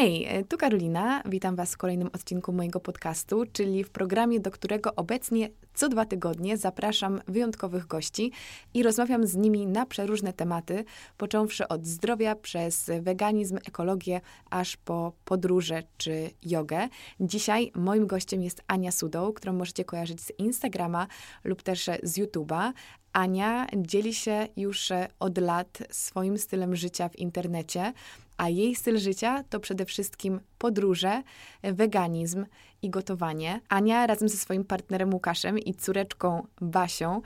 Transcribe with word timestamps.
Hej, 0.00 0.24
e, 0.24 0.44
tu 0.44 0.56
Karolina. 0.56 1.22
Witam 1.26 1.56
Was 1.56 1.74
w 1.74 1.76
kolejnym 1.76 2.10
odcinku 2.12 2.52
mojego 2.52 2.80
podcastu, 2.80 3.44
czyli 3.52 3.84
w 3.84 3.90
programie, 3.90 4.40
do 4.40 4.50
którego 4.50 4.94
obecnie 4.94 5.48
co 5.74 5.88
dwa 5.88 6.04
tygodnie 6.04 6.56
zapraszam 6.56 7.20
wyjątkowych 7.28 7.86
gości 7.86 8.32
i 8.74 8.82
rozmawiam 8.82 9.26
z 9.26 9.36
nimi 9.36 9.66
na 9.66 9.86
przeróżne 9.86 10.32
tematy, 10.32 10.84
począwszy 11.16 11.68
od 11.68 11.86
zdrowia 11.86 12.34
przez 12.34 12.90
weganizm, 13.00 13.56
ekologię, 13.56 14.20
aż 14.50 14.76
po 14.76 15.12
podróże 15.24 15.82
czy 15.96 16.30
jogę. 16.42 16.88
Dzisiaj 17.20 17.72
moim 17.74 18.06
gościem 18.06 18.42
jest 18.42 18.62
Ania 18.66 18.92
Sudoł, 18.92 19.32
którą 19.32 19.52
możecie 19.52 19.84
kojarzyć 19.84 20.20
z 20.20 20.32
Instagrama 20.38 21.06
lub 21.44 21.62
też 21.62 21.90
z 22.02 22.18
YouTube'a. 22.18 22.72
Ania 23.18 23.66
dzieli 23.76 24.14
się 24.14 24.48
już 24.56 24.88
od 25.18 25.38
lat 25.38 25.78
swoim 25.90 26.38
stylem 26.38 26.76
życia 26.76 27.08
w 27.08 27.18
internecie 27.18 27.92
a 28.36 28.48
jej 28.48 28.74
styl 28.74 28.98
życia 28.98 29.44
to 29.50 29.60
przede 29.60 29.84
wszystkim 29.84 30.40
podróże, 30.58 31.22
weganizm 31.62 32.46
i 32.82 32.90
gotowanie. 32.90 33.60
Ania 33.68 34.06
razem 34.06 34.28
ze 34.28 34.36
swoim 34.36 34.64
partnerem 34.64 35.14
Łukaszem 35.14 35.58
i 35.58 35.74
córeczką 35.74 36.46
Basią 36.60 37.20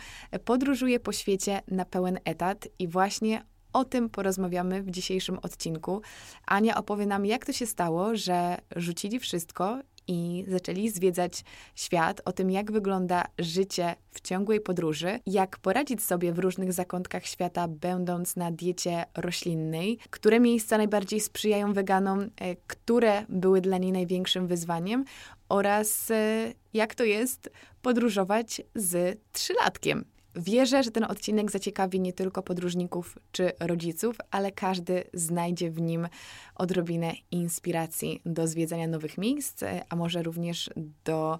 podróżuje 0.44 1.00
po 1.00 1.12
świecie 1.12 1.62
na 1.68 1.84
pełen 1.84 2.18
etat 2.24 2.68
i 2.78 2.88
właśnie 2.88 3.42
o 3.72 3.84
tym 3.84 4.10
porozmawiamy 4.10 4.82
w 4.82 4.90
dzisiejszym 4.90 5.38
odcinku. 5.38 6.02
Ania 6.46 6.76
opowie 6.76 7.06
nam, 7.06 7.26
jak 7.26 7.46
to 7.46 7.52
się 7.52 7.66
stało, 7.66 8.16
że 8.16 8.58
rzucili 8.76 9.20
wszystko 9.20 9.78
i 10.12 10.44
zaczęli 10.48 10.90
zwiedzać 10.90 11.44
świat, 11.74 12.20
o 12.24 12.32
tym, 12.32 12.50
jak 12.50 12.72
wygląda 12.72 13.24
życie 13.38 13.94
w 14.10 14.20
ciągłej 14.20 14.60
podróży, 14.60 15.20
jak 15.26 15.58
poradzić 15.58 16.02
sobie 16.02 16.32
w 16.32 16.38
różnych 16.38 16.72
zakątkach 16.72 17.26
świata, 17.26 17.68
będąc 17.68 18.36
na 18.36 18.50
diecie 18.50 19.04
roślinnej, 19.16 19.98
które 20.10 20.40
miejsca 20.40 20.78
najbardziej 20.78 21.20
sprzyjają 21.20 21.72
weganom, 21.72 22.20
e, 22.20 22.56
które 22.56 23.26
były 23.28 23.60
dla 23.60 23.78
niej 23.78 23.92
największym 23.92 24.46
wyzwaniem 24.46 25.04
oraz 25.48 26.10
e, 26.10 26.52
jak 26.74 26.94
to 26.94 27.04
jest 27.04 27.50
podróżować 27.82 28.62
z 28.74 29.18
trzylatkiem. 29.32 30.11
Wierzę, 30.36 30.82
że 30.82 30.90
ten 30.90 31.04
odcinek 31.04 31.50
zaciekawi 31.50 32.00
nie 32.00 32.12
tylko 32.12 32.42
podróżników 32.42 33.18
czy 33.32 33.52
rodziców, 33.60 34.16
ale 34.30 34.52
każdy 34.52 35.04
znajdzie 35.14 35.70
w 35.70 35.80
nim 35.80 36.08
odrobinę 36.54 37.12
inspiracji 37.30 38.20
do 38.26 38.46
zwiedzania 38.46 38.86
nowych 38.86 39.18
miejsc, 39.18 39.62
a 39.88 39.96
może 39.96 40.22
również 40.22 40.70
do 41.04 41.38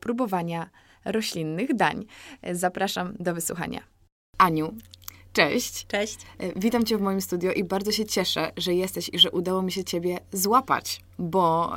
próbowania 0.00 0.70
roślinnych 1.04 1.74
dań. 1.76 2.04
Zapraszam 2.52 3.14
do 3.20 3.34
wysłuchania. 3.34 3.80
Aniu, 4.38 4.74
Cześć. 5.32 5.86
Cześć. 5.86 6.18
Witam 6.56 6.84
Cię 6.84 6.98
w 6.98 7.00
moim 7.00 7.20
studio 7.20 7.52
i 7.52 7.64
bardzo 7.64 7.92
się 7.92 8.04
cieszę, 8.04 8.52
że 8.56 8.74
jesteś 8.74 9.10
i 9.12 9.18
że 9.18 9.30
udało 9.30 9.62
mi 9.62 9.72
się 9.72 9.84
Ciebie 9.84 10.18
złapać, 10.32 11.00
bo 11.18 11.76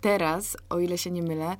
teraz, 0.00 0.56
o 0.68 0.78
ile 0.78 0.98
się 0.98 1.10
nie 1.10 1.22
mylę, 1.22 1.56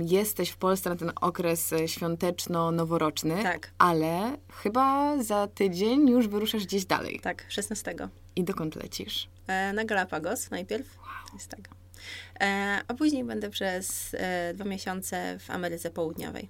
jesteś 0.00 0.50
w 0.50 0.56
Polsce 0.56 0.90
na 0.90 0.96
ten 0.96 1.12
okres 1.20 1.72
e, 1.72 1.88
świąteczno-noworoczny, 1.88 3.42
tak. 3.42 3.70
ale 3.78 4.36
chyba 4.52 5.16
za 5.22 5.46
tydzień 5.46 6.10
już 6.10 6.28
wyruszasz 6.28 6.64
gdzieś 6.64 6.84
dalej. 6.84 7.20
Tak, 7.20 7.46
16. 7.48 7.94
I 8.36 8.44
dokąd 8.44 8.76
lecisz? 8.76 9.28
E, 9.46 9.72
na 9.72 9.84
Galapagos 9.84 10.50
najpierw. 10.50 10.98
Wow. 10.98 11.06
Jest 11.34 11.48
tak. 11.48 11.68
E, 12.40 12.80
a 12.88 12.94
później 12.94 13.24
będę 13.24 13.50
przez 13.50 14.16
dwa 14.54 14.64
miesiące 14.64 15.38
w 15.38 15.50
Ameryce 15.50 15.90
Południowej. 15.90 16.48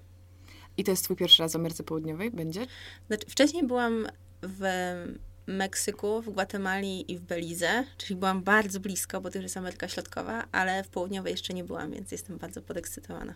I 0.77 0.85
to 0.85 0.91
jest 0.91 1.05
twój 1.05 1.17
pierwszy 1.17 1.43
raz 1.43 1.53
w 1.53 1.57
Ameryce 1.57 1.83
Południowej? 1.83 2.31
Będzie? 2.31 2.67
Znaczy, 3.07 3.27
wcześniej 3.29 3.67
byłam 3.67 4.07
w 4.43 4.63
Meksyku, 5.47 6.23
w 6.23 6.31
Gwatemali 6.31 7.13
i 7.13 7.19
w 7.19 7.21
Belize, 7.21 7.85
czyli 7.99 8.17
byłam 8.17 8.43
bardzo 8.43 8.81
blisko, 8.81 9.21
bo 9.21 9.31
to 9.31 9.39
już 9.39 9.43
jest 9.43 9.57
Ameryka 9.57 9.89
Środkowa, 9.89 10.45
ale 10.53 10.85
w 10.85 10.89
południowej 10.89 11.31
jeszcze 11.31 11.55
nie 11.55 11.65
byłam, 11.65 11.93
więc 11.93 12.13
jestem 12.13 12.39
bardzo 12.39 12.63
podekscytowana. 12.63 13.35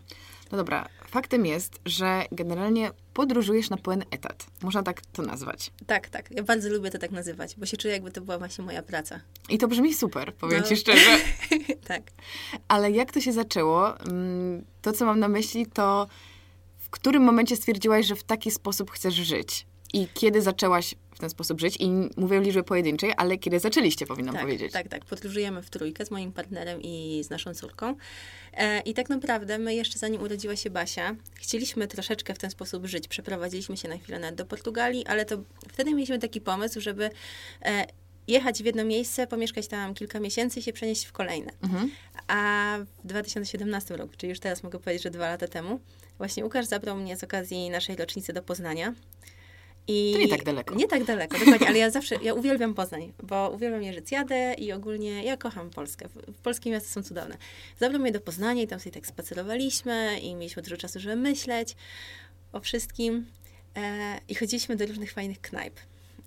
No 0.51 0.57
dobra, 0.57 0.89
faktem 1.07 1.45
jest, 1.45 1.79
że 1.85 2.23
generalnie 2.31 2.91
podróżujesz 3.13 3.69
na 3.69 3.77
pełen 3.77 4.03
etat. 4.11 4.45
Można 4.61 4.83
tak 4.83 5.01
to 5.01 5.21
nazwać. 5.21 5.71
Tak, 5.87 6.09
tak. 6.09 6.31
Ja 6.31 6.43
bardzo 6.43 6.69
lubię 6.69 6.91
to 6.91 6.97
tak 6.97 7.11
nazywać, 7.11 7.55
bo 7.57 7.65
się 7.65 7.77
czuję, 7.77 7.93
jakby 7.93 8.11
to 8.11 8.21
była 8.21 8.37
właśnie 8.37 8.63
moja 8.63 8.81
praca. 8.81 9.19
I 9.49 9.57
to 9.57 9.67
brzmi 9.67 9.93
super, 9.93 10.33
powiem 10.33 10.61
no. 10.61 10.67
ci 10.67 10.77
szczerze. 10.77 11.17
tak. 11.87 12.03
Ale 12.67 12.91
jak 12.91 13.11
to 13.11 13.21
się 13.21 13.33
zaczęło? 13.33 13.99
Mm, 13.99 14.65
to, 14.81 14.91
co 14.93 15.05
mam 15.05 15.19
na 15.19 15.27
myśli, 15.27 15.65
to 15.65 16.07
w 16.79 16.89
którym 16.89 17.23
momencie 17.23 17.55
stwierdziłaś, 17.55 18.05
że 18.05 18.15
w 18.15 18.23
taki 18.23 18.51
sposób 18.51 18.91
chcesz 18.91 19.13
żyć? 19.13 19.65
I 19.93 20.07
kiedy 20.13 20.41
zaczęłaś 20.41 20.95
ten 21.21 21.29
sposób 21.29 21.61
żyć? 21.61 21.77
I 21.79 21.89
mówię 22.17 22.37
o 22.37 22.41
liczbie 22.41 22.63
pojedynczej, 22.63 23.13
ale 23.17 23.37
kiedy 23.37 23.59
zaczęliście, 23.59 24.05
powinnam 24.05 24.33
tak, 24.35 24.43
powiedzieć. 24.43 24.73
Tak, 24.73 24.87
tak. 24.87 25.05
Podróżujemy 25.05 25.61
w 25.61 25.69
trójkę 25.69 26.05
z 26.05 26.11
moim 26.11 26.31
partnerem 26.31 26.81
i 26.81 27.21
z 27.23 27.29
naszą 27.29 27.53
córką. 27.53 27.95
E, 28.53 28.79
I 28.79 28.93
tak 28.93 29.09
naprawdę 29.09 29.57
my 29.57 29.75
jeszcze 29.75 29.99
zanim 29.99 30.21
urodziła 30.21 30.55
się 30.55 30.69
Basia, 30.69 31.15
chcieliśmy 31.33 31.87
troszeczkę 31.87 32.33
w 32.33 32.37
ten 32.37 32.51
sposób 32.51 32.85
żyć. 32.85 33.07
Przeprowadziliśmy 33.07 33.77
się 33.77 33.89
na 33.89 33.97
chwilę 33.97 34.19
nawet 34.19 34.35
do 34.35 34.45
Portugalii, 34.45 35.05
ale 35.05 35.25
to 35.25 35.37
wtedy 35.69 35.93
mieliśmy 35.93 36.19
taki 36.19 36.41
pomysł, 36.41 36.81
żeby 36.81 37.09
e, 37.61 37.85
jechać 38.27 38.63
w 38.63 38.65
jedno 38.65 38.85
miejsce, 38.85 39.27
pomieszkać 39.27 39.67
tam 39.67 39.93
kilka 39.93 40.19
miesięcy 40.19 40.59
i 40.59 40.63
się 40.63 40.73
przenieść 40.73 41.05
w 41.05 41.11
kolejne. 41.11 41.51
Mhm. 41.63 41.91
A 42.27 42.77
w 43.03 43.07
2017 43.07 43.97
roku, 43.97 44.13
czyli 44.17 44.29
już 44.29 44.39
teraz 44.39 44.63
mogę 44.63 44.79
powiedzieć, 44.79 45.03
że 45.03 45.09
dwa 45.09 45.29
lata 45.29 45.47
temu, 45.47 45.79
właśnie 46.17 46.43
Łukasz 46.43 46.65
zabrał 46.65 46.95
mnie 46.95 47.17
z 47.17 47.23
okazji 47.23 47.69
naszej 47.69 47.95
rocznicy 47.95 48.33
do 48.33 48.43
Poznania. 48.43 48.93
I 49.87 50.13
to 50.13 50.19
nie 50.19 50.27
tak 50.27 50.43
daleko. 50.43 50.75
Nie 50.75 50.87
tak 50.87 51.03
daleko, 51.03 51.39
dokładnie, 51.39 51.67
ale 51.67 51.77
ja 51.77 51.89
zawsze, 51.89 52.15
ja 52.23 52.33
uwielbiam 52.33 52.73
Poznań, 52.73 53.13
bo 53.23 53.49
uwielbiam 53.49 53.83
jeżyc 53.83 54.11
jadę 54.11 54.53
i 54.53 54.71
ogólnie 54.71 55.23
ja 55.23 55.37
kocham 55.37 55.69
Polskę. 55.69 56.09
Polskie 56.43 56.71
miasta 56.71 56.89
są 56.89 57.03
cudowne. 57.03 57.37
Zabrał 57.79 58.01
mnie 58.01 58.11
do 58.11 58.21
Poznania 58.21 58.63
i 58.63 58.67
tam 58.67 58.79
sobie 58.79 58.91
tak 58.91 59.05
spacerowaliśmy 59.05 60.19
i 60.19 60.35
mieliśmy 60.35 60.61
dużo 60.61 60.77
czasu, 60.77 60.99
żeby 60.99 61.15
myśleć 61.15 61.75
o 62.51 62.59
wszystkim 62.59 63.25
e, 63.75 64.19
i 64.29 64.35
chodziliśmy 64.35 64.75
do 64.75 64.85
różnych 64.85 65.11
fajnych 65.11 65.41
knajp. 65.41 65.79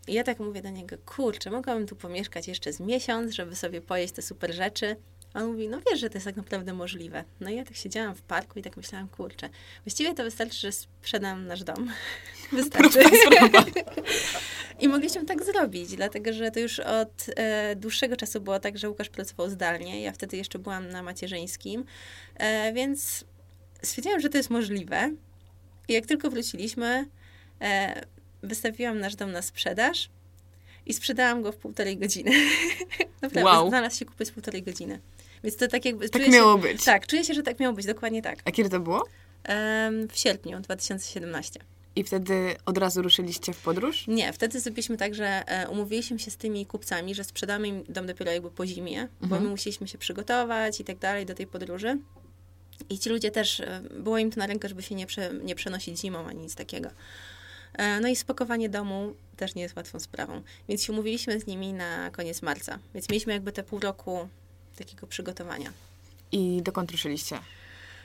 I 0.09 0.13
ja 0.15 0.25
tak 0.25 0.41
mówię 0.41 0.63
do 0.63 0.71
niego, 0.71 0.97
kurczę, 1.07 1.51
mogłabym 1.51 1.87
tu 1.87 1.97
pomieszkać 1.97 2.49
jeszcze 2.49 2.73
z 2.73 2.81
miesiąc, 2.81 3.33
żeby 3.33 3.57
sobie 3.57 3.81
pojeść 3.81 4.15
te 4.15 4.23
super 4.23 4.55
rzeczy. 4.55 4.97
A 5.35 5.41
on 5.41 5.47
mówi, 5.47 5.69
no 5.69 5.81
wiesz, 5.91 6.01
że 6.01 6.11
to 6.11 6.15
jest 6.15 6.25
tak 6.25 6.37
naprawdę 6.37 6.73
możliwe. 6.73 7.25
No 7.41 7.51
i 7.51 7.57
ja 7.57 7.65
tak 7.65 7.77
siedziałam 7.77 8.15
w 8.15 8.23
parku 8.23 8.59
i 8.59 8.63
tak 8.63 8.77
myślałam, 8.77 9.09
kurczę, 9.09 9.49
właściwie 9.85 10.15
to 10.15 10.25
wystarczy, 10.25 10.59
że 10.59 10.73
sprzedam 10.73 11.47
nasz 11.47 11.65
dom. 11.65 11.91
Wystarczy. 12.55 12.99
I 14.81 14.89
mogliśmy 14.89 15.25
tak 15.25 15.45
zrobić, 15.45 15.97
dlatego 15.97 16.33
że 16.33 16.51
to 16.51 16.61
już 16.61 16.81
od 16.81 17.27
e, 17.37 17.77
dłuższego 17.77 18.17
czasu 18.17 18.41
było 18.41 18.61
tak, 18.61 18.79
że 18.79 18.89
Łukasz 18.89 19.09
pracował 19.09 19.51
zdalnie. 19.51 20.03
Ja 20.03 20.13
wtedy 20.13 20.37
jeszcze 20.37 20.59
byłam 20.59 20.89
na 20.89 21.03
macierzyńskim, 21.03 21.85
e, 22.37 22.73
więc 22.73 23.25
stwierdziłam, 23.83 24.21
że 24.21 24.29
to 24.29 24.37
jest 24.37 24.51
możliwe. 24.51 25.13
I 25.89 25.93
jak 25.93 26.07
tylko 26.07 26.31
wróciliśmy, 26.31 27.07
e, 27.61 28.03
wystawiłam 28.43 29.01
nasz 29.01 29.17
dom 29.17 29.33
na 29.33 29.43
sprzedaż 29.43 30.09
i 30.87 30.95
sprzedałam 30.95 31.43
go 31.43 31.53
w 31.53 31.57
półtorej 31.57 31.97
godziny. 31.97 32.31
Naprawdę, 33.23 33.51
wow. 33.51 33.69
znalazł 33.69 33.99
się 33.99 34.05
kupić 34.05 34.31
w 34.31 34.33
półtorej 34.33 34.63
godziny. 34.63 35.01
Więc 35.45 35.57
to 35.57 35.69
tak 35.69 35.85
jakby... 35.85 36.09
Tak 36.09 36.29
miało 36.29 36.57
się, 36.57 36.63
być. 36.63 36.85
Tak, 36.85 37.07
czuję 37.07 37.25
się, 37.25 37.35
że 37.35 37.43
tak 37.43 37.61
miało 37.61 37.75
być, 37.75 37.87
dokładnie 37.87 38.23
tak. 38.23 38.39
A 38.45 38.51
kiedy 38.51 38.71
to 38.71 38.81
było? 38.81 39.05
W 40.09 40.19
sierpniu 40.19 40.61
2017. 40.61 41.61
I 41.97 42.05
wtedy 42.05 42.57
od 42.67 42.79
razu 42.79 43.03
ruszyliście 43.03 43.53
w 43.53 43.63
podróż? 43.63 44.07
Nie, 44.07 44.33
wtedy 44.33 44.61
zrobiliśmy 44.61 44.97
tak, 44.97 45.15
że 45.15 45.27
e, 45.47 45.69
umówiliśmy 45.69 46.19
się 46.19 46.31
z 46.31 46.37
tymi 46.37 46.67
kupcami, 46.67 47.15
że 47.15 47.25
sprzedamy 47.25 47.69
im 47.69 47.85
dom 47.89 48.07
dopiero 48.07 48.33
jakby 48.33 48.51
po 48.51 48.67
zimie, 48.67 49.01
mhm. 49.01 49.11
bo 49.21 49.41
my 49.41 49.49
musieliśmy 49.49 49.89
się 49.89 49.99
przygotować 49.99 50.81
i 50.81 50.85
tak 50.85 50.99
dalej 50.99 51.27
do 51.27 51.35
tej 51.35 51.47
podróży. 51.47 51.99
I 52.91 52.99
ci 52.99 53.11
ludzie 53.11 53.31
też, 53.31 53.61
e, 53.61 53.83
było 54.01 54.19
im 54.19 54.31
to 54.31 54.41
na 54.41 54.47
rękę, 54.47 54.69
żeby 54.69 54.83
się 54.83 54.95
nie, 54.95 55.07
prze, 55.07 55.35
nie 55.45 55.55
przenosić 55.55 56.01
zimą 56.01 56.27
ani 56.27 56.41
nic 56.41 56.55
takiego. 56.55 56.91
E, 57.75 58.01
no 58.01 58.09
i 58.09 58.17
spakowanie 58.17 58.69
domu 58.69 59.15
też 59.37 59.55
nie 59.55 59.63
jest 59.63 59.77
łatwą 59.77 60.01
sprawą. 60.01 60.43
Więc 60.69 60.83
się 60.83 60.93
umówiliśmy 60.93 61.41
z 61.41 61.47
nimi 61.47 61.73
na 61.73 62.11
koniec 62.11 62.43
marca. 62.43 62.79
Więc 62.95 63.09
mieliśmy 63.09 63.33
jakby 63.33 63.53
te 63.53 63.63
pół 63.63 63.81
roku 63.81 64.29
takiego 64.77 65.07
przygotowania. 65.07 65.73
I 66.33 66.63
dokąd 66.63 66.91
ruszyliście? 66.91 67.39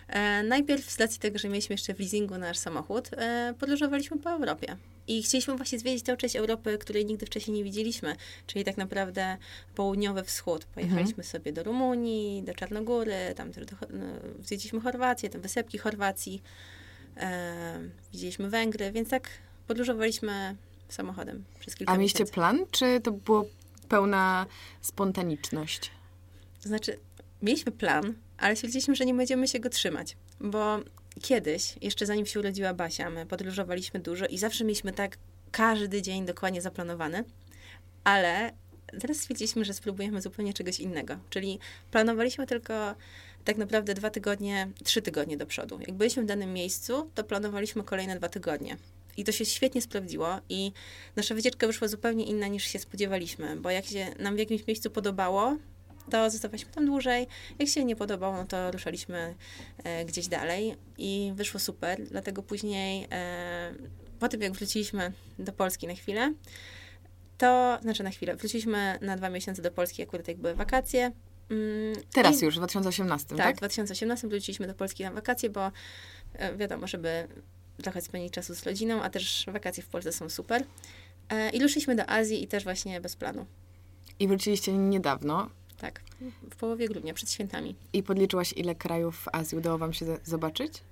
E, 0.09 0.43
najpierw 0.43 0.91
z 0.91 0.99
racji 0.99 1.19
tego, 1.19 1.39
że 1.39 1.49
mieliśmy 1.49 1.73
jeszcze 1.73 1.93
w 1.93 1.99
leasingu 1.99 2.37
nasz 2.37 2.57
samochód, 2.57 3.09
e, 3.13 3.53
podróżowaliśmy 3.59 4.17
po 4.17 4.29
Europie. 4.29 4.77
I 5.07 5.23
chcieliśmy 5.23 5.55
właśnie 5.55 5.79
zwiedzić 5.79 6.05
tę 6.05 6.17
część 6.17 6.35
Europy, 6.35 6.77
której 6.77 7.05
nigdy 7.05 7.25
wcześniej 7.25 7.57
nie 7.57 7.63
widzieliśmy, 7.63 8.15
czyli 8.47 8.65
tak 8.65 8.77
naprawdę 8.77 9.37
południowy 9.75 10.23
wschód. 10.23 10.65
Pojechaliśmy 10.65 11.09
mhm. 11.09 11.23
sobie 11.23 11.53
do 11.53 11.63
Rumunii, 11.63 12.43
do 12.43 12.53
Czarnogóry, 12.53 13.33
tam 13.35 13.51
też 13.51 13.65
do, 13.65 13.75
no, 13.89 14.05
zwiedziliśmy 14.43 14.81
Chorwację, 14.81 15.29
tam 15.29 15.41
wysepki 15.41 15.77
Chorwacji, 15.77 16.41
e, 17.17 17.79
widzieliśmy 18.13 18.49
Węgry, 18.49 18.91
więc 18.91 19.09
tak 19.09 19.29
podróżowaliśmy 19.67 20.55
samochodem 20.89 21.43
przez 21.59 21.75
kilka 21.75 21.93
A 21.93 21.97
mieliście 21.97 22.19
miesięcy. 22.19 22.33
plan, 22.33 22.65
czy 22.71 22.99
to 23.03 23.11
było 23.11 23.45
pełna 23.89 24.45
spontaniczność? 24.81 25.91
Znaczy, 26.61 26.99
mieliśmy 27.41 27.71
plan, 27.71 28.13
ale 28.39 28.55
stwierdziliśmy, 28.55 28.95
że 28.95 29.05
nie 29.05 29.13
będziemy 29.13 29.47
się 29.47 29.59
go 29.59 29.69
trzymać, 29.69 30.17
bo 30.39 30.79
kiedyś, 31.21 31.75
jeszcze 31.81 32.05
zanim 32.05 32.25
się 32.25 32.39
urodziła 32.39 32.73
Basia, 32.73 33.09
my 33.09 33.25
podróżowaliśmy 33.25 33.99
dużo 33.99 34.25
i 34.25 34.37
zawsze 34.37 34.63
mieliśmy 34.63 34.93
tak 34.93 35.17
każdy 35.51 36.01
dzień 36.01 36.25
dokładnie 36.25 36.61
zaplanowany, 36.61 37.23
ale 38.03 38.51
teraz 39.01 39.17
stwierdziliśmy, 39.17 39.65
że 39.65 39.73
spróbujemy 39.73 40.21
zupełnie 40.21 40.53
czegoś 40.53 40.79
innego. 40.79 41.17
Czyli 41.29 41.59
planowaliśmy 41.91 42.47
tylko 42.47 42.95
tak 43.45 43.57
naprawdę 43.57 43.93
dwa 43.93 44.09
tygodnie, 44.09 44.67
trzy 44.83 45.01
tygodnie 45.01 45.37
do 45.37 45.45
przodu. 45.45 45.79
Jak 45.79 45.91
byliśmy 45.91 46.23
w 46.23 46.25
danym 46.25 46.53
miejscu, 46.53 47.11
to 47.15 47.23
planowaliśmy 47.23 47.83
kolejne 47.83 48.15
dwa 48.15 48.29
tygodnie. 48.29 48.77
I 49.17 49.23
to 49.23 49.31
się 49.31 49.45
świetnie 49.45 49.81
sprawdziło 49.81 50.39
i 50.49 50.71
nasza 51.15 51.35
wycieczka 51.35 51.67
wyszła 51.67 51.87
zupełnie 51.87 52.25
inna 52.25 52.47
niż 52.47 52.63
się 52.63 52.79
spodziewaliśmy, 52.79 53.55
bo 53.55 53.69
jak 53.69 53.85
się 53.85 54.07
nam 54.19 54.35
w 54.35 54.39
jakimś 54.39 54.67
miejscu 54.67 54.89
podobało, 54.89 55.57
to 56.09 56.29
zostawaliśmy 56.29 56.71
tam 56.71 56.85
dłużej. 56.85 57.27
Jak 57.59 57.69
się 57.69 57.85
nie 57.85 57.95
podobało, 57.95 58.37
no 58.37 58.45
to 58.45 58.71
ruszaliśmy 58.71 59.35
e, 59.83 60.05
gdzieś 60.05 60.27
dalej 60.27 60.75
i 60.97 61.31
wyszło 61.35 61.59
super. 61.59 62.07
Dlatego 62.07 62.43
później, 62.43 63.07
e, 63.11 63.73
po 64.19 64.27
tym 64.27 64.41
jak 64.41 64.53
wróciliśmy 64.53 65.11
do 65.39 65.51
Polski 65.51 65.87
na 65.87 65.95
chwilę, 65.95 66.33
to, 67.37 67.77
znaczy 67.81 68.03
na 68.03 68.09
chwilę, 68.09 68.35
wróciliśmy 68.35 68.99
na 69.01 69.17
dwa 69.17 69.29
miesiące 69.29 69.61
do 69.61 69.71
Polski, 69.71 70.03
akurat 70.03 70.27
jak 70.27 70.37
były 70.37 70.55
wakacje. 70.55 71.11
Mm, 71.49 71.95
Teraz 72.13 72.41
I, 72.41 72.45
już, 72.45 72.55
w 72.55 72.57
2018, 72.57 73.27
tak? 73.27 73.37
Tak, 73.37 73.55
w 73.55 73.57
2018 73.57 74.27
wróciliśmy 74.27 74.67
do 74.67 74.73
Polski 74.73 75.03
na 75.03 75.11
wakacje, 75.11 75.49
bo 75.49 75.71
e, 76.33 76.55
wiadomo, 76.55 76.87
żeby 76.87 77.27
trochę 77.83 78.01
spędzić 78.01 78.33
czasu 78.33 78.55
z 78.55 78.63
rodziną, 78.63 79.01
a 79.01 79.09
też 79.09 79.45
wakacje 79.47 79.83
w 79.83 79.87
Polsce 79.87 80.11
są 80.11 80.29
super. 80.29 80.63
E, 81.29 81.49
I 81.49 81.61
ruszyliśmy 81.61 81.95
do 81.95 82.09
Azji 82.09 82.43
i 82.43 82.47
też 82.47 82.63
właśnie 82.63 83.01
bez 83.01 83.15
planu. 83.15 83.45
I 84.19 84.27
wróciliście 84.27 84.73
niedawno. 84.77 85.49
Tak, 85.79 86.01
w 86.51 86.55
połowie 86.55 86.87
grudnia, 86.87 87.13
przed 87.13 87.31
świętami. 87.31 87.75
I 87.93 88.03
podliczyłaś, 88.03 88.53
ile 88.53 88.75
krajów 88.75 89.17
w 89.17 89.27
Azji 89.35 89.57
udało 89.57 89.77
wam 89.77 89.93
się 89.93 90.17
zobaczyć? 90.23 90.83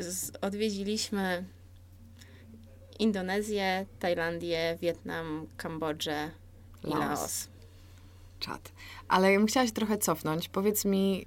Z, 0.00 0.32
odwiedziliśmy 0.40 1.44
Indonezję, 2.98 3.86
Tajlandię, 3.98 4.78
Wietnam, 4.80 5.46
Kambodżę 5.56 6.30
i 6.84 6.88
Laos. 6.90 7.00
Laos. 7.00 7.48
Czad. 8.40 8.72
Ale 9.08 9.32
ja 9.32 9.38
bym 9.38 9.46
chciała 9.46 9.66
się 9.66 9.72
trochę 9.72 9.98
cofnąć. 9.98 10.48
Powiedz 10.48 10.84
mi, 10.84 11.26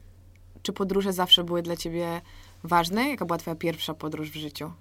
czy 0.63 0.73
podróże 0.73 1.13
zawsze 1.13 1.43
były 1.43 1.61
dla 1.61 1.77
ciebie 1.77 2.21
ważne? 2.63 3.09
Jaka 3.09 3.25
była 3.25 3.37
twoja 3.37 3.55
pierwsza 3.55 3.93
podróż 3.93 4.31
w 4.31 4.35
życiu? 4.35 4.71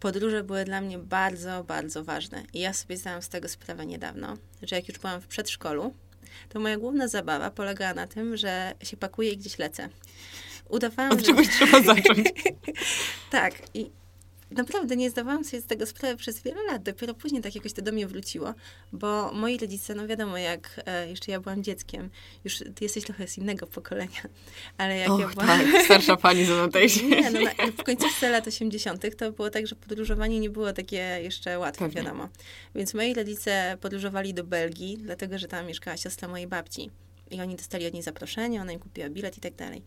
Podróże 0.00 0.44
były 0.44 0.64
dla 0.64 0.80
mnie 0.80 0.98
bardzo, 0.98 1.64
bardzo 1.64 2.04
ważne. 2.04 2.42
I 2.52 2.60
ja 2.60 2.72
sobie 2.72 2.96
zdałam 2.96 3.22
z 3.22 3.28
tego 3.28 3.48
sprawę 3.48 3.86
niedawno, 3.86 4.36
że 4.62 4.76
jak 4.76 4.88
już 4.88 4.98
byłam 4.98 5.20
w 5.20 5.26
przedszkolu, 5.26 5.94
to 6.48 6.60
moja 6.60 6.76
główna 6.76 7.08
zabawa 7.08 7.50
polegała 7.50 7.94
na 7.94 8.06
tym, 8.06 8.36
że 8.36 8.74
się 8.82 8.96
pakuję 8.96 9.30
i 9.30 9.36
gdzieś 9.36 9.58
lecę. 9.58 9.88
Udawałam, 10.68 11.12
Od 11.12 11.18
że... 11.18 11.26
czegoś 11.26 11.48
trzeba 11.48 11.82
zacząć. 11.82 12.28
tak. 13.30 13.54
I 13.74 13.90
naprawdę 14.50 14.96
nie 14.96 15.10
zdawałam 15.10 15.44
sobie 15.44 15.62
z 15.62 15.66
tego 15.66 15.86
sprawy 15.86 16.16
przez 16.16 16.42
wiele 16.42 16.62
lat. 16.62 16.82
Dopiero 16.82 17.14
później 17.14 17.42
tak 17.42 17.54
jakoś 17.54 17.72
to 17.72 17.82
do 17.82 17.92
mnie 17.92 18.06
wróciło, 18.06 18.54
bo 18.92 19.32
moi 19.32 19.58
rodzice, 19.58 19.94
no 19.94 20.06
wiadomo, 20.06 20.38
jak 20.38 20.80
e, 20.86 21.10
jeszcze 21.10 21.32
ja 21.32 21.40
byłam 21.40 21.62
dzieckiem, 21.62 22.10
już 22.44 22.58
ty 22.58 22.84
jesteś 22.84 23.04
trochę 23.04 23.28
z 23.28 23.38
innego 23.38 23.66
pokolenia, 23.66 24.20
ale 24.78 24.98
jak 24.98 25.10
Och, 25.10 25.20
ja 25.20 25.28
byłam... 25.28 25.46
tak, 25.46 25.84
starsza 25.84 26.16
pani 26.16 26.44
ze 26.44 26.54
mną 26.54 26.68
Nie, 27.10 27.30
no, 27.30 27.40
na, 27.40 27.50
w 27.78 27.82
końcówce 27.82 28.30
lat 28.30 28.46
80. 28.46 29.16
to 29.16 29.32
było 29.32 29.50
tak, 29.50 29.66
że 29.66 29.76
podróżowanie 29.76 30.40
nie 30.40 30.50
było 30.50 30.72
takie 30.72 31.18
jeszcze 31.22 31.58
łatwe, 31.58 31.84
Pewnie. 31.84 32.02
wiadomo. 32.02 32.28
Więc 32.74 32.94
moi 32.94 33.14
rodzice 33.14 33.76
podróżowali 33.80 34.34
do 34.34 34.44
Belgii, 34.44 34.98
dlatego, 34.98 35.38
że 35.38 35.48
tam 35.48 35.66
mieszkała 35.66 35.96
siostra 35.96 36.28
mojej 36.28 36.46
babci. 36.46 36.90
I 37.30 37.40
oni 37.40 37.56
dostali 37.56 37.86
od 37.86 37.94
niej 37.94 38.02
zaproszenie, 38.02 38.60
ona 38.60 38.72
im 38.72 38.78
kupiła 38.78 39.08
bilet 39.08 39.38
i 39.38 39.40
tak 39.40 39.54
dalej. 39.54 39.82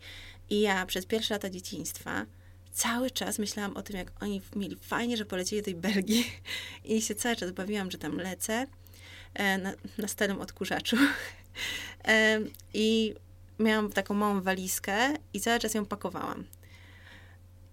I 0.50 0.60
ja 0.60 0.86
przez 0.86 1.06
pierwsze 1.06 1.34
lata 1.34 1.50
dzieciństwa 1.50 2.26
cały 2.72 3.10
czas 3.10 3.38
myślałam 3.38 3.76
o 3.76 3.82
tym, 3.82 3.96
jak 3.96 4.22
oni 4.22 4.42
mieli 4.56 4.76
fajnie, 4.76 5.16
że 5.16 5.24
polecieli 5.24 5.62
do 5.62 5.64
tej 5.64 5.74
Belgii 5.74 6.26
i 6.84 7.02
się 7.02 7.14
cały 7.14 7.36
czas 7.36 7.50
bawiłam, 7.50 7.90
że 7.90 7.98
tam 7.98 8.16
lecę 8.16 8.66
e, 9.34 9.58
na, 9.58 9.72
na 9.98 10.08
starym 10.08 10.40
odkurzaczu. 10.40 10.96
E, 12.04 12.40
I 12.74 13.14
miałam 13.58 13.92
taką 13.92 14.14
małą 14.14 14.40
walizkę 14.40 15.14
i 15.34 15.40
cały 15.40 15.58
czas 15.58 15.74
ją 15.74 15.86
pakowałam. 15.86 16.44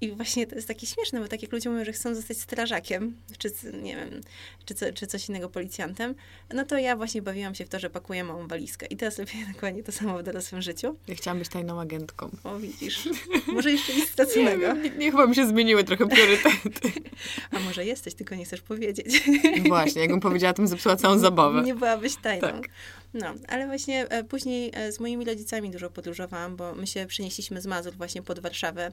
I 0.01 0.12
właśnie 0.12 0.47
to 0.47 0.56
jest 0.56 0.68
takie 0.68 0.88
śmieszne, 0.88 1.19
bo 1.19 1.27
tak 1.27 1.42
jak 1.42 1.51
ludzie 1.51 1.69
mówią, 1.69 1.86
że 1.86 1.92
chcą 1.92 2.15
zostać 2.15 2.38
strażakiem, 2.38 3.15
czy 3.38 3.51
nie 3.83 3.95
wiem, 3.95 4.21
czy, 4.65 4.74
co, 4.74 4.94
czy 4.94 5.07
coś 5.07 5.30
innego 5.30 5.50
policjantem, 5.50 6.15
no 6.53 6.65
to 6.65 6.77
ja 6.77 6.95
właśnie 6.95 7.21
bawiłam 7.21 7.56
się 7.56 7.65
w 7.65 7.69
to, 7.69 7.80
że 7.80 7.89
pakuję 7.89 8.24
małą 8.24 8.47
walizkę. 8.47 8.86
I 8.86 8.97
teraz 8.97 9.19
robię 9.19 9.31
dokładnie 9.53 9.83
to 9.83 9.92
samo 9.92 10.18
w 10.18 10.24
dorosłym 10.24 10.62
życiu. 10.62 10.95
Ja 11.07 11.15
chciałam 11.15 11.39
być 11.39 11.50
tajną 11.50 11.81
agentką. 11.81 12.30
O, 12.44 12.59
widzisz. 12.59 13.09
Może 13.47 13.71
jeszcze 13.71 13.94
nic 13.94 14.09
straconego. 14.13 14.74
Nie, 14.74 14.89
nie, 14.89 15.12
chyba 15.12 15.27
mi 15.27 15.36
się 15.36 15.47
zmieniły 15.47 15.83
trochę 15.83 16.07
priorytety. 16.07 16.92
A 17.51 17.59
może 17.59 17.86
jesteś, 17.86 18.13
tylko 18.13 18.36
nie 18.36 18.45
chcesz 18.45 18.62
powiedzieć. 18.62 19.24
Właśnie, 19.68 20.01
jakbym 20.01 20.19
powiedziała, 20.19 20.53
to 20.53 20.57
bym 20.57 20.68
zepsuła 20.68 20.95
całą 20.95 21.19
zabawę. 21.19 21.62
Nie 21.62 21.75
byłabyś 21.75 22.15
tajną. 22.15 22.47
Tak. 22.47 22.69
No, 23.16 23.34
ale 23.48 23.66
właśnie 23.66 24.10
e, 24.10 24.24
później 24.24 24.72
e, 24.74 24.92
z 24.92 25.00
moimi 25.00 25.26
rodzicami 25.26 25.72
dużo 25.72 25.90
podróżowałam, 25.90 26.56
bo 26.56 26.76
my 26.76 26.88
się 26.88 27.06
przenieśliśmy 27.06 27.62
z 27.62 27.66
Mazur 27.66 27.94
właśnie 27.94 28.22
pod 28.22 28.40
Warszawę, 28.40 28.92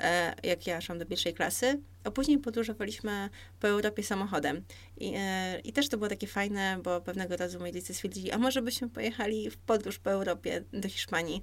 e, 0.00 0.34
jak 0.42 0.66
ja 0.66 0.80
szłam 0.80 0.98
do 0.98 1.06
pierwszej 1.06 1.34
klasy, 1.34 1.80
a 2.04 2.10
później 2.10 2.38
podróżowaliśmy 2.38 3.30
po 3.60 3.68
Europie 3.68 4.02
samochodem. 4.02 4.64
I, 5.00 5.14
I 5.64 5.72
też 5.72 5.88
to 5.88 5.96
było 5.96 6.08
takie 6.08 6.26
fajne, 6.26 6.78
bo 6.82 7.00
pewnego 7.00 7.36
razu 7.36 7.58
moi 7.58 7.72
rodzice 7.72 7.94
stwierdzili, 7.94 8.30
a 8.30 8.38
może 8.38 8.62
byśmy 8.62 8.88
pojechali 8.88 9.50
w 9.50 9.56
podróż 9.56 9.98
po 9.98 10.10
Europie 10.10 10.62
do 10.72 10.88
Hiszpanii. 10.88 11.42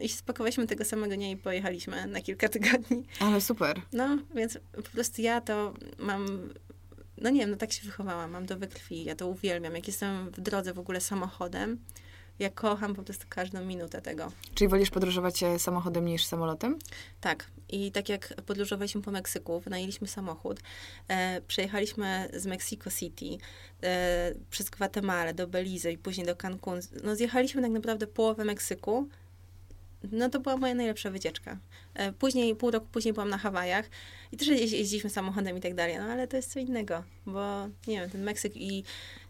I 0.00 0.08
spakowaliśmy 0.08 0.66
tego 0.66 0.84
samego 0.84 1.14
dnia 1.14 1.30
i 1.30 1.36
pojechaliśmy 1.36 2.06
na 2.06 2.20
kilka 2.20 2.48
tygodni. 2.48 3.04
Ale 3.20 3.40
super. 3.40 3.80
No, 3.92 4.18
więc 4.34 4.58
po 4.72 4.82
prostu 4.82 5.22
ja 5.22 5.40
to 5.40 5.74
mam 5.98 6.48
no 7.22 7.30
nie 7.30 7.40
wiem, 7.40 7.50
no 7.50 7.56
tak 7.56 7.72
się 7.72 7.86
wychowałam, 7.86 8.30
mam 8.30 8.46
do 8.46 8.56
wykrwi, 8.56 9.04
ja 9.04 9.14
to 9.14 9.28
uwielbiam. 9.28 9.74
Jak 9.74 9.86
jestem 9.86 10.30
w 10.30 10.40
drodze 10.40 10.72
w 10.72 10.78
ogóle 10.78 11.00
samochodem, 11.00 11.78
ja 12.38 12.50
kocham 12.50 12.94
po 12.94 13.02
prostu 13.02 13.26
każdą 13.28 13.64
minutę 13.64 14.00
tego. 14.00 14.32
Czyli 14.54 14.68
wolisz 14.68 14.90
podróżować 14.90 15.42
e, 15.42 15.58
samochodem 15.58 16.04
niż 16.04 16.24
samolotem? 16.24 16.78
Tak. 17.20 17.50
I 17.68 17.92
tak 17.92 18.08
jak 18.08 18.34
podróżowaliśmy 18.46 19.02
po 19.02 19.10
Meksyku, 19.10 19.60
wynajęliśmy 19.60 20.08
samochód, 20.08 20.60
e, 21.08 21.40
przejechaliśmy 21.40 22.28
z 22.34 22.46
Mexico 22.46 22.90
City 22.90 23.38
e, 23.82 24.34
przez 24.50 24.70
Gwatemalę 24.70 25.34
do 25.34 25.46
Belize 25.46 25.92
i 25.92 25.98
później 25.98 26.26
do 26.26 26.36
Cancun. 26.36 26.80
No 27.04 27.16
zjechaliśmy 27.16 27.62
tak 27.62 27.70
naprawdę 27.70 28.06
połowę 28.06 28.44
Meksyku, 28.44 29.08
no 30.12 30.28
to 30.28 30.40
była 30.40 30.56
moja 30.56 30.74
najlepsza 30.74 31.10
wycieczka. 31.10 31.58
E, 31.94 32.12
później, 32.12 32.56
pół 32.56 32.70
roku 32.70 32.86
później 32.92 33.14
byłam 33.14 33.28
na 33.28 33.38
Hawajach 33.38 33.90
i 34.32 34.36
też 34.36 34.48
jeździliśmy 34.48 35.10
samochodem 35.10 35.56
i 35.56 35.60
tak 35.60 35.74
dalej, 35.74 35.98
no 35.98 36.04
ale 36.04 36.28
to 36.28 36.36
jest 36.36 36.52
co 36.52 36.60
innego, 36.60 37.04
bo 37.26 37.68
nie 37.86 38.00
wiem, 38.00 38.10
ten 38.10 38.22
Meksyk 38.22 38.56
i 38.56 38.84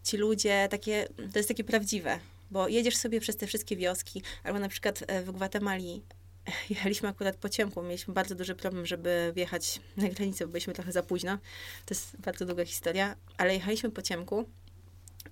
ci 0.04 0.16
ludzie, 0.16 0.68
takie, 0.70 1.08
to 1.32 1.38
jest 1.38 1.48
takie 1.48 1.64
prawdziwe, 1.64 2.18
bo 2.50 2.68
jedziesz 2.68 2.96
sobie 2.96 3.20
przez 3.20 3.36
te 3.36 3.46
wszystkie 3.46 3.76
wioski, 3.76 4.22
albo 4.44 4.58
na 4.58 4.68
przykład 4.68 5.04
e, 5.06 5.22
w 5.22 5.32
Gwatemali 5.32 6.02
jechaliśmy 6.70 7.08
akurat 7.08 7.36
po 7.36 7.48
ciemku, 7.48 7.82
mieliśmy 7.82 8.14
bardzo 8.14 8.34
duży 8.34 8.54
problem, 8.54 8.86
żeby 8.86 9.32
wjechać 9.36 9.80
na 9.96 10.08
granicę, 10.08 10.46
bo 10.46 10.52
byliśmy 10.52 10.72
trochę 10.72 10.92
za 10.92 11.02
późno. 11.02 11.38
To 11.86 11.94
jest 11.94 12.16
bardzo 12.16 12.46
długa 12.46 12.64
historia, 12.64 13.16
ale 13.36 13.54
jechaliśmy 13.54 13.90
po 13.90 14.02
ciemku 14.02 14.44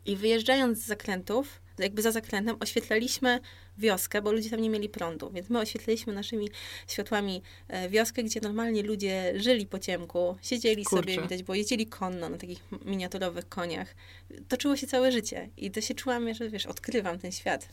i 0.07 0.17
wyjeżdżając 0.17 0.79
z 0.79 0.87
zakrętów, 0.87 1.61
jakby 1.79 2.03
za 2.03 2.13
zakrętem, 2.13 2.57
oświetlaliśmy 2.61 3.41
wioskę, 3.79 4.23
bo 4.23 4.33
ludzie 4.33 4.51
tam 4.51 4.61
nie 4.61 4.71
mieli 4.71 4.89
prądu, 4.89 5.31
więc 5.31 5.51
my 5.51 5.59
oświetliliśmy 5.59 6.13
naszymi 6.13 6.49
światłami 6.89 7.43
e, 7.69 7.89
wioskę, 7.89 8.23
gdzie 8.23 8.41
normalnie 8.41 8.83
ludzie 8.83 9.33
żyli 9.37 9.67
po 9.67 9.79
ciemku, 9.79 10.37
siedzieli 10.43 10.85
Kurczę. 10.85 11.13
sobie, 11.13 11.23
widać, 11.23 11.43
bo 11.43 11.55
jeździli 11.55 11.87
konno 11.87 12.29
na 12.29 12.37
takich 12.37 12.59
miniaturowych 12.85 13.49
koniach. 13.49 13.95
Toczyło 14.49 14.77
się 14.77 14.87
całe 14.87 15.13
życie 15.13 15.49
i 15.57 15.71
to 15.71 15.81
się 15.81 15.95
czułam, 15.95 16.35
że 16.35 16.49
wiesz, 16.51 16.67
odkrywam 16.67 17.19
ten 17.19 17.33
świat. 17.33 17.69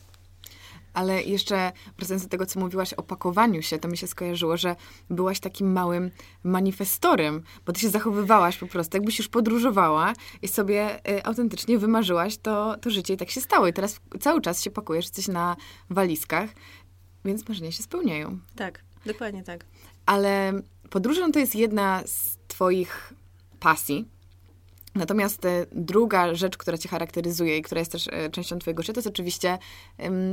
Ale 0.93 1.23
jeszcze 1.23 1.71
wracając 1.97 2.23
do 2.23 2.29
tego, 2.29 2.45
co 2.45 2.59
mówiłaś 2.59 2.93
o 2.93 3.03
pakowaniu 3.03 3.61
się, 3.61 3.79
to 3.79 3.87
mi 3.87 3.97
się 3.97 4.07
skojarzyło, 4.07 4.57
że 4.57 4.75
byłaś 5.09 5.39
takim 5.39 5.71
małym 5.71 6.11
manifestorem, 6.43 7.43
bo 7.65 7.73
ty 7.73 7.79
się 7.79 7.89
zachowywałaś 7.89 8.57
po 8.57 8.67
prostu, 8.67 8.97
jakbyś 8.97 9.17
już 9.17 9.27
podróżowała 9.27 10.13
i 10.41 10.47
sobie 10.47 11.09
y, 11.09 11.25
autentycznie 11.25 11.77
wymarzyłaś 11.77 12.37
to, 12.37 12.77
to 12.77 12.89
życie 12.89 13.13
i 13.13 13.17
tak 13.17 13.29
się 13.29 13.41
stało. 13.41 13.67
I 13.67 13.73
teraz 13.73 13.99
cały 14.19 14.41
czas 14.41 14.63
się 14.63 14.71
pakujesz, 14.71 15.09
coś 15.09 15.27
na 15.27 15.55
walizkach, 15.89 16.49
więc 17.25 17.49
marzenia 17.49 17.71
się 17.71 17.83
spełniają. 17.83 18.39
Tak, 18.55 18.83
dokładnie 19.05 19.43
tak. 19.43 19.65
Ale 20.05 20.53
podróże 20.89 21.31
to 21.31 21.39
jest 21.39 21.55
jedna 21.55 22.03
z 22.05 22.37
twoich 22.47 23.13
pasji, 23.59 24.05
Natomiast 24.95 25.45
e, 25.45 25.65
druga 25.71 26.35
rzecz, 26.35 26.57
która 26.57 26.77
cię 26.77 26.89
charakteryzuje 26.89 27.57
i 27.57 27.61
która 27.61 27.79
jest 27.79 27.91
też 27.91 28.07
e, 28.07 28.29
częścią 28.29 28.59
twojego 28.59 28.83
życia, 28.83 28.93
to 28.93 28.99
jest 28.99 29.07
oczywiście 29.07 29.57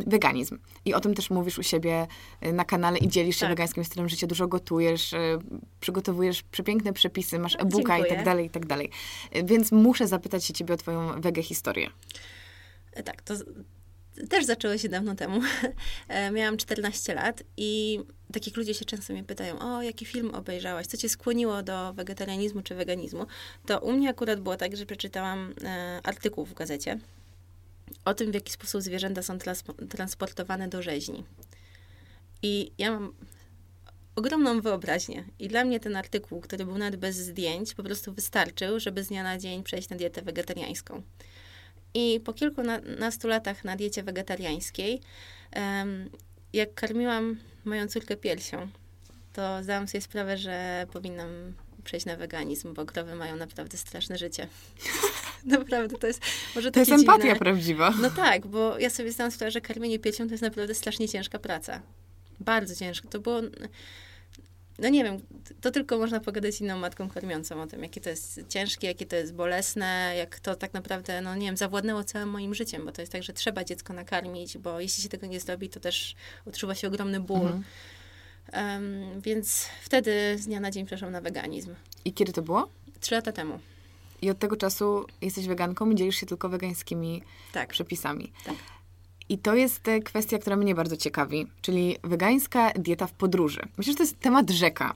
weganizm. 0.06 0.58
I 0.84 0.94
o 0.94 1.00
tym 1.00 1.14
też 1.14 1.30
mówisz 1.30 1.58
u 1.58 1.62
siebie 1.62 2.06
e, 2.40 2.52
na 2.52 2.64
kanale 2.64 2.98
i 2.98 3.08
dzielisz 3.08 3.36
się 3.36 3.40
tak. 3.40 3.48
wegańskim 3.48 3.84
stylem 3.84 4.08
życia. 4.08 4.26
Dużo 4.26 4.48
gotujesz, 4.48 5.14
przygotowujesz 5.80 6.42
przepiękne 6.42 6.92
przepisy, 6.92 7.38
masz 7.38 7.54
no, 7.54 7.60
e-booka 7.60 7.98
i 7.98 8.08
tak 8.08 8.24
dalej, 8.24 8.46
i 8.46 8.50
tak 8.50 8.66
dalej. 8.66 8.90
Więc 9.44 9.72
muszę 9.72 10.06
zapytać 10.06 10.44
się 10.44 10.54
ciebie 10.54 10.74
o 10.74 10.76
twoją 10.76 11.20
wege 11.20 11.42
historię. 11.42 11.90
Tak, 13.04 13.22
to 13.22 13.34
też 14.28 14.44
zaczęło 14.44 14.78
się 14.78 14.88
dawno 14.88 15.14
temu. 15.14 15.40
E, 16.08 16.30
miałam 16.30 16.56
14 16.56 17.14
lat 17.14 17.42
i 17.56 18.00
takich 18.32 18.56
ludzie 18.56 18.74
się 18.74 18.84
często 18.84 19.12
mnie 19.12 19.24
pytają, 19.24 19.58
o, 19.58 19.82
jaki 19.82 20.04
film 20.04 20.34
obejrzałaś, 20.34 20.86
co 20.86 20.96
cię 20.96 21.08
skłoniło 21.08 21.62
do 21.62 21.92
wegetarianizmu 21.92 22.62
czy 22.62 22.74
weganizmu? 22.74 23.26
To 23.66 23.80
u 23.80 23.92
mnie 23.92 24.08
akurat 24.08 24.40
było 24.40 24.56
tak, 24.56 24.76
że 24.76 24.86
przeczytałam 24.86 25.54
e, 25.64 26.00
artykuł 26.02 26.44
w 26.44 26.54
gazecie 26.54 26.98
o 28.04 28.14
tym, 28.14 28.30
w 28.30 28.34
jaki 28.34 28.52
sposób 28.52 28.82
zwierzęta 28.82 29.22
są 29.22 29.38
transportowane 29.88 30.68
do 30.68 30.82
rzeźni. 30.82 31.24
I 32.42 32.72
ja 32.78 32.90
mam 32.90 33.12
ogromną 34.16 34.60
wyobraźnię. 34.60 35.24
I 35.38 35.48
dla 35.48 35.64
mnie 35.64 35.80
ten 35.80 35.96
artykuł, 35.96 36.40
który 36.40 36.64
był 36.64 36.78
nawet 36.78 37.00
bez 37.00 37.16
zdjęć, 37.16 37.74
po 37.74 37.82
prostu 37.82 38.12
wystarczył, 38.12 38.80
żeby 38.80 39.04
z 39.04 39.08
dnia 39.08 39.22
na 39.22 39.38
dzień 39.38 39.62
przejść 39.62 39.88
na 39.88 39.96
dietę 39.96 40.22
wegetariańską. 40.22 41.02
I 41.94 42.20
po 42.24 42.32
kilkunastu 42.32 43.28
latach 43.28 43.64
na 43.64 43.76
diecie 43.76 44.02
wegetariańskiej, 44.02 45.00
jak 46.52 46.74
karmiłam 46.74 47.36
moją 47.64 47.88
córkę 47.88 48.16
piersią, 48.16 48.68
to 49.32 49.62
zdałam 49.62 49.88
sobie 49.88 50.00
sprawę, 50.02 50.38
że 50.38 50.86
powinnam 50.92 51.28
przejść 51.84 52.06
na 52.06 52.16
weganizm, 52.16 52.74
bo 52.74 52.86
krowy 52.86 53.14
mają 53.14 53.36
naprawdę 53.36 53.76
straszne 53.76 54.18
życie. 54.18 54.48
naprawdę, 55.44 55.98
to 55.98 56.06
jest 56.06 56.22
może 56.54 56.70
To 56.70 56.80
jest 56.80 56.90
dziwne. 56.90 57.12
empatia 57.14 57.36
prawdziwa. 57.36 57.94
No 58.02 58.10
tak, 58.10 58.46
bo 58.46 58.78
ja 58.78 58.90
sobie 58.90 59.12
zdałam 59.12 59.30
sprawę, 59.30 59.50
że 59.50 59.60
karmienie 59.60 59.98
piersią 59.98 60.26
to 60.26 60.30
jest 60.30 60.42
naprawdę 60.42 60.74
strasznie 60.74 61.08
ciężka 61.08 61.38
praca. 61.38 61.82
Bardzo 62.40 62.76
ciężko. 62.76 63.08
To 63.08 63.20
było 63.20 63.40
no 64.80 64.88
nie 64.88 65.04
wiem, 65.04 65.20
to 65.60 65.70
tylko 65.70 65.98
można 65.98 66.20
pogadać 66.20 66.60
inną 66.60 66.78
matką 66.78 67.08
karmiącą 67.08 67.62
o 67.62 67.66
tym, 67.66 67.82
jakie 67.82 68.00
to 68.00 68.10
jest 68.10 68.40
ciężkie, 68.48 68.86
jakie 68.86 69.06
to 69.06 69.16
jest 69.16 69.34
bolesne, 69.34 70.14
jak 70.18 70.40
to 70.40 70.54
tak 70.54 70.74
naprawdę, 70.74 71.20
no 71.20 71.34
nie 71.34 71.46
wiem, 71.46 71.56
zawładnęło 71.56 72.04
całym 72.04 72.28
moim 72.28 72.54
życiem, 72.54 72.84
bo 72.84 72.92
to 72.92 73.02
jest 73.02 73.12
tak, 73.12 73.22
że 73.22 73.32
trzeba 73.32 73.64
dziecko 73.64 73.92
nakarmić, 73.92 74.58
bo 74.58 74.80
jeśli 74.80 75.02
się 75.02 75.08
tego 75.08 75.26
nie 75.26 75.40
zrobi, 75.40 75.68
to 75.68 75.80
też 75.80 76.14
odczuwa 76.46 76.74
się 76.74 76.88
ogromny 76.88 77.20
ból. 77.20 77.40
Mhm. 77.46 77.64
Um, 78.52 79.20
więc 79.20 79.68
wtedy 79.82 80.38
z 80.38 80.46
dnia 80.46 80.60
na 80.60 80.70
dzień 80.70 80.86
przeszłam 80.86 81.12
na 81.12 81.20
weganizm. 81.20 81.74
I 82.04 82.12
kiedy 82.12 82.32
to 82.32 82.42
było? 82.42 82.68
Trzy 83.00 83.14
lata 83.14 83.32
temu. 83.32 83.58
I 84.22 84.30
od 84.30 84.38
tego 84.38 84.56
czasu 84.56 85.06
jesteś 85.20 85.46
weganką 85.46 85.90
i 85.90 85.94
dzielisz 85.94 86.16
się 86.16 86.26
tylko 86.26 86.48
wegańskimi 86.48 87.22
tak. 87.52 87.68
przepisami. 87.68 88.32
Tak. 88.44 88.54
I 89.30 89.38
to 89.38 89.54
jest 89.54 89.88
e, 89.88 90.00
kwestia, 90.00 90.38
która 90.38 90.56
mnie 90.56 90.74
bardzo 90.74 90.96
ciekawi, 90.96 91.46
czyli 91.60 91.96
wegańska 92.04 92.70
dieta 92.72 93.06
w 93.06 93.12
podróży. 93.12 93.60
Myślę, 93.78 93.92
że 93.92 93.96
to 93.96 94.02
jest 94.02 94.20
temat 94.20 94.50
rzeka. 94.50 94.94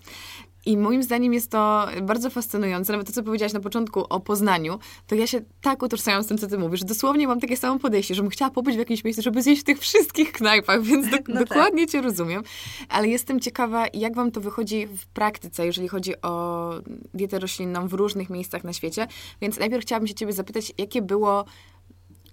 I 0.66 0.76
moim 0.76 1.02
zdaniem 1.02 1.32
jest 1.34 1.50
to 1.50 1.88
bardzo 2.02 2.30
fascynujące. 2.30 2.92
Nawet 2.92 3.06
to, 3.06 3.12
co 3.12 3.22
powiedziałaś 3.22 3.52
na 3.52 3.60
początku 3.60 4.04
o 4.08 4.20
Poznaniu, 4.20 4.78
to 5.06 5.14
ja 5.14 5.26
się 5.26 5.40
tak 5.60 5.82
utożsamiam 5.82 6.22
z 6.22 6.26
tym, 6.26 6.38
co 6.38 6.46
ty 6.46 6.58
mówisz. 6.58 6.84
Dosłownie 6.84 7.28
mam 7.28 7.40
takie 7.40 7.56
samo 7.56 7.78
podejście, 7.78 8.14
żebym 8.14 8.30
chciała 8.30 8.50
pobyć 8.50 8.76
w 8.76 8.78
jakimś 8.78 9.04
miejscu, 9.04 9.22
żeby 9.22 9.42
zjeść 9.42 9.62
w 9.62 9.64
tych 9.64 9.78
wszystkich 9.78 10.32
knajpach, 10.32 10.82
więc 10.88 11.10
do, 11.10 11.16
no 11.16 11.22
tak. 11.22 11.48
dokładnie 11.48 11.86
tak. 11.86 11.92
cię 11.92 12.00
rozumiem. 12.00 12.42
Ale 12.88 13.08
jestem 13.08 13.40
ciekawa, 13.40 13.86
jak 13.94 14.14
wam 14.14 14.30
to 14.30 14.40
wychodzi 14.40 14.86
w 14.86 15.06
praktyce, 15.06 15.66
jeżeli 15.66 15.88
chodzi 15.88 16.22
o 16.22 16.70
dietę 17.14 17.38
roślinną 17.38 17.88
w 17.88 17.92
różnych 17.92 18.30
miejscach 18.30 18.64
na 18.64 18.72
świecie. 18.72 19.06
Więc 19.40 19.58
najpierw 19.58 19.82
chciałabym 19.84 20.06
się 20.06 20.14
ciebie 20.14 20.32
zapytać, 20.32 20.72
jakie 20.78 21.02
było 21.02 21.44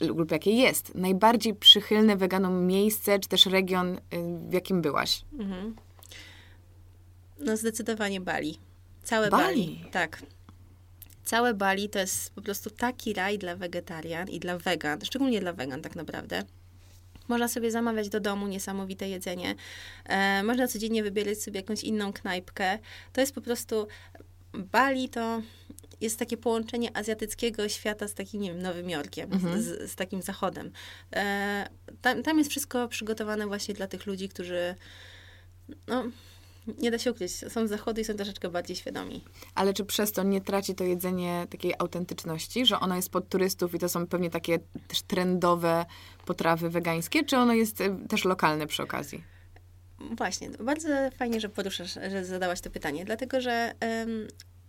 lub 0.02 0.32
jakie 0.32 0.52
jest 0.52 0.96
najbardziej 0.96 1.56
przychylne 1.56 2.18
weganom 2.18 2.68
miejsce, 2.68 3.20
czy 3.20 3.30
też 3.30 3.46
region, 3.46 3.98
y, 3.98 4.00
w 4.50 4.54
jakim 4.54 4.82
byłaś? 4.82 5.22
Mhm. 5.40 5.76
No 7.40 7.58
zdecydowanie 7.58 8.22
Bali. 8.22 8.60
Całe 9.04 9.30
Bali. 9.30 9.44
Bali. 9.44 9.92
Tak. 9.92 10.24
Całe 11.26 11.54
Bali 11.54 11.90
to 11.90 12.00
jest 12.00 12.34
po 12.34 12.42
prostu 12.42 12.70
taki 12.70 13.14
raj 13.14 13.38
dla 13.38 13.56
wegetarian 13.56 14.30
i 14.30 14.40
dla 14.40 14.58
wegan, 14.58 15.02
szczególnie 15.06 15.40
dla 15.40 15.54
wegan 15.54 15.82
tak 15.82 15.96
naprawdę. 15.96 16.44
Można 17.28 17.48
sobie 17.48 17.72
zamawiać 17.72 18.10
do 18.10 18.20
domu 18.20 18.48
niesamowite 18.48 19.10
jedzenie. 19.10 19.56
E, 20.06 20.44
można 20.44 20.68
codziennie 20.68 21.04
wybierać 21.04 21.42
sobie 21.42 21.60
jakąś 21.60 21.84
inną 21.84 22.14
knajpkę. 22.14 22.80
To 23.14 23.22
jest 23.22 23.36
po 23.36 23.42
prostu 23.42 23.88
Bali 24.54 25.10
to 25.10 25.42
jest 26.02 26.20
takie 26.20 26.38
połączenie 26.38 26.98
azjatyckiego 26.98 27.70
świata 27.70 28.08
z 28.08 28.14
takim, 28.14 28.42
nie 28.42 28.50
wiem, 28.54 28.62
Nowym 28.62 28.90
Jorkiem, 28.90 29.34
mhm. 29.34 29.62
z, 29.62 29.92
z, 29.92 29.96
takim 29.96 30.22
zachodem. 30.22 30.72
E, 31.16 31.70
tam, 32.02 32.24
tam 32.24 32.38
jest 32.38 32.50
wszystko 32.50 32.88
przygotowane 32.88 33.48
właśnie 33.48 33.74
dla 33.74 33.88
tych 33.88 34.06
ludzi, 34.06 34.30
którzy 34.30 34.76
no, 35.88 36.04
nie 36.78 36.92
da 36.92 36.98
się 36.98 37.12
ukryć, 37.12 37.32
są 37.32 37.68
z 37.68 37.70
zachodu 37.70 38.02
i 38.02 38.06
są 38.06 38.14
troszeczkę 38.14 38.50
bardziej 38.50 38.76
świadomi. 38.76 39.24
Ale 39.56 39.74
czy 39.74 39.86
przez 39.86 40.12
to 40.12 40.24
nie 40.24 40.42
traci 40.42 40.76
to 40.76 40.84
jedzenie 40.84 41.48
takiej 41.50 41.74
autentyczności, 41.80 42.66
że 42.66 42.80
ono 42.80 42.96
jest 42.96 43.10
pod 43.10 43.30
turystów 43.30 43.76
i 43.76 43.80
to 43.80 43.90
są 43.90 44.08
pewnie 44.08 44.30
takie 44.30 44.60
też 44.88 45.02
trendowe 45.02 45.86
potrawy 46.26 46.70
wegańskie, 46.70 47.24
czy 47.24 47.38
ono 47.38 47.54
jest 47.54 47.82
e, 47.82 48.08
też 48.10 48.26
lokalne 48.26 48.68
przy 48.68 48.84
okazji? 48.84 49.24
Właśnie, 50.18 50.50
bardzo 50.50 50.88
fajnie, 51.18 51.40
że 51.40 51.50
poruszasz, 51.50 51.94
że 51.94 52.26
zadałaś 52.26 52.62
to 52.62 52.70
pytanie, 52.70 53.06
dlatego 53.06 53.42
że 53.42 53.74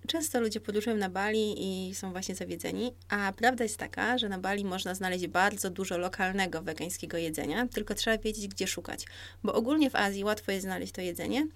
Często 0.07 0.41
ludzie 0.41 0.61
podróżują 0.61 0.97
na 0.97 1.09
Bali 1.09 1.55
i 1.59 1.95
są 1.95 2.13
właśnie 2.13 2.35
zawiedzeni, 2.35 2.95
a 3.09 3.33
prawda 3.37 3.65
jest 3.65 3.77
taka, 3.77 4.19
że 4.19 4.29
na 4.29 4.39
Bali 4.39 4.65
można 4.65 4.95
znaleźć 4.95 5.27
bardzo 5.27 5.71
dużo 5.71 5.99
lokalnego 5.99 6.63
wegańskiego 6.63 7.17
jedzenia, 7.17 7.69
tylko 7.69 7.95
trzeba 7.95 8.19
wiedzieć, 8.19 8.49
gdzie 8.49 8.67
szukać. 8.67 9.07
Bo 9.43 9.55
ogólnie 9.55 9.91
w 9.91 9.97
Azji 9.97 10.25
łatwo 10.25 10.53
jest 10.53 10.65
znaleźć 10.65 10.93
to 10.93 11.01
jedzenie, 11.01 11.47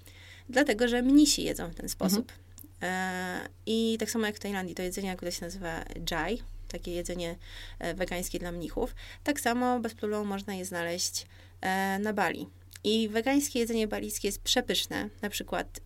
dlatego 0.48 0.88
że 0.88 1.02
mnisi 1.02 1.42
jedzą 1.42 1.70
w 1.70 1.74
ten 1.74 1.88
sposób. 1.88 2.32
Mhm. 2.32 2.46
E, 2.82 3.48
I 3.66 3.96
tak 4.00 4.10
samo 4.10 4.26
jak 4.26 4.36
w 4.36 4.38
Tajlandii, 4.38 4.74
to 4.74 4.82
jedzenie, 4.82 5.16
które 5.16 5.32
się 5.32 5.44
nazywa 5.44 5.84
jai, 6.10 6.42
takie 6.68 6.92
jedzenie 6.92 7.36
e, 7.78 7.94
wegańskie 7.94 8.38
dla 8.38 8.52
mnichów, 8.52 8.94
tak 9.24 9.40
samo 9.40 9.80
bez 9.80 9.94
problemu 9.94 10.24
można 10.24 10.54
je 10.54 10.64
znaleźć 10.64 11.26
e, 11.60 11.98
na 11.98 12.12
Bali. 12.12 12.46
I 12.84 13.08
wegańskie 13.08 13.58
jedzenie 13.58 13.88
balijskie 13.88 14.28
jest 14.28 14.42
przepyszne. 14.42 15.08
Na 15.22 15.30
przykład 15.30 15.80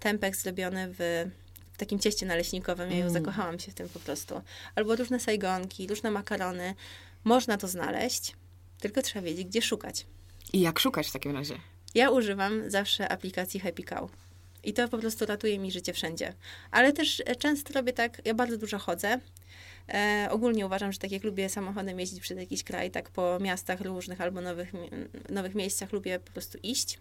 tempek 0.00 0.36
zrobiony 0.36 0.88
w 0.98 1.26
takim 1.78 1.98
cieście 1.98 2.26
naleśnikowym. 2.26 2.90
Ja 2.90 2.96
mm. 2.96 3.12
zakochałam 3.12 3.58
się 3.58 3.72
w 3.72 3.74
tym 3.74 3.88
po 3.88 3.98
prostu. 3.98 4.40
Albo 4.74 4.96
różne 4.96 5.20
sajgonki, 5.20 5.86
różne 5.86 6.10
makarony. 6.10 6.74
Można 7.24 7.56
to 7.56 7.68
znaleźć, 7.68 8.32
tylko 8.80 9.02
trzeba 9.02 9.26
wiedzieć, 9.26 9.46
gdzie 9.46 9.62
szukać. 9.62 10.06
I 10.52 10.60
jak 10.60 10.78
szukać 10.78 11.08
w 11.08 11.12
takim 11.12 11.32
razie? 11.36 11.54
Ja 11.94 12.10
używam 12.10 12.70
zawsze 12.70 13.08
aplikacji 13.08 13.60
Happy 13.60 13.82
Cow. 13.82 14.10
I 14.64 14.72
to 14.72 14.88
po 14.88 14.98
prostu 14.98 15.26
ratuje 15.26 15.58
mi 15.58 15.72
życie 15.72 15.92
wszędzie. 15.92 16.34
Ale 16.70 16.92
też 16.92 17.22
e, 17.26 17.36
często 17.36 17.74
robię 17.74 17.92
tak, 17.92 18.22
ja 18.24 18.34
bardzo 18.34 18.58
dużo 18.58 18.78
chodzę. 18.78 19.20
E, 19.88 20.28
ogólnie 20.30 20.66
uważam, 20.66 20.92
że 20.92 20.98
tak 20.98 21.12
jak 21.12 21.24
lubię 21.24 21.48
samochodem 21.48 22.00
jeździć 22.00 22.20
przez 22.20 22.38
jakiś 22.38 22.64
kraj, 22.64 22.90
tak 22.90 23.10
po 23.10 23.38
miastach 23.40 23.80
różnych 23.80 24.20
albo 24.20 24.40
nowych, 24.40 24.72
nowych 25.28 25.54
miejscach 25.54 25.92
lubię 25.92 26.20
po 26.20 26.32
prostu 26.32 26.58
iść. 26.62 26.98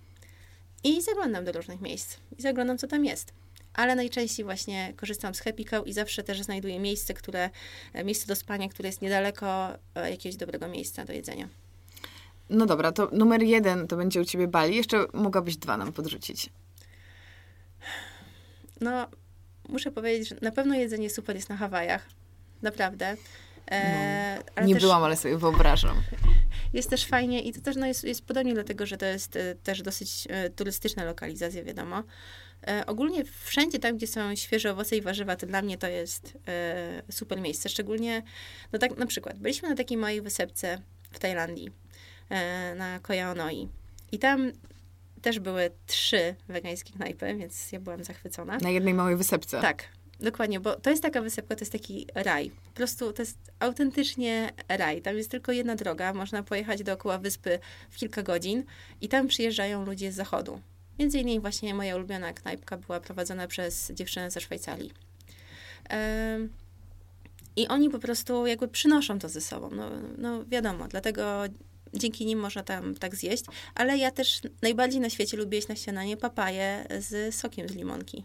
I 0.83 1.01
zaglądam 1.01 1.45
do 1.45 1.51
różnych 1.51 1.81
miejsc. 1.81 2.17
I 2.39 2.41
zaglądam, 2.41 2.77
co 2.77 2.87
tam 2.87 3.05
jest 3.05 3.33
ale 3.77 3.95
najczęściej 3.95 4.45
właśnie 4.45 4.93
korzystam 4.95 5.35
z 5.35 5.39
Happy 5.39 5.63
Cow 5.63 5.87
i 5.87 5.93
zawsze 5.93 6.23
też 6.23 6.41
znajduję 6.41 6.79
miejsce, 6.79 7.13
które, 7.13 7.49
e, 7.93 8.03
miejsce 8.03 8.27
do 8.27 8.35
spania, 8.35 8.69
które 8.69 8.89
jest 8.89 9.01
niedaleko 9.01 9.69
e, 9.95 10.11
jakiegoś 10.11 10.35
dobrego 10.35 10.67
miejsca 10.67 11.05
do 11.05 11.13
jedzenia. 11.13 11.47
No 12.49 12.65
dobra, 12.65 12.91
to 12.91 13.09
numer 13.11 13.43
jeden 13.43 13.87
to 13.87 13.97
będzie 13.97 14.21
u 14.21 14.25
ciebie 14.25 14.47
Bali. 14.47 14.75
Jeszcze 14.75 15.05
mogłabyś 15.13 15.57
dwa 15.57 15.77
nam 15.77 15.93
podrzucić. 15.93 16.49
No, 18.81 19.07
muszę 19.69 19.91
powiedzieć, 19.91 20.29
że 20.29 20.35
na 20.41 20.51
pewno 20.51 20.75
jedzenie 20.75 21.09
super 21.09 21.35
jest 21.35 21.49
na 21.49 21.57
Hawajach. 21.57 22.07
Naprawdę. 22.61 23.17
E, 23.71 24.43
no, 24.57 24.63
nie 24.63 24.73
też, 24.73 24.83
byłam, 24.83 25.03
ale 25.03 25.15
sobie 25.15 25.37
wyobrażam. 25.37 26.01
Jest 26.73 26.89
też 26.89 27.05
fajnie 27.05 27.41
i 27.41 27.53
to 27.53 27.61
też 27.61 27.75
no, 27.75 27.87
jest, 27.87 28.03
jest 28.03 28.25
podobnie 28.25 28.53
dlatego, 28.53 28.85
że 28.85 28.97
to 28.97 29.05
jest 29.05 29.35
e, 29.35 29.55
też 29.55 29.81
dosyć 29.81 30.27
e, 30.29 30.49
turystyczna 30.49 31.03
lokalizacja, 31.03 31.63
wiadomo. 31.63 32.03
E, 32.67 32.85
ogólnie 32.85 33.23
wszędzie 33.25 33.79
tam, 33.79 33.97
gdzie 33.97 34.07
są 34.07 34.35
świeże 34.35 34.71
owoce 34.71 34.97
i 34.97 35.01
warzywa, 35.01 35.35
to 35.35 35.47
dla 35.47 35.61
mnie 35.61 35.77
to 35.77 35.87
jest 35.87 36.37
e, 36.47 37.03
super 37.11 37.41
miejsce. 37.41 37.69
Szczególnie, 37.69 38.23
no 38.71 38.79
tak 38.79 38.97
na 38.97 39.05
przykład, 39.05 39.39
byliśmy 39.39 39.69
na 39.69 39.75
takiej 39.75 39.97
małej 39.97 40.21
wysepce 40.21 40.81
w 41.11 41.19
Tajlandii, 41.19 41.71
e, 42.29 42.75
na 42.75 42.99
Koyaonoi. 42.99 43.69
I 44.11 44.19
tam 44.19 44.51
też 45.21 45.39
były 45.39 45.71
trzy 45.85 46.35
wegańskie 46.47 46.93
knajpy, 46.93 47.35
więc 47.35 47.71
ja 47.71 47.79
byłam 47.79 48.03
zachwycona. 48.03 48.57
Na 48.57 48.69
jednej 48.69 48.93
małej 48.93 49.15
wysepce? 49.15 49.61
Tak. 49.61 49.83
Dokładnie, 50.19 50.59
bo 50.59 50.75
to 50.75 50.89
jest 50.89 51.03
taka 51.03 51.21
wysepka, 51.21 51.55
to 51.55 51.61
jest 51.61 51.71
taki 51.71 52.07
raj. 52.15 52.49
Po 52.65 52.71
prostu 52.71 53.13
to 53.13 53.21
jest 53.21 53.37
autentycznie 53.59 54.51
raj. 54.69 55.01
Tam 55.01 55.17
jest 55.17 55.31
tylko 55.31 55.51
jedna 55.51 55.75
droga, 55.75 56.13
można 56.13 56.43
pojechać 56.43 56.83
dookoła 56.83 57.17
wyspy 57.17 57.59
w 57.89 57.97
kilka 57.97 58.23
godzin 58.23 58.63
i 59.01 59.09
tam 59.09 59.27
przyjeżdżają 59.27 59.85
ludzie 59.85 60.11
z 60.11 60.15
zachodu. 60.15 60.61
Między 60.99 61.19
innymi 61.19 61.39
właśnie 61.39 61.73
moja 61.73 61.95
ulubiona 61.95 62.33
knajpka 62.33 62.77
była 62.77 62.99
prowadzona 62.99 63.47
przez 63.47 63.91
dziewczynę 63.91 64.31
ze 64.31 64.41
Szwajcarii. 64.41 64.91
I 67.55 67.67
oni 67.67 67.89
po 67.89 67.99
prostu 67.99 68.47
jakby 68.47 68.67
przynoszą 68.67 69.19
to 69.19 69.29
ze 69.29 69.41
sobą. 69.41 69.69
No, 69.69 69.89
no 70.17 70.45
wiadomo, 70.45 70.87
dlatego 70.87 71.43
dzięki 71.93 72.25
nim 72.25 72.39
można 72.39 72.63
tam 72.63 72.95
tak 72.95 73.15
zjeść. 73.15 73.43
Ale 73.75 73.97
ja 73.97 74.11
też 74.11 74.41
najbardziej 74.61 75.01
na 75.01 75.09
świecie 75.09 75.37
lubię 75.37 75.57
jeść 75.57 75.67
na 75.67 75.75
śniadanie 75.75 76.17
papaję 76.17 76.87
z 76.99 77.35
sokiem 77.35 77.69
z 77.69 77.71
limonki. 77.71 78.23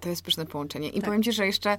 To 0.00 0.08
jest 0.08 0.22
pyszne 0.22 0.46
połączenie. 0.46 0.88
I 0.88 0.94
tak. 0.94 1.04
powiem 1.04 1.22
ci, 1.22 1.32
że 1.32 1.46
jeszcze 1.46 1.78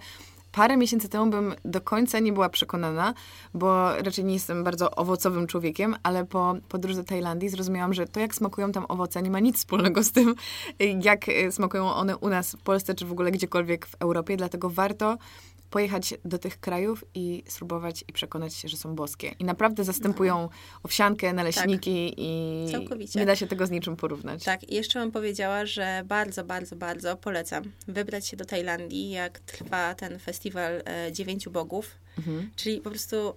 parę 0.55 0.77
miesięcy 0.77 1.09
temu 1.09 1.31
bym 1.31 1.55
do 1.65 1.81
końca 1.81 2.19
nie 2.19 2.33
była 2.33 2.50
przekonana, 2.50 3.13
bo 3.53 4.01
raczej 4.01 4.25
nie 4.25 4.33
jestem 4.33 4.63
bardzo 4.63 4.91
owocowym 4.91 5.47
człowiekiem, 5.47 5.95
ale 6.03 6.25
po 6.25 6.55
podróży 6.69 6.97
do 6.97 7.03
Tajlandii 7.03 7.50
zrozumiałam, 7.50 7.93
że 7.93 8.07
to, 8.07 8.19
jak 8.19 8.35
smakują 8.35 8.71
tam 8.71 8.85
owoce, 8.88 9.21
nie 9.21 9.31
ma 9.31 9.39
nic 9.39 9.57
wspólnego 9.57 10.03
z 10.03 10.12
tym, 10.12 10.35
jak 11.09 11.25
smakują 11.51 11.93
one 11.93 12.17
u 12.17 12.29
nas 12.29 12.51
w 12.51 12.63
Polsce, 12.63 12.95
czy 12.95 13.05
w 13.05 13.12
ogóle 13.12 13.31
gdziekolwiek 13.31 13.85
w 13.85 13.95
Europie, 14.00 14.38
dlatego 14.38 14.69
warto 14.69 15.17
pojechać 15.75 16.13
do 16.25 16.38
tych 16.38 16.60
krajów 16.60 17.05
i 17.13 17.44
spróbować 17.48 18.03
i 18.08 18.13
przekonać 18.13 18.53
się, 18.53 18.67
że 18.67 18.77
są 18.77 18.96
boskie. 18.96 19.36
I 19.39 19.46
naprawdę 19.46 19.84
zastępują 19.84 20.41
no. 20.41 20.50
owsiankę, 20.84 21.34
naleśniki 21.34 22.10
tak. 22.10 22.20
i 22.20 22.67
Całkowicie. 22.72 23.20
nie 23.20 23.25
da 23.25 23.36
się 23.36 23.48
tego 23.48 23.67
z 23.67 23.72
niczym 23.72 23.96
porównać. 23.96 24.44
Tak, 24.44 24.70
i 24.70 24.75
jeszcze 24.75 25.00
bym 25.00 25.12
powiedziała, 25.12 25.65
że 25.65 26.03
bardzo, 26.05 26.44
bardzo, 26.44 26.75
bardzo 26.75 27.17
polecam 27.17 27.63
wybrać 27.88 28.27
się 28.27 28.38
do 28.38 28.46
Tajlandii, 28.46 29.10
jak 29.10 29.39
trwa 29.39 29.96
ten 29.96 30.20
festiwal 30.20 30.84
e, 30.86 31.12
dziewięciu 31.12 31.51
bogów. 31.51 31.91
Mhm. 32.17 32.50
Czyli 32.55 32.82
po 32.82 32.89
prostu 32.89 33.34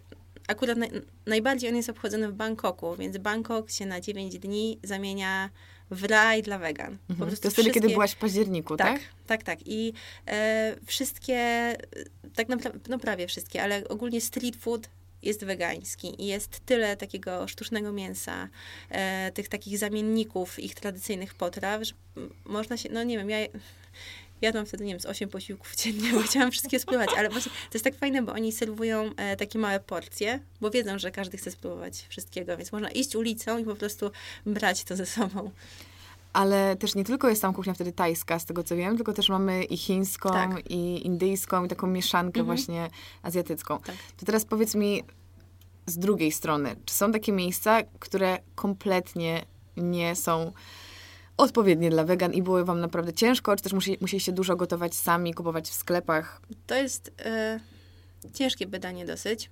akurat 0.49 0.79
naj, 0.79 0.91
najbardziej 1.27 1.71
on 1.71 1.77
jest 1.77 1.91
obchodzony 1.91 2.29
w 2.29 2.33
Bangkoku, 2.33 2.97
więc 2.97 3.19
Bangkok 3.19 3.71
się 3.71 3.87
na 3.87 4.01
9 4.01 4.39
dni 4.39 4.79
zamienia 4.83 5.51
w 5.91 6.05
raj 6.05 6.43
dla 6.43 6.59
wegan. 6.59 6.93
Mhm. 6.93 7.19
Po 7.19 7.27
prostu 7.27 7.49
to 7.49 7.51
wtedy, 7.51 7.71
kiedy 7.71 7.89
byłaś 7.89 8.13
w 8.13 8.17
październiku, 8.17 8.77
tak? 8.77 8.93
Tak, 8.99 9.03
tak, 9.27 9.43
tak. 9.43 9.59
I 9.67 9.93
e, 10.27 10.77
wszystkie, 10.87 11.75
tak 12.35 12.49
naprawdę, 12.49 12.81
no 12.89 12.99
prawie 12.99 13.27
wszystkie, 13.27 13.63
ale 13.63 13.89
ogólnie 13.89 14.21
street 14.21 14.57
food 14.57 14.89
jest 15.23 15.45
wegański 15.45 16.23
i 16.23 16.27
jest 16.27 16.61
tyle 16.67 16.97
takiego 16.97 17.49
sztucznego 17.49 17.93
mięsa, 17.93 18.49
e, 18.91 19.33
tych 19.33 19.49
takich 19.49 19.79
zamienników 19.79 20.59
ich 20.59 20.75
tradycyjnych 20.75 21.35
potraw, 21.35 21.83
że 21.83 21.95
można 22.45 22.77
się, 22.77 22.89
no 22.93 23.03
nie 23.03 23.19
wiem, 23.19 23.31
ja 23.31 23.39
jadłam 24.43 24.67
wtedy, 24.67 24.85
nie 24.85 24.93
wiem, 24.93 25.01
z 25.01 25.07
8 25.07 25.29
posiłków 25.29 25.77
dziennie, 25.77 26.13
bo 26.17 26.21
chciałam 26.21 26.51
wszystkie 26.51 26.81
spróbować, 26.81 27.11
ale 27.17 27.29
właśnie 27.29 27.53
to 27.53 27.75
jest 27.75 27.85
tak 27.85 27.95
fajne, 27.95 28.23
bo 28.23 28.33
oni 28.33 28.53
serwują 28.53 29.11
e, 29.17 29.37
takie 29.37 29.59
małe 29.59 29.81
porcje, 29.81 30.41
bo 30.61 30.71
wiedzą, 30.71 30.99
że 30.99 31.11
każdy 31.11 31.37
chce 31.37 31.51
spróbować 31.51 32.07
wszystkiego, 32.09 32.57
więc 32.57 32.73
można 32.73 32.91
iść 32.91 33.17
ulicą 33.17 33.59
i 33.59 33.65
po 33.65 33.75
prostu 33.75 34.11
brać 34.47 34.85
to 34.85 34.97
ze 34.97 35.07
sobą. 35.07 35.51
Ale 36.33 36.77
też 36.77 36.95
nie 36.95 37.05
tylko 37.05 37.29
jest 37.29 37.43
tam 37.43 37.55
kuchnia 37.55 37.75
wtedy 37.75 37.93
tajska, 37.93 38.39
z 38.39 38.45
tego 38.45 38.65
co 38.65 38.77
wiem, 38.77 38.97
tylko 38.97 39.13
też 39.13 39.29
mamy 39.29 39.65
i 39.65 39.77
chińską, 39.77 40.29
tak. 40.29 40.71
i 40.71 41.07
indyjską, 41.07 41.65
i 41.65 41.69
taką 41.69 41.87
mieszankę 41.87 42.41
mhm. 42.41 42.47
właśnie 42.47 42.91
azjatycką. 43.23 43.79
Tak. 43.79 43.97
To 44.17 44.27
teraz 44.27 44.45
powiedz 44.45 44.75
mi 44.75 45.05
z 45.87 45.99
drugiej 45.99 46.33
strony, 46.33 46.77
czy 46.85 46.95
są 46.95 47.13
takie 47.13 47.33
miejsca, 47.33 47.83
które 47.99 48.39
kompletnie 48.55 49.45
nie 49.77 50.17
są 50.17 50.53
odpowiednie 51.39 51.91
dla 51.91 52.05
wegan 52.05 52.35
i 52.35 52.43
było 52.43 52.65
wam 52.65 52.81
naprawdę 52.81 53.13
ciężko, 53.13 53.57
czy 53.57 53.63
też 53.63 53.73
musi, 53.73 53.99
musieliście 54.01 54.33
dużo 54.33 54.57
gotować 54.57 54.95
sami, 54.95 55.35
kupować 55.35 55.69
w 55.69 55.75
sklepach? 55.75 56.41
To 56.67 56.75
jest 56.75 57.13
e, 57.25 57.61
ciężkie 58.35 58.67
badanie 58.67 59.07
dosyć, 59.07 59.51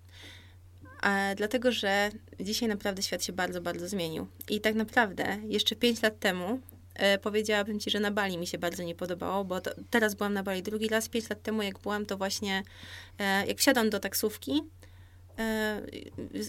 e, 1.02 1.35
dlatego 1.35 1.73
że 1.73 2.11
dzisiaj 2.40 2.69
naprawdę 2.69 3.02
świat 3.02 3.25
się 3.25 3.33
bardzo, 3.33 3.61
bardzo 3.61 3.88
zmienił. 3.88 4.26
I 4.50 4.61
tak 4.61 4.75
naprawdę 4.75 5.38
jeszcze 5.49 5.76
5 5.76 6.02
lat 6.02 6.19
temu 6.19 6.61
e, 6.95 7.19
powiedziałabym 7.19 7.81
ci, 7.81 7.90
że 7.90 8.00
na 8.00 8.11
Bali 8.11 8.38
mi 8.38 8.47
się 8.47 8.59
bardzo 8.59 8.83
nie 8.83 8.95
podobało, 8.95 9.45
bo 9.45 9.61
to, 9.61 9.71
teraz 9.90 10.14
byłam 10.14 10.33
na 10.33 10.43
Bali 10.43 10.62
drugi 10.62 10.88
raz, 10.88 11.09
5 11.09 11.31
lat 11.31 11.43
temu 11.43 11.62
jak 11.62 11.78
byłam, 11.78 12.07
to 12.07 12.16
właśnie 12.16 12.62
e, 13.19 13.47
jak 13.47 13.59
wsiadam 13.59 13.90
do 13.90 14.00
taksówki, 14.00 14.62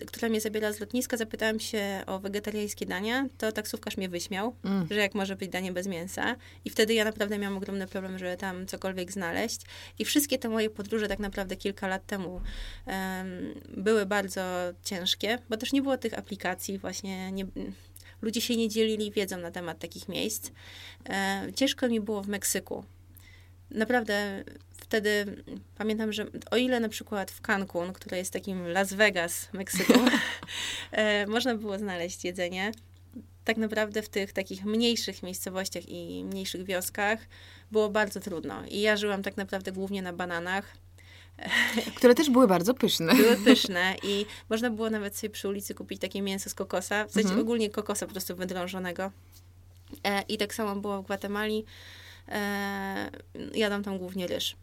która 0.07 0.29
mnie 0.29 0.41
zabiera 0.41 0.73
z 0.73 0.79
lotniska, 0.79 1.17
zapytałam 1.17 1.59
się 1.59 2.03
o 2.05 2.19
wegetariańskie 2.19 2.85
dania, 2.85 3.27
to 3.37 3.51
taksówkarz 3.51 3.97
mnie 3.97 4.09
wyśmiał, 4.09 4.55
mm. 4.63 4.87
że 4.91 4.95
jak 4.95 5.15
może 5.15 5.35
być 5.35 5.49
danie 5.49 5.71
bez 5.71 5.87
mięsa. 5.87 6.35
I 6.65 6.69
wtedy 6.69 6.93
ja 6.93 7.05
naprawdę 7.05 7.37
miałam 7.37 7.57
ogromny 7.57 7.87
problem, 7.87 8.19
żeby 8.19 8.37
tam 8.37 8.67
cokolwiek 8.67 9.11
znaleźć. 9.11 9.61
I 9.99 10.05
wszystkie 10.05 10.39
te 10.39 10.49
moje 10.49 10.69
podróże 10.69 11.07
tak 11.07 11.19
naprawdę 11.19 11.55
kilka 11.55 11.87
lat 11.87 12.05
temu 12.05 12.41
um, 12.85 13.53
były 13.77 14.05
bardzo 14.05 14.41
ciężkie, 14.83 15.39
bo 15.49 15.57
też 15.57 15.73
nie 15.73 15.81
było 15.81 15.97
tych 15.97 16.19
aplikacji, 16.19 16.77
właśnie 16.77 17.31
nie, 17.31 17.45
ludzie 18.21 18.41
się 18.41 18.57
nie 18.57 18.69
dzielili 18.69 19.11
wiedzą 19.11 19.37
na 19.37 19.51
temat 19.51 19.79
takich 19.79 20.09
miejsc. 20.09 20.51
E, 21.09 21.47
ciężko 21.55 21.87
mi 21.87 22.01
było 22.01 22.23
w 22.23 22.27
Meksyku. 22.27 22.83
Naprawdę 23.71 24.43
wtedy 24.77 25.43
pamiętam, 25.77 26.13
że 26.13 26.25
o 26.51 26.57
ile 26.57 26.79
na 26.79 26.89
przykład 26.89 27.31
w 27.31 27.41
Cancun, 27.41 27.93
które 27.93 28.17
jest 28.17 28.33
takim 28.33 28.67
Las 28.67 28.93
Vegas 28.93 29.53
Meksyku, 29.53 29.99
e, 30.91 31.27
można 31.27 31.55
było 31.55 31.77
znaleźć 31.77 32.25
jedzenie, 32.25 32.71
tak 33.43 33.57
naprawdę 33.57 34.01
w 34.01 34.09
tych 34.09 34.33
takich 34.33 34.65
mniejszych 34.65 35.23
miejscowościach 35.23 35.83
i 35.89 36.23
mniejszych 36.23 36.63
wioskach 36.63 37.19
było 37.71 37.89
bardzo 37.89 38.19
trudno. 38.19 38.65
I 38.65 38.81
ja 38.81 38.97
żyłam 38.97 39.23
tak 39.23 39.37
naprawdę 39.37 39.71
głównie 39.71 40.01
na 40.01 40.13
bananach. 40.13 40.77
Które 41.97 42.15
też 42.15 42.29
były 42.29 42.47
bardzo 42.47 42.73
pyszne. 42.73 43.15
Były 43.15 43.37
pyszne 43.53 43.95
i 44.03 44.25
można 44.49 44.69
było 44.69 44.89
nawet 44.89 45.17
sobie 45.17 45.29
przy 45.29 45.47
ulicy 45.47 45.75
kupić 45.75 46.01
takie 46.01 46.21
mięso 46.21 46.49
z 46.49 46.53
kokosa, 46.53 47.05
w 47.05 47.11
sensie 47.11 47.29
mhm. 47.29 47.41
ogólnie 47.41 47.69
kokosa 47.69 48.05
po 48.05 48.11
prostu 48.11 48.35
wydrążonego. 48.35 49.11
E, 50.03 50.21
I 50.21 50.37
tak 50.37 50.53
samo 50.53 50.75
było 50.75 51.01
w 51.01 51.05
Gwatemali. 51.05 51.65
E, 52.27 53.11
jadam 53.53 53.83
tam 53.83 53.97
głównie 53.97 54.27
ryż. 54.27 54.55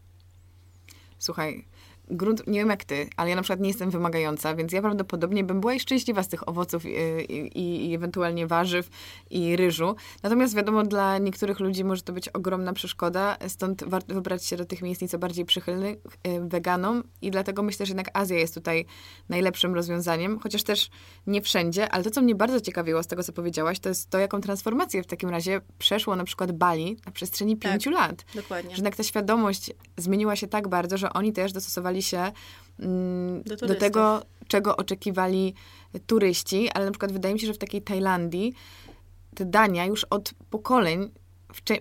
Słuchaj, 1.18 1.64
grunt, 2.10 2.46
nie 2.46 2.58
wiem 2.58 2.70
jak 2.70 2.84
ty, 2.84 3.08
ale 3.16 3.30
ja 3.30 3.36
na 3.36 3.42
przykład 3.42 3.60
nie 3.60 3.68
jestem 3.68 3.90
wymagająca, 3.90 4.54
więc 4.54 4.72
ja 4.72 4.82
prawdopodobnie 4.82 5.44
bym 5.44 5.60
była 5.60 5.74
i 5.74 5.80
szczęśliwa 5.80 6.22
z 6.22 6.28
tych 6.28 6.48
owoców 6.48 6.84
i, 6.86 6.88
i, 7.28 7.90
i, 7.90 7.94
ewentualnie 7.94 8.46
warzyw 8.46 8.88
i 9.30 9.56
ryżu. 9.56 9.96
Natomiast 10.22 10.54
wiadomo, 10.54 10.82
dla 10.82 11.18
niektórych 11.18 11.60
ludzi 11.60 11.84
może 11.84 12.02
to 12.02 12.12
być 12.12 12.28
ogromna 12.28 12.72
przeszkoda, 12.72 13.36
stąd 13.48 13.84
warto 13.84 14.14
wybrać 14.14 14.46
się 14.46 14.56
do 14.56 14.64
tych 14.64 14.82
miejsc 14.82 15.02
nieco 15.02 15.18
bardziej 15.18 15.44
przychylnych 15.44 15.96
y, 15.96 16.40
weganom 16.48 17.02
i 17.22 17.30
dlatego 17.30 17.62
myślę, 17.62 17.86
że 17.86 17.90
jednak 17.90 18.10
Azja 18.12 18.38
jest 18.38 18.54
tutaj 18.54 18.86
najlepszym 19.28 19.74
rozwiązaniem, 19.74 20.38
chociaż 20.38 20.62
też 20.62 20.90
nie 21.26 21.42
wszędzie, 21.42 21.88
ale 21.88 22.04
to, 22.04 22.10
co 22.10 22.22
mnie 22.22 22.34
bardzo 22.34 22.60
ciekawiło 22.60 23.02
z 23.02 23.06
tego, 23.06 23.22
co 23.22 23.32
powiedziałaś, 23.32 23.80
to 23.80 23.88
jest 23.88 24.10
to, 24.10 24.18
jaką 24.18 24.40
transformację 24.40 25.02
w 25.02 25.06
takim 25.06 25.28
razie 25.28 25.60
przeszło 25.78 26.16
na 26.16 26.24
przykład 26.24 26.52
Bali 26.52 26.96
na 27.06 27.12
przestrzeni 27.12 27.56
tak, 27.56 27.72
pięciu 27.72 27.90
lat. 27.90 28.24
Dokładnie. 28.34 28.70
Że 28.70 28.76
jednak 28.76 28.96
ta 28.96 29.02
świadomość 29.02 29.70
zmieniła 29.96 30.36
się 30.36 30.46
tak 30.46 30.68
bardzo, 30.68 30.98
że 30.98 31.12
oni 31.12 31.32
też 31.32 31.52
dostosowali 31.52 31.93
dostosowali 31.94 32.02
się 32.02 32.33
mm, 32.80 33.42
do, 33.42 33.57
do, 33.57 33.74
tego, 33.74 34.22
czego 34.48 34.76
oczekiwali 34.76 35.54
turyści, 36.07 36.70
ale 36.70 36.85
na 36.85 36.90
przykład 36.90 37.12
wydaje 37.12 37.35
mi 37.35 37.40
się, 37.40 37.46
że 37.46 37.54
w 37.54 37.59
takiej 37.59 37.83
Tajlandii 37.83 38.54
te 39.35 39.44
dania 39.44 39.87
już 39.87 40.04
od 40.04 40.35
pokoleń 40.50 41.11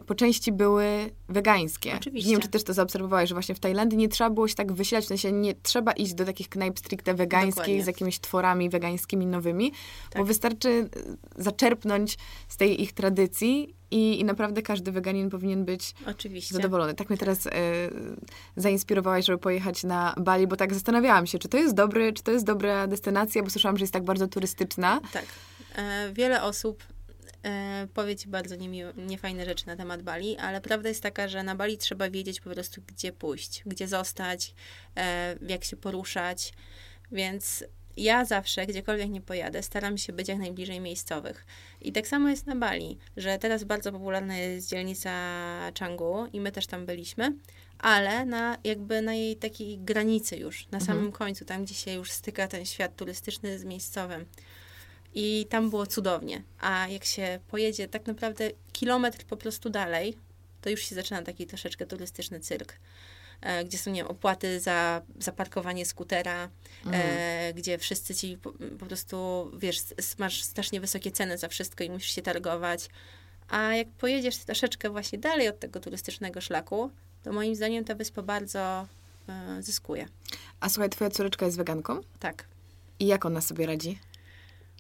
po 0.06 0.16
części 0.16 0.52
były 0.52 0.86
wegańskie. 1.30 1.96
Oczywiście. 1.96 2.30
Nie 2.30 2.36
wiem, 2.36 2.42
czy 2.42 2.48
też 2.48 2.64
to 2.64 2.74
zaobserwowałeś, 2.74 3.30
że 3.30 3.36
właśnie 3.36 3.56
w 3.56 3.60
Tajlandii 3.60 3.98
nie 3.98 4.10
trzeba 4.10 4.30
było 4.30 4.48
się 4.48 4.56
tak 4.56 4.72
wysilać, 4.72 5.06
w 5.06 5.08
sensie 5.08 5.32
nie 5.32 5.54
trzeba 5.54 5.92
iść 5.92 6.14
do 6.14 6.26
takich 6.26 6.50
knajp 6.50 6.80
stricte 6.80 7.14
wegańskich 7.14 7.56
Dokładnie. 7.56 7.84
z 7.84 7.88
jakimiś 7.88 8.20
tworami 8.20 8.70
wegańskimi 8.70 9.26
nowymi, 9.26 9.72
tak. 10.10 10.22
bo 10.22 10.26
wystarczy 10.26 10.70
e, 10.70 11.44
zaczerpnąć 11.44 12.18
z 12.48 12.58
tej 12.58 12.82
ich 12.82 12.94
tradycji 12.94 13.76
i, 13.92 14.20
i 14.20 14.24
naprawdę 14.26 14.62
każdy 14.62 14.92
weganin 14.92 15.30
powinien 15.30 15.66
być 15.66 15.96
Oczywiście. 16.08 16.56
zadowolony. 16.56 16.94
Tak 16.94 17.10
mnie 17.10 17.18
teraz 17.18 17.46
y, 17.46 17.50
zainspirowałaś, 18.56 19.26
żeby 19.26 19.38
pojechać 19.38 19.84
na 19.84 20.16
Bali, 20.18 20.48
bo 20.48 20.56
tak 20.56 20.74
zastanawiałam 20.74 21.28
się, 21.28 21.40
czy 21.40 21.48
to 21.48 21.58
jest 21.58 21.76
dobry, 21.76 22.14
czy 22.14 22.24
to 22.24 22.32
jest 22.32 22.46
dobra 22.46 22.88
destynacja, 22.88 23.44
bo 23.44 23.50
słyszałam, 23.50 23.78
że 23.78 23.84
jest 23.84 23.94
tak 23.94 24.04
bardzo 24.04 24.28
turystyczna. 24.28 25.02
Tak. 25.14 25.26
E, 25.76 26.14
wiele 26.14 26.44
osób 26.44 26.84
e, 26.84 26.93
powie 27.94 28.16
ci 28.16 28.28
bardzo 28.28 28.56
niefajne 28.98 29.46
rzeczy 29.46 29.68
na 29.68 29.76
temat 29.76 30.02
Bali, 30.02 30.38
ale 30.38 30.62
prawda 30.62 30.90
jest 30.90 31.04
taka, 31.04 31.28
że 31.28 31.44
na 31.44 31.56
Bali 31.56 31.78
trzeba 31.78 32.10
wiedzieć 32.10 32.42
po 32.42 32.50
prostu, 32.50 32.82
gdzie 32.88 33.12
pójść, 33.12 33.64
gdzie 33.66 33.88
zostać, 33.88 34.54
e, 34.98 35.36
jak 35.48 35.64
się 35.64 35.78
poruszać, 35.78 36.54
więc 37.12 37.64
ja 37.98 38.26
zawsze, 38.26 38.68
gdziekolwiek 38.68 39.10
nie 39.10 39.22
pojadę, 39.22 39.64
staram 39.64 39.98
się 39.98 40.14
być 40.14 40.28
jak 40.28 40.38
najbliżej 40.38 40.80
miejscowych. 40.80 41.46
I 41.82 41.92
tak 41.92 42.08
samo 42.08 42.30
jest 42.30 42.48
na 42.48 42.56
Bali, 42.56 42.98
że 43.18 43.38
teraz 43.38 43.64
bardzo 43.64 43.92
popularna 43.92 44.38
jest 44.38 44.70
dzielnica 44.70 45.12
Canggu 45.80 46.26
i 46.34 46.40
my 46.40 46.52
też 46.52 46.68
tam 46.68 46.86
byliśmy, 46.86 47.34
ale 47.80 48.26
na, 48.26 48.58
jakby 48.64 49.02
na 49.02 49.14
jej 49.14 49.36
takiej 49.36 49.80
granicy 49.80 50.38
już, 50.38 50.68
na 50.72 50.80
mhm. 50.80 50.86
samym 50.86 51.12
końcu, 51.12 51.46
tam 51.46 51.66
gdzie 51.66 51.74
się 51.74 51.94
już 51.94 52.12
styka 52.12 52.48
ten 52.48 52.66
świat 52.66 52.96
turystyczny 52.96 53.60
z 53.60 53.64
miejscowym. 53.64 54.26
I 55.16 55.46
tam 55.50 55.70
było 55.70 55.88
cudownie. 55.88 56.44
A 56.60 56.88
jak 56.88 57.06
się 57.06 57.40
pojedzie 57.48 57.88
tak 57.88 58.08
naprawdę 58.08 58.50
kilometr 58.72 59.26
po 59.26 59.38
prostu 59.38 59.70
dalej, 59.70 60.18
to 60.62 60.70
już 60.70 60.82
się 60.82 60.96
zaczyna 60.96 61.22
taki 61.22 61.48
troszeczkę 61.48 61.86
turystyczny 61.86 62.40
cyrk. 62.40 62.74
E, 63.42 63.66
gdzie 63.66 63.78
są 63.78 63.92
nie 63.92 64.02
wiem, 64.02 64.12
opłaty 64.12 64.60
za 64.60 65.02
zaparkowanie 65.20 65.86
skutera, 65.86 66.50
mm. 66.86 67.02
e, 67.04 67.54
gdzie 67.54 67.78
wszyscy 67.78 68.16
ci 68.16 68.38
po, 68.38 68.54
po, 68.80 68.86
prostu, 68.86 69.52
wiesz, 69.58 69.78
masz 70.18 70.44
strasznie 70.44 70.82
wysokie 70.82 71.12
ceny 71.12 71.38
za 71.38 71.48
wszystko 71.48 71.84
i 71.84 71.90
musisz 71.90 72.16
się 72.16 72.22
targować. 72.22 72.90
A 73.50 73.76
jak 73.76 73.88
pojedziesz 73.88 74.38
troszeczkę 74.38 74.90
właśnie 74.90 75.20
dalej 75.20 75.50
od 75.50 75.60
tego 75.60 75.80
turystycznego 75.80 76.42
szlaku, 76.42 76.92
to 77.24 77.34
moim 77.34 77.56
zdaniem 77.56 77.86
ta 77.86 77.96
wyspa 77.96 78.22
bardzo 78.22 78.88
e, 79.30 79.62
zyskuje. 79.64 80.08
A 80.60 80.70
słuchaj, 80.70 80.90
twoja 80.90 81.10
córeczka 81.10 81.46
jest 81.46 81.58
weganką? 81.58 82.02
Tak. 82.20 82.48
I 83.00 83.08
jak 83.08 83.26
ona 83.26 83.42
sobie 83.42 83.66
radzi? 83.66 84.00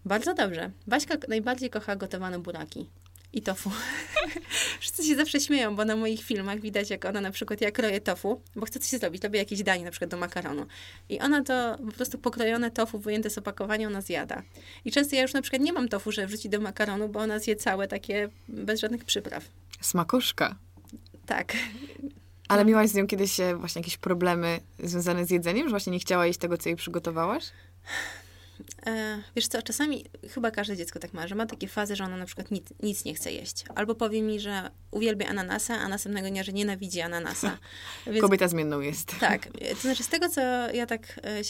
Bardzo 0.06 0.34
dobrze. 0.34 0.72
Baśka 0.88 1.16
najbardziej 1.28 1.70
kocha 1.70 1.96
gotowane 1.96 2.39
buraki 2.39 2.89
i 3.34 3.42
tofu. 3.42 3.72
Wszyscy 4.80 5.04
się 5.04 5.16
zawsze 5.16 5.39
śmieją, 5.39 5.76
bo 5.76 5.86
na 5.86 5.96
moich 5.96 6.24
filmach 6.24 6.60
widać, 6.60 6.89
jak 6.89 7.06
ona 7.06 7.22
na 7.22 7.32
przykład, 7.32 7.62
jak 7.62 7.74
kroje 7.74 8.02
tofu, 8.02 8.42
bo 8.56 8.66
chce 8.66 8.80
coś 8.80 9.00
zrobić, 9.00 9.24
robię 9.24 9.39
jakieś 9.39 9.63
danie 9.63 9.86
na 9.86 9.92
przykład 9.92 10.12
do 10.12 10.18
makaronu. 10.18 10.66
I 11.10 11.20
ona 11.20 11.44
to 11.44 11.78
po 11.86 11.92
prostu 11.92 12.18
pokrojone 12.18 12.72
tofu, 12.72 13.00
wyjęte 13.00 13.30
z 13.30 13.38
opakowania, 13.38 13.88
ona 13.88 14.02
zjada. 14.02 14.44
I 14.86 14.92
często 14.92 15.16
ja 15.16 15.22
już 15.22 15.34
na 15.34 15.42
przykład 15.42 15.62
nie 15.62 15.74
mam 15.74 15.89
tofu, 15.89 16.12
że 16.12 16.28
wrzuci 16.28 16.50
do 16.50 16.60
makaronu, 16.60 17.10
bo 17.10 17.20
ona 17.20 17.39
zje 17.39 17.56
całe 17.56 17.88
takie 17.88 18.30
bez 18.48 18.80
żadnych 18.80 19.06
przypraw. 19.06 19.44
Smakoszka. 19.82 20.56
Tak. 21.26 21.54
Ale 22.48 22.66
miałaś 22.66 22.89
z 22.89 22.94
nią 22.94 23.08
kiedyś 23.08 23.39
e, 23.39 23.56
właśnie 23.56 23.80
jakieś 23.80 23.98
problemy 23.98 24.60
związane 24.80 25.26
z 25.26 25.32
jedzeniem, 25.32 25.68
że 25.68 25.70
właśnie 25.70 25.92
nie 25.92 26.00
chciała 26.00 26.26
jeść 26.26 26.39
tego, 26.39 26.58
co 26.58 26.70
jej 26.70 26.76
przygotowałaś? 26.76 27.46
E, 28.86 29.22
wiesz 29.36 29.48
co, 29.48 29.62
czasami 29.62 30.06
chyba 30.30 30.52
każde 30.52 30.78
dziecko 30.78 31.00
tak 31.00 31.13
ma, 31.13 31.28
że 31.28 31.36
ma 31.36 31.46
takie 31.46 31.68
fazy, 31.68 31.96
że 31.96 32.04
ono 32.04 32.18
na 32.18 32.26
przykład 32.26 32.52
nic, 32.52 32.68
nic 32.84 33.06
nie 33.06 33.13
chce 33.13 33.32
jeść. 33.32 33.63
Albo 33.76 33.96
powie 33.96 34.22
mi, 34.22 34.39
że 34.39 34.70
uwielbia 34.92 35.28
ananasa, 35.28 35.76
a 35.76 35.88
następnego 35.88 36.30
dnia, 36.30 36.44
że 36.44 36.54
nienawidzi 36.54 37.02
ananasa. 37.02 37.58
Więc, 38.08 38.22
Kobieta 38.22 38.48
zmienną 38.48 38.80
jest. 38.80 39.20
Tak. 39.20 39.48
To 39.76 39.82
znaczy 39.82 40.04
z 40.04 40.08
tego, 40.08 40.30
co 40.30 40.42
ja 40.74 40.86
tak, 40.86 41.20
e, 41.24 41.42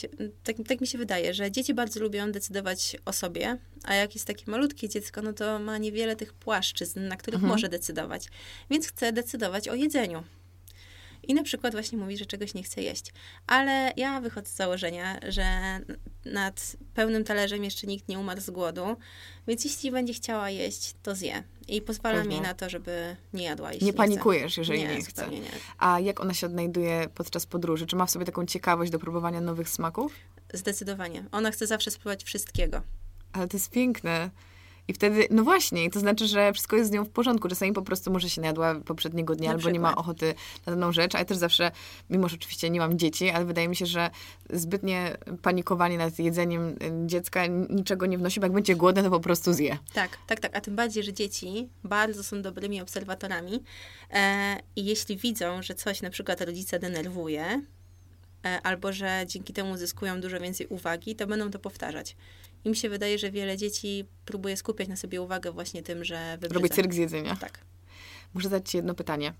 tak, 0.44 0.56
tak 0.68 0.80
mi 0.80 0.86
się 0.86 0.98
wydaje, 0.98 1.34
że 1.34 1.50
dzieci 1.50 1.74
bardzo 1.74 2.00
lubią 2.00 2.32
decydować 2.32 2.96
o 3.04 3.12
sobie, 3.12 3.58
a 3.84 3.94
jak 3.94 4.14
jest 4.14 4.26
takie 4.26 4.50
malutkie 4.50 4.88
dziecko, 4.88 5.22
no 5.22 5.32
to 5.32 5.58
ma 5.58 5.78
niewiele 5.78 6.16
tych 6.16 6.32
płaszczyzn, 6.32 7.08
na 7.08 7.16
których 7.16 7.38
mhm. 7.38 7.52
może 7.52 7.68
decydować. 7.68 8.28
Więc 8.70 8.88
chce 8.88 9.12
decydować 9.12 9.68
o 9.68 9.74
jedzeniu 9.74 10.24
i 11.28 11.34
na 11.34 11.42
przykład 11.42 11.72
właśnie 11.72 11.98
mówi, 11.98 12.16
że 12.18 12.26
czegoś 12.26 12.54
nie 12.54 12.62
chce 12.62 12.82
jeść. 12.82 13.12
Ale 13.46 13.92
ja 13.96 14.20
wychodzę 14.20 14.48
z 14.48 14.56
założenia, 14.56 15.20
że 15.28 15.44
nad 16.24 16.76
pełnym 16.94 17.24
talerzem 17.24 17.64
jeszcze 17.64 17.86
nikt 17.86 18.08
nie 18.08 18.18
umarł 18.18 18.40
z 18.40 18.50
głodu, 18.50 18.96
więc 19.46 19.64
jeśli 19.64 19.90
będzie 19.90 20.12
chciała 20.14 20.50
jeść, 20.50 20.94
to 21.02 21.14
zje. 21.14 21.42
I 21.68 21.82
pozwala 21.82 22.18
Pewnie. 22.18 22.36
mi 22.36 22.42
na 22.42 22.54
to, 22.54 22.70
żeby 22.70 23.16
nie 23.32 23.44
jadła. 23.44 23.72
Jeśli 23.72 23.86
nie 23.86 23.92
panikujesz, 23.92 24.52
chce. 24.52 24.60
jeżeli 24.60 24.78
nie, 24.78 24.96
nie 24.96 25.02
chce. 25.02 25.28
Nie. 25.28 25.40
A 25.78 26.00
jak 26.00 26.20
ona 26.20 26.34
się 26.34 26.46
odnajduje 26.46 27.08
podczas 27.14 27.46
podróży? 27.46 27.86
Czy 27.86 27.96
ma 27.96 28.06
w 28.06 28.10
sobie 28.10 28.24
taką 28.24 28.46
ciekawość 28.46 28.92
do 28.92 28.98
próbowania 28.98 29.40
nowych 29.40 29.68
smaków? 29.68 30.14
Zdecydowanie. 30.54 31.24
Ona 31.32 31.50
chce 31.50 31.66
zawsze 31.66 31.90
spróbować 31.90 32.24
wszystkiego. 32.24 32.82
Ale 33.32 33.48
to 33.48 33.56
jest 33.56 33.70
piękne. 33.70 34.30
I 34.88 34.92
wtedy, 34.92 35.28
no 35.30 35.44
właśnie, 35.44 35.90
to 35.90 36.00
znaczy, 36.00 36.26
że 36.26 36.52
wszystko 36.52 36.76
jest 36.76 36.90
z 36.90 36.92
nią 36.92 37.04
w 37.04 37.10
porządku. 37.10 37.48
Czasami 37.48 37.72
po 37.72 37.82
prostu 37.82 38.12
może 38.12 38.30
się 38.30 38.40
najadła 38.40 38.74
poprzedniego 38.74 39.34
dnia, 39.34 39.46
na 39.46 39.50
albo 39.50 39.58
przykład. 39.58 39.72
nie 39.72 39.80
ma 39.80 39.96
ochoty 39.96 40.34
na 40.66 40.72
daną 40.72 40.92
rzecz. 40.92 41.14
A 41.14 41.18
ja 41.18 41.24
też 41.24 41.36
zawsze, 41.36 41.70
mimo 42.10 42.28
że 42.28 42.36
oczywiście 42.36 42.70
nie 42.70 42.80
mam 42.80 42.98
dzieci, 42.98 43.30
ale 43.30 43.44
wydaje 43.44 43.68
mi 43.68 43.76
się, 43.76 43.86
że 43.86 44.10
zbytnie 44.50 45.16
panikowanie 45.42 45.98
nad 45.98 46.18
jedzeniem 46.18 46.76
dziecka 47.06 47.46
niczego 47.46 48.06
nie 48.06 48.18
wnosi, 48.18 48.40
bo 48.40 48.46
jak 48.46 48.52
będzie 48.52 48.76
głodne, 48.76 49.02
to 49.02 49.10
po 49.10 49.20
prostu 49.20 49.52
zje. 49.52 49.78
Tak, 49.92 50.18
tak, 50.26 50.40
tak. 50.40 50.56
A 50.56 50.60
tym 50.60 50.76
bardziej, 50.76 51.02
że 51.02 51.12
dzieci 51.12 51.68
bardzo 51.84 52.24
są 52.24 52.42
dobrymi 52.42 52.80
obserwatorami 52.80 53.62
e, 54.10 54.56
i 54.76 54.84
jeśli 54.84 55.16
widzą, 55.16 55.62
że 55.62 55.74
coś 55.74 56.02
na 56.02 56.10
przykład 56.10 56.40
rodzica 56.40 56.78
denerwuje, 56.78 57.62
e, 58.44 58.60
albo 58.62 58.92
że 58.92 59.24
dzięki 59.26 59.52
temu 59.52 59.76
zyskują 59.76 60.20
dużo 60.20 60.40
więcej 60.40 60.66
uwagi, 60.66 61.16
to 61.16 61.26
będą 61.26 61.50
to 61.50 61.58
powtarzać. 61.58 62.16
I 62.64 62.70
mi 62.70 62.76
się 62.76 62.88
wydaje, 62.88 63.18
że 63.18 63.30
wiele 63.30 63.56
dzieci 63.56 64.04
próbuje 64.24 64.56
skupiać 64.56 64.88
na 64.88 64.96
sobie 64.96 65.22
uwagę 65.22 65.52
właśnie 65.52 65.82
tym, 65.82 66.04
że 66.04 66.32
wybrzydza. 66.32 66.54
Robić 66.54 66.72
cyrk 66.72 66.92
z 66.92 66.96
jedzenia. 66.96 67.36
Tak. 67.36 67.58
Muszę 68.34 68.48
zadać 68.48 68.70
ci 68.70 68.76
jedno 68.76 68.94
pytanie, 68.94 69.32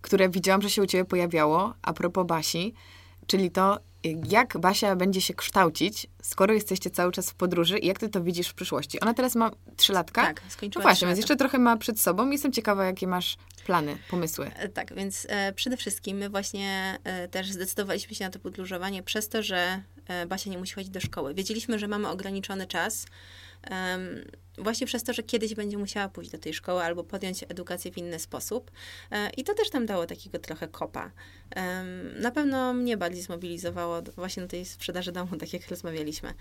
które 0.00 0.28
widziałam, 0.28 0.62
że 0.62 0.70
się 0.70 0.82
u 0.82 0.86
ciebie 0.86 1.04
pojawiało 1.04 1.74
a 1.82 1.92
propos 1.92 2.26
Basi, 2.26 2.74
czyli 3.26 3.50
to, 3.50 3.78
jak 4.28 4.58
Basia 4.58 4.96
będzie 4.96 5.20
się 5.20 5.34
kształcić, 5.34 6.06
skoro 6.22 6.54
jesteście 6.54 6.90
cały 6.90 7.12
czas 7.12 7.30
w 7.30 7.34
podróży 7.34 7.78
i 7.78 7.86
jak 7.86 7.98
ty 7.98 8.08
to 8.08 8.22
widzisz 8.22 8.48
w 8.48 8.54
przyszłości? 8.54 9.00
Ona 9.00 9.14
teraz 9.14 9.34
ma 9.34 9.50
trzy 9.76 9.92
latka? 9.92 10.22
Tak, 10.22 10.42
skończyła 10.48 10.82
No 10.82 10.88
właśnie, 10.88 11.06
więc 11.06 11.18
jeszcze 11.18 11.36
trochę 11.36 11.58
ma 11.58 11.76
przed 11.76 12.00
sobą. 12.00 12.30
Jestem 12.30 12.52
ciekawa, 12.52 12.84
jakie 12.84 13.06
masz 13.06 13.36
plany, 13.66 13.98
pomysły. 14.10 14.50
E, 14.56 14.68
tak, 14.68 14.94
więc 14.94 15.26
e, 15.28 15.52
przede 15.52 15.76
wszystkim 15.76 16.16
my 16.16 16.30
właśnie 16.30 16.98
e, 17.04 17.28
też 17.28 17.52
zdecydowaliśmy 17.52 18.14
się 18.14 18.24
na 18.24 18.30
to 18.30 18.38
podróżowanie 18.38 19.02
przez 19.02 19.28
to, 19.28 19.42
że 19.42 19.82
Basia 20.28 20.50
nie 20.50 20.58
musi 20.58 20.74
chodzić 20.74 20.90
do 20.90 21.00
szkoły. 21.00 21.34
Wiedzieliśmy, 21.34 21.78
że 21.78 21.88
mamy 21.88 22.08
ograniczony 22.08 22.66
czas, 22.66 23.06
właśnie 24.58 24.86
przez 24.86 25.02
to, 25.02 25.12
że 25.12 25.22
kiedyś 25.22 25.54
będzie 25.54 25.78
musiała 25.78 26.08
pójść 26.08 26.30
do 26.30 26.38
tej 26.38 26.54
szkoły 26.54 26.82
albo 26.82 27.04
podjąć 27.04 27.42
edukację 27.42 27.92
w 27.92 27.98
inny 27.98 28.18
sposób. 28.18 28.70
E, 29.10 29.30
I 29.30 29.44
to 29.44 29.54
też 29.54 29.70
tam 29.70 29.86
dało 29.86 30.06
takiego 30.06 30.38
trochę 30.38 30.68
kopa. 30.68 31.10
Na 32.20 32.30
pewno 32.30 32.72
mnie 32.72 32.96
bardziej 32.96 33.22
zmobilizowało 33.22 34.02
właśnie 34.02 34.42
do 34.42 34.48
tej 34.48 34.64
sprzedaży 34.64 35.12
domu, 35.12 35.36
tak 35.36 35.52
jak 35.52 35.68
rozmawialiśmy. 35.68 36.34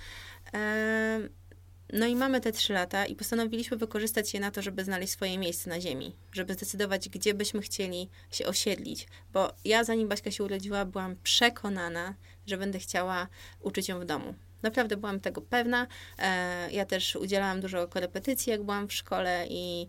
No 1.94 2.06
i 2.06 2.16
mamy 2.16 2.42
te 2.42 2.52
trzy 2.52 2.74
lata 2.74 3.06
i 3.06 3.16
postanowiliśmy 3.16 3.78
wykorzystać 3.78 4.34
je 4.34 4.40
na 4.40 4.52
to, 4.52 4.62
żeby 4.62 4.84
znaleźć 4.84 5.14
swoje 5.14 5.38
miejsce 5.38 5.70
na 5.70 5.82
ziemi, 5.82 6.16
żeby 6.32 6.54
zdecydować, 6.54 7.10
gdzie 7.10 7.34
byśmy 7.34 7.62
chcieli 7.62 8.10
się 8.32 8.46
osiedlić. 8.46 9.08
Bo 9.34 9.54
ja, 9.66 9.84
zanim 9.84 10.08
Baśka 10.08 10.32
się 10.32 10.44
urodziła, 10.44 10.86
byłam 10.86 11.16
przekonana, 11.24 12.14
że 12.48 12.58
będę 12.58 12.80
chciała 12.80 13.28
uczyć 13.62 13.90
ją 13.90 14.00
w 14.00 14.06
domu. 14.06 14.34
Naprawdę 14.64 14.98
byłam 14.98 15.20
tego 15.20 15.42
pewna. 15.42 15.88
E, 16.20 16.72
ja 16.72 16.86
też 16.86 17.16
udzielałam 17.16 17.62
dużo 17.62 17.88
korepetycji, 17.88 18.52
jak 18.52 18.64
byłam 18.64 18.88
w 18.88 18.94
szkole 18.94 19.46
i 19.50 19.88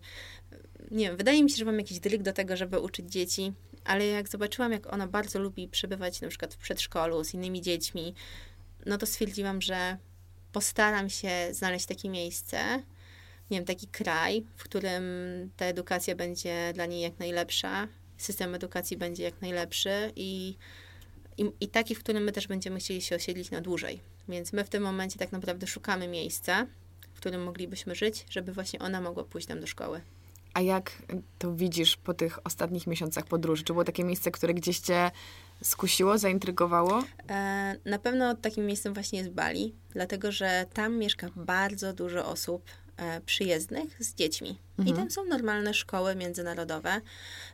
nie 0.91 1.07
wiem, 1.07 1.17
wydaje 1.17 1.43
mi 1.43 1.49
się, 1.49 1.57
że 1.57 1.65
mam 1.65 1.77
jakiś 1.77 1.99
dryg 1.99 2.21
do 2.21 2.33
tego, 2.33 2.57
żeby 2.57 2.79
uczyć 2.79 3.11
dzieci, 3.11 3.53
ale 3.85 4.07
jak 4.07 4.29
zobaczyłam, 4.29 4.71
jak 4.71 4.93
ona 4.93 5.07
bardzo 5.07 5.39
lubi 5.39 5.67
przebywać 5.67 6.21
na 6.21 6.27
przykład 6.27 6.53
w 6.53 6.57
przedszkolu 6.57 7.23
z 7.23 7.33
innymi 7.33 7.61
dziećmi, 7.61 8.13
no 8.85 8.97
to 8.97 9.05
stwierdziłam, 9.05 9.61
że 9.61 9.97
postaram 10.51 11.09
się 11.09 11.29
znaleźć 11.51 11.85
takie 11.85 12.09
miejsce, 12.09 12.83
nie 13.51 13.57
wiem, 13.57 13.65
taki 13.65 13.87
kraj, 13.87 14.45
w 14.55 14.63
którym 14.63 15.03
ta 15.57 15.65
edukacja 15.65 16.15
będzie 16.15 16.71
dla 16.73 16.85
niej 16.85 17.01
jak 17.01 17.19
najlepsza, 17.19 17.87
system 18.17 18.55
edukacji 18.55 18.97
będzie 18.97 19.23
jak 19.23 19.41
najlepszy 19.41 20.11
i, 20.15 20.55
i, 21.37 21.51
i 21.59 21.67
taki, 21.67 21.95
w 21.95 21.99
którym 21.99 22.23
my 22.23 22.31
też 22.31 22.47
będziemy 22.47 22.79
chcieli 22.79 23.01
się 23.01 23.15
osiedlić 23.15 23.51
na 23.51 23.61
dłużej. 23.61 23.99
Więc 24.29 24.53
my 24.53 24.63
w 24.63 24.69
tym 24.69 24.83
momencie 24.83 25.19
tak 25.19 25.31
naprawdę 25.31 25.67
szukamy 25.67 26.07
miejsca, 26.07 26.67
w 27.13 27.17
którym 27.17 27.43
moglibyśmy 27.43 27.95
żyć, 27.95 28.25
żeby 28.29 28.53
właśnie 28.53 28.79
ona 28.79 29.01
mogła 29.01 29.23
pójść 29.23 29.47
tam 29.47 29.59
do 29.59 29.67
szkoły. 29.67 30.01
A 30.53 30.61
jak 30.61 30.91
to 31.39 31.55
widzisz 31.55 31.97
po 31.97 32.13
tych 32.13 32.45
ostatnich 32.45 32.87
miesiącach 32.87 33.25
podróży? 33.25 33.63
Czy 33.63 33.73
było 33.73 33.83
takie 33.83 34.03
miejsce, 34.03 34.31
które 34.31 34.53
gdzieś 34.53 34.79
cię 34.79 35.11
skusiło, 35.63 36.17
zaintrygowało? 36.17 37.03
E, 37.29 37.75
na 37.85 37.99
pewno 37.99 38.35
takim 38.35 38.65
miejscem 38.65 38.93
właśnie 38.93 39.19
jest 39.19 39.31
Bali, 39.31 39.73
dlatego 39.89 40.31
że 40.31 40.65
tam 40.73 40.97
mieszka 40.97 41.29
bardzo 41.35 41.93
dużo 41.93 42.25
osób 42.25 42.63
e, 42.97 43.21
przyjezdnych 43.21 44.03
z 44.03 44.13
dziećmi. 44.15 44.57
Mhm. 44.79 44.95
I 44.95 44.99
tam 44.99 45.11
są 45.11 45.25
normalne 45.25 45.73
szkoły 45.73 46.15
międzynarodowe. 46.15 47.01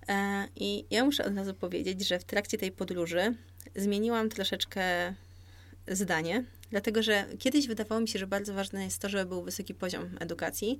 E, 0.07 0.47
I 0.55 0.85
ja 0.89 1.05
muszę 1.05 1.25
od 1.25 1.35
razu 1.35 1.53
powiedzieć, 1.53 2.07
że 2.07 2.19
w 2.19 2.23
trakcie 2.23 2.57
tej 2.57 2.71
podróży 2.71 3.35
zmieniłam 3.75 4.29
troszeczkę 4.29 5.13
zdanie, 5.87 6.43
dlatego 6.71 7.03
że 7.03 7.25
kiedyś 7.39 7.67
wydawało 7.67 8.01
mi 8.01 8.07
się, 8.07 8.19
że 8.19 8.27
bardzo 8.27 8.53
ważne 8.53 8.83
jest 8.85 9.01
to, 9.01 9.09
żeby 9.09 9.25
był 9.25 9.43
wysoki 9.43 9.73
poziom 9.73 10.17
edukacji. 10.19 10.79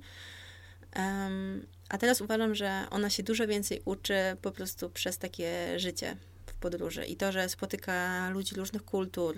Um, 0.96 1.66
a 1.88 1.98
teraz 1.98 2.20
uważam, 2.20 2.54
że 2.54 2.86
ona 2.90 3.10
się 3.10 3.22
dużo 3.22 3.46
więcej 3.46 3.82
uczy 3.84 4.14
po 4.42 4.50
prostu 4.50 4.90
przez 4.90 5.18
takie 5.18 5.78
życie 5.78 6.16
w 6.46 6.54
podróży 6.54 7.04
i 7.04 7.16
to, 7.16 7.32
że 7.32 7.48
spotyka 7.48 8.28
ludzi 8.30 8.54
różnych 8.54 8.84
kultur, 8.84 9.36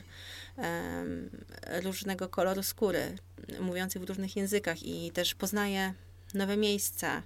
um, 0.57 1.31
różnego 1.83 2.29
koloru 2.29 2.63
skóry, 2.63 3.17
mówiących 3.61 4.03
w 4.03 4.09
różnych 4.09 4.37
językach 4.37 4.83
i 4.83 5.11
też 5.11 5.35
poznaje 5.35 5.95
nowe 6.35 6.57
miejsca. 6.57 7.23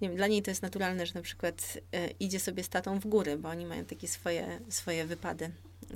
Nie 0.00 0.08
wiem, 0.08 0.16
dla 0.16 0.26
niej 0.26 0.42
to 0.42 0.50
jest 0.50 0.62
naturalne, 0.62 1.06
że 1.06 1.14
na 1.14 1.22
przykład 1.22 1.78
e, 1.92 2.10
idzie 2.10 2.40
sobie 2.40 2.64
z 2.64 2.68
tatą 2.68 3.00
w 3.00 3.06
góry, 3.06 3.38
bo 3.38 3.48
oni 3.48 3.66
mają 3.66 3.84
takie 3.84 4.08
swoje, 4.08 4.60
swoje 4.68 5.06
wypady, 5.06 5.50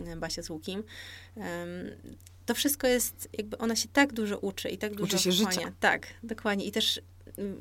e, 0.07 0.17
Basia 0.17 0.43
z 0.43 0.51
Łukim. 0.51 0.83
To 2.47 2.55
wszystko 2.55 2.87
jest, 2.87 3.29
jakby 3.33 3.59
ona 3.59 3.77
się 3.77 3.89
tak 3.93 4.13
dużo 4.13 4.39
uczy 4.39 4.69
i 4.69 4.79
tak 4.79 4.95
dużo 4.95 5.05
uczy 5.05 5.19
się 5.19 5.33
życia. 5.33 5.73
Tak, 5.81 6.07
dokładnie. 6.23 6.65
I 6.65 6.73
też 6.73 7.01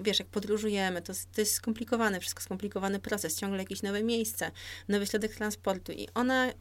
wiesz, 0.01 0.19
jak 0.19 0.27
podróżujemy, 0.27 1.01
to, 1.01 1.13
to 1.35 1.41
jest 1.41 1.53
skomplikowane, 1.53 2.19
wszystko 2.19 2.41
skomplikowany 2.43 2.99
proces, 2.99 3.35
ciągle 3.35 3.59
jakieś 3.59 3.81
nowe 3.81 4.03
miejsce, 4.03 4.51
nowy 4.87 5.07
środek 5.07 5.35
transportu 5.35 5.91
i 5.91 6.07
ona 6.13 6.53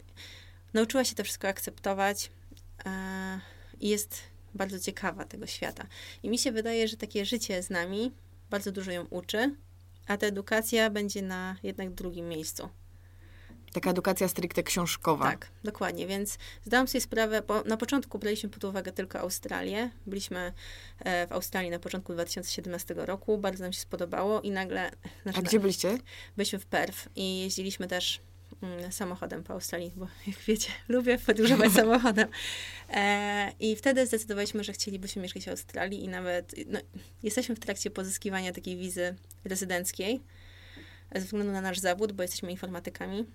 nauczyła 0.74 1.04
się 1.04 1.14
to 1.14 1.24
wszystko 1.24 1.48
akceptować 1.48 2.30
e, 2.86 3.40
i 3.80 3.88
jest 3.88 4.20
bardzo 4.54 4.80
ciekawa 4.80 5.24
tego 5.24 5.46
świata. 5.46 5.86
I 6.22 6.30
mi 6.30 6.38
się 6.38 6.52
wydaje, 6.52 6.88
że 6.88 6.96
takie 6.96 7.26
życie 7.26 7.62
z 7.62 7.70
nami 7.70 8.12
bardzo 8.50 8.72
dużo 8.72 8.90
ją 8.90 9.06
uczy, 9.10 9.54
a 10.06 10.16
ta 10.16 10.26
edukacja 10.26 10.90
będzie 10.90 11.22
na 11.22 11.56
jednak 11.62 11.90
drugim 11.90 12.28
miejscu. 12.28 12.68
Taka 13.72 13.90
edukacja 13.90 14.28
stricte 14.28 14.62
książkowa. 14.62 15.30
Tak, 15.30 15.50
dokładnie. 15.64 16.06
Więc 16.06 16.38
zdałam 16.64 16.88
sobie 16.88 17.00
sprawę, 17.00 17.42
bo 17.42 17.62
na 17.62 17.76
początku 17.76 18.18
braliśmy 18.18 18.48
pod 18.48 18.64
uwagę 18.64 18.92
tylko 18.92 19.18
Australię. 19.18 19.90
Byliśmy 20.06 20.52
e, 20.98 21.26
w 21.26 21.32
Australii 21.32 21.70
na 21.70 21.78
początku 21.78 22.12
2017 22.12 22.94
roku. 22.96 23.38
Bardzo 23.38 23.64
nam 23.64 23.72
się 23.72 23.80
spodobało 23.80 24.40
i 24.40 24.50
nagle... 24.50 24.90
Znaczy, 25.22 25.38
A 25.40 25.42
gdzie 25.42 25.60
byliście? 25.60 25.98
Byliśmy 26.36 26.58
w 26.58 26.66
Perth 26.66 27.08
i 27.16 27.40
jeździliśmy 27.40 27.86
też 27.86 28.20
samochodem 28.90 29.44
po 29.44 29.52
Australii, 29.52 29.92
bo 29.96 30.08
jak 30.26 30.36
wiecie, 30.36 30.70
lubię 30.88 31.18
podróżować 31.18 31.72
samochodem. 31.72 32.28
E, 32.90 33.52
I 33.60 33.76
wtedy 33.76 34.06
zdecydowaliśmy, 34.06 34.64
że 34.64 34.72
chcielibyśmy 34.72 35.22
mieszkać 35.22 35.44
w 35.44 35.48
Australii 35.48 36.04
i 36.04 36.08
nawet 36.08 36.54
no, 36.66 36.80
jesteśmy 37.22 37.56
w 37.56 37.60
trakcie 37.60 37.90
pozyskiwania 37.90 38.52
takiej 38.52 38.76
wizy 38.76 39.14
rezydenckiej 39.44 40.20
ze 41.14 41.20
względu 41.20 41.52
na 41.52 41.60
nasz 41.60 41.78
zawód, 41.78 42.12
bo 42.12 42.22
jesteśmy 42.22 42.50
informatykami. 42.50 43.26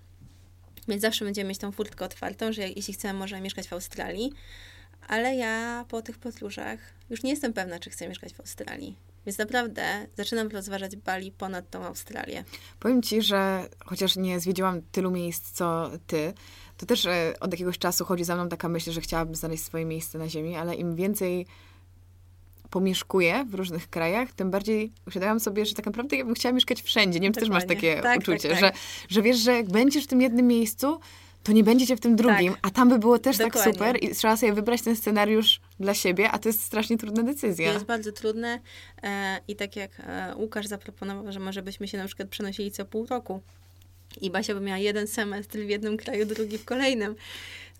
Więc 0.88 1.02
zawsze 1.02 1.24
będziemy 1.24 1.48
mieć 1.48 1.58
tą 1.58 1.72
furtkę 1.72 2.04
otwartą, 2.04 2.52
że 2.52 2.68
jeśli 2.68 2.94
chcemy, 2.94 3.18
możemy 3.18 3.42
mieszkać 3.42 3.68
w 3.68 3.72
Australii. 3.72 4.32
Ale 5.08 5.36
ja 5.36 5.84
po 5.88 6.02
tych 6.02 6.18
podróżach 6.18 6.78
już 7.10 7.22
nie 7.22 7.30
jestem 7.30 7.52
pewna, 7.52 7.78
czy 7.78 7.90
chcę 7.90 8.08
mieszkać 8.08 8.34
w 8.34 8.40
Australii. 8.40 8.96
Więc 9.28 9.38
naprawdę 9.38 10.06
zaczynam 10.16 10.48
rozważać 10.48 10.96
Bali 10.96 11.32
ponad 11.32 11.70
tą 11.70 11.84
Australię. 11.84 12.44
Powiem 12.80 13.02
ci, 13.02 13.22
że 13.22 13.68
chociaż 13.84 14.16
nie 14.16 14.40
zwiedziłam 14.40 14.82
tylu 14.92 15.10
miejsc 15.10 15.52
co 15.52 15.90
ty, 16.06 16.32
to 16.76 16.86
też 16.86 17.06
e, 17.06 17.34
od 17.40 17.52
jakiegoś 17.52 17.78
czasu 17.78 18.04
chodzi 18.04 18.24
za 18.24 18.34
mną 18.34 18.48
taka 18.48 18.68
myśl, 18.68 18.90
że 18.92 19.00
chciałabym 19.00 19.34
znaleźć 19.34 19.64
swoje 19.64 19.84
miejsce 19.84 20.18
na 20.18 20.28
ziemi, 20.28 20.56
ale 20.56 20.74
im 20.74 20.96
więcej 20.96 21.46
pomieszkuję 22.70 23.46
w 23.50 23.54
różnych 23.54 23.90
krajach, 23.90 24.32
tym 24.32 24.50
bardziej 24.50 24.92
uświadamiam 25.06 25.40
sobie, 25.40 25.66
że 25.66 25.74
tak 25.74 25.86
naprawdę 25.86 26.16
ja 26.16 26.24
bym 26.24 26.34
chciała 26.34 26.52
mieszkać 26.52 26.82
wszędzie. 26.82 27.20
Nie 27.20 27.26
wiem, 27.26 27.34
czy 27.34 27.40
też 27.40 27.48
masz 27.48 27.66
takie 27.66 27.94
Tak, 27.94 28.02
tak, 28.02 28.18
uczucie, 28.18 28.48
tak. 28.48 28.60
Że, 28.60 28.72
że 29.08 29.22
wiesz, 29.22 29.38
że 29.38 29.52
jak 29.52 29.68
będziesz 29.68 30.04
w 30.04 30.06
tym 30.06 30.20
jednym 30.20 30.46
miejscu, 30.46 31.00
to 31.48 31.52
nie 31.52 31.64
będziecie 31.64 31.96
w 31.96 32.00
tym 32.00 32.16
drugim, 32.16 32.52
Tak. 32.52 32.60
a 32.62 32.70
tam 32.70 32.88
by 32.88 32.98
było 32.98 33.18
też 33.18 33.38
tak 33.38 33.46
Dokładnie. 33.46 33.72
super 33.72 34.04
i 34.04 34.14
trzeba 34.14 34.36
sobie 34.36 34.52
wybrać 34.52 34.82
ten 34.82 34.96
scenariusz 34.96 35.60
dla 35.80 35.94
siebie, 35.94 36.30
a 36.30 36.38
to 36.38 36.48
jest 36.48 36.62
strasznie 36.62 36.98
trudna 36.98 37.22
decyzja. 37.22 37.66
To 37.68 37.74
jest 37.74 37.86
bardzo 37.86 38.12
trudne 38.12 38.60
e, 39.02 39.40
i 39.48 39.56
tak 39.56 39.76
jak 39.76 39.90
e, 40.00 40.34
Łukasz 40.36 40.66
zaproponował, 40.66 41.32
że 41.32 41.40
może 41.40 41.62
byśmy 41.62 41.88
się 41.88 41.98
na 41.98 42.06
przykład 42.06 42.28
przenosili 42.28 42.70
co 42.70 42.84
pół 42.84 43.06
roku 43.06 43.40
i 44.20 44.30
Basia 44.30 44.54
by 44.54 44.60
miała 44.60 44.78
jeden 44.78 45.06
semestr 45.06 45.58
w 45.58 45.68
jednym 45.68 45.96
kraju, 45.96 46.26
drugi 46.26 46.58
w 46.58 46.64
kolejnym. 46.64 47.14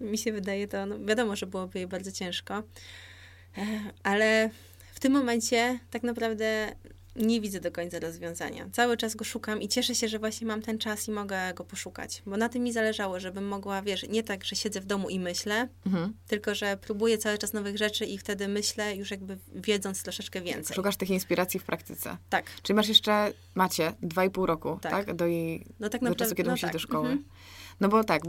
Mi 0.01 0.19
się 0.19 0.33
wydaje 0.33 0.69
to, 0.69 0.87
no 0.87 0.99
wiadomo, 0.99 1.37
że 1.37 1.47
byłoby 1.47 1.79
jej 1.79 1.89
bardzo 1.89 2.13
ciężko, 2.13 2.55
e, 2.55 2.63
ale 4.03 4.51
w 4.93 5.01
tym 5.01 5.13
momencie 5.13 5.79
tak 5.91 6.03
naprawdę 6.03 6.73
nie 7.17 7.41
widzę 7.41 7.61
do 7.61 7.73
końca 7.73 7.99
rozwiązania. 7.99 8.69
Cały 8.73 8.97
czas 8.97 9.15
go 9.15 9.25
szukam 9.25 9.63
i 9.63 9.69
cieszę 9.69 9.95
się, 9.95 10.09
że 10.09 10.19
właśnie 10.19 10.47
mam 10.47 10.63
ten 10.63 10.79
czas 10.79 11.09
i 11.09 11.11
mogę 11.11 11.55
go 11.55 11.65
poszukać, 11.65 12.23
bo 12.27 12.37
na 12.37 12.49
tym 12.49 12.63
mi 12.63 12.73
zależało, 12.73 13.21
żebym 13.21 13.49
mogła, 13.49 13.83
wiesz, 13.83 14.09
nie 14.09 14.23
tak, 14.23 14.45
że 14.45 14.57
siedzę 14.57 14.81
w 14.81 14.87
domu 14.87 15.09
i 15.09 15.21
myślę, 15.21 15.69
Mhm. 15.87 16.15
tylko 16.27 16.55
że 16.55 16.79
próbuję 16.81 17.19
cały 17.19 17.39
czas 17.39 17.53
nowych 17.53 17.79
rzeczy 17.79 18.05
i 18.07 18.19
wtedy 18.19 18.49
myślę 18.49 18.97
już 18.97 19.11
jakby 19.11 19.39
wiedząc 19.55 20.03
troszeczkę 20.03 20.41
więcej. 20.41 20.77
Szukasz 20.77 20.97
tych 20.97 21.11
inspiracji 21.11 21.61
w 21.61 21.65
praktyce. 21.65 22.17
Tak. 22.31 22.51
Czyli 22.63 22.75
masz 22.77 22.89
jeszcze, 22.89 23.33
macie, 23.55 23.93
dwa 24.03 24.25
i 24.25 24.31
pół 24.31 24.47
roku, 24.47 24.79
tak? 24.83 24.93
Tak. 25.07 25.17
Do 25.17 25.27
jej, 25.27 25.67
No 25.81 25.89
tak 25.89 26.01
do 26.01 26.05
naprawdę. 26.05 26.25
czasu, 26.25 26.35
kiedy 26.35 26.47
no 26.47 26.53
musisz 26.53 26.63
tak. 26.63 26.73
do 26.73 26.79
szkoły. 26.79 27.09
Mhm. 27.09 27.25
No 27.81 27.89
bo 27.89 28.05
tak, 28.05 28.23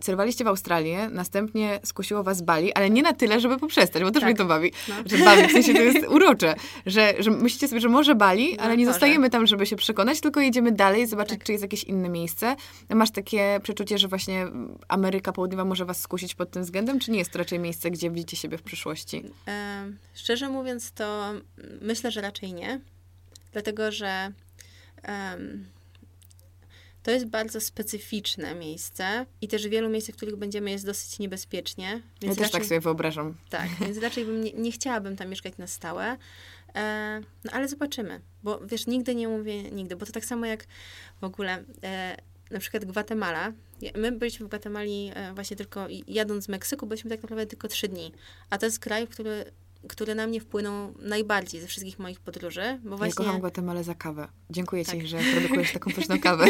celowaliście 0.00 0.44
w 0.44 0.48
Australię, 0.48 1.08
następnie 1.12 1.80
skusiło 1.84 2.22
was 2.22 2.42
Bali, 2.42 2.72
ale 2.72 2.90
nie 2.90 3.02
na 3.02 3.12
tyle, 3.12 3.40
żeby 3.40 3.58
poprzestać, 3.58 4.02
bo 4.02 4.10
też 4.10 4.20
Tak. 4.20 4.28
mnie 4.30 4.36
to 4.36 4.44
bawi. 4.44 4.72
No. 4.88 4.94
Że 5.06 5.24
bawi, 5.24 5.48
w 5.48 5.52
sensie 5.52 5.74
to 5.74 5.82
jest 5.82 6.08
urocze, 6.16 6.54
że, 6.86 7.14
że 7.18 7.30
myślicie 7.30 7.68
sobie, 7.68 7.80
że 7.80 7.88
może 7.88 8.14
Bali, 8.14 8.54
No, 8.56 8.62
ale 8.62 8.76
nie 8.76 8.86
zostajemy 8.86 9.30
tam, 9.30 9.46
żeby 9.46 9.66
się 9.66 9.76
przekonać, 9.76 10.20
tylko 10.20 10.40
jedziemy 10.40 10.72
dalej, 10.72 11.06
zobaczyć, 11.06 11.38
Tak. 11.38 11.46
czy 11.46 11.52
jest 11.52 11.62
jakieś 11.62 11.84
inne 11.84 12.08
miejsce. 12.08 12.56
Masz 12.90 13.10
takie 13.10 13.60
przeczucie, 13.62 13.98
że 13.98 14.08
właśnie 14.08 14.46
Ameryka 14.88 15.32
Południowa 15.32 15.64
może 15.64 15.84
was 15.84 16.00
skusić 16.00 16.34
pod 16.34 16.50
tym 16.50 16.62
względem, 16.62 17.00
czy 17.00 17.10
nie 17.10 17.18
jest 17.18 17.30
to 17.30 17.38
raczej 17.38 17.58
miejsce, 17.58 17.90
gdzie 17.90 18.10
widzicie 18.10 18.36
siebie 18.36 18.58
w 18.58 18.62
przyszłości? 18.62 19.22
Em, 19.46 19.98
szczerze 20.14 20.48
mówiąc, 20.48 20.92
to 20.92 21.32
myślę, 21.80 22.10
że 22.10 22.20
raczej 22.20 22.52
nie. 22.54 22.80
Dlatego, 23.52 23.92
że 23.92 24.32
to 27.04 27.10
jest 27.10 27.26
bardzo 27.26 27.60
specyficzne 27.60 28.54
miejsce 28.54 29.26
i 29.40 29.48
też 29.48 29.68
wielu 29.68 29.90
miejsc, 29.90 30.10
w 30.10 30.16
których 30.16 30.36
będziemy, 30.36 30.70
jest 30.70 30.86
dosyć 30.86 31.18
niebezpiecznie. 31.18 31.84
Ja 31.86 32.00
Więc 32.20 32.34
też 32.34 32.42
raczej, 32.42 32.60
tak 32.60 32.68
sobie 32.68 32.80
wyobrażam. 32.80 33.34
tak, 33.50 33.68
więc 33.80 33.98
raczej 33.98 34.24
bym 34.24 34.44
nie, 34.44 34.52
nie 34.52 34.72
chciałabym 34.72 35.16
tam 35.16 35.28
mieszkać 35.28 35.56
na 35.58 35.66
stałe. 35.66 36.16
E, 36.74 37.20
no 37.44 37.52
ale 37.52 37.68
zobaczymy, 37.68 38.20
bo 38.42 38.60
wiesz, 38.66 38.86
nigdy 38.86 39.14
nie 39.14 39.28
mówię 39.28 39.62
nigdy, 39.62 39.96
bo 39.96 40.06
to 40.06 40.12
tak 40.12 40.24
samo 40.24 40.46
jak 40.46 40.66
w 41.20 41.24
ogóle 41.24 41.64
e, 41.82 42.16
na 42.50 42.58
przykład 42.60 42.84
Gwatemala. 42.84 43.52
Ja- 43.80 43.90
My 43.96 44.12
byliśmy 44.12 44.46
w 44.46 44.48
Gwatemali 44.48 45.10
e, 45.14 45.34
właśnie 45.34 45.56
tylko 45.56 45.86
jadąc 46.08 46.44
z 46.44 46.48
Meksyku, 46.48 46.86
byliśmy 46.86 47.10
tak 47.10 47.22
naprawdę 47.22 47.46
tylko 47.46 47.68
trzy 47.68 47.88
dni. 47.88 48.12
A 48.50 48.58
to 48.58 48.66
jest 48.66 48.78
kraj, 48.78 49.08
który, 49.08 49.44
który 49.88 50.14
na 50.14 50.26
mnie 50.26 50.40
wpłynął 50.40 50.94
najbardziej 50.98 51.60
ze 51.60 51.66
wszystkich 51.66 51.98
moich 51.98 52.20
podróży, 52.20 52.80
bo 52.84 52.90
Ja 52.90 52.96
właśnie... 52.96 53.14
kocham 53.14 53.40
Guatemalę 53.40 53.84
za 53.84 53.94
kawę. 53.94 54.28
Dziękuję 54.50 54.84
ci, 54.84 54.90
Tak. 54.90 55.06
że 55.06 55.18
produkujesz 55.32 55.72
taką 55.72 55.92
pyszną 55.92 56.18
kawę. 56.28 56.46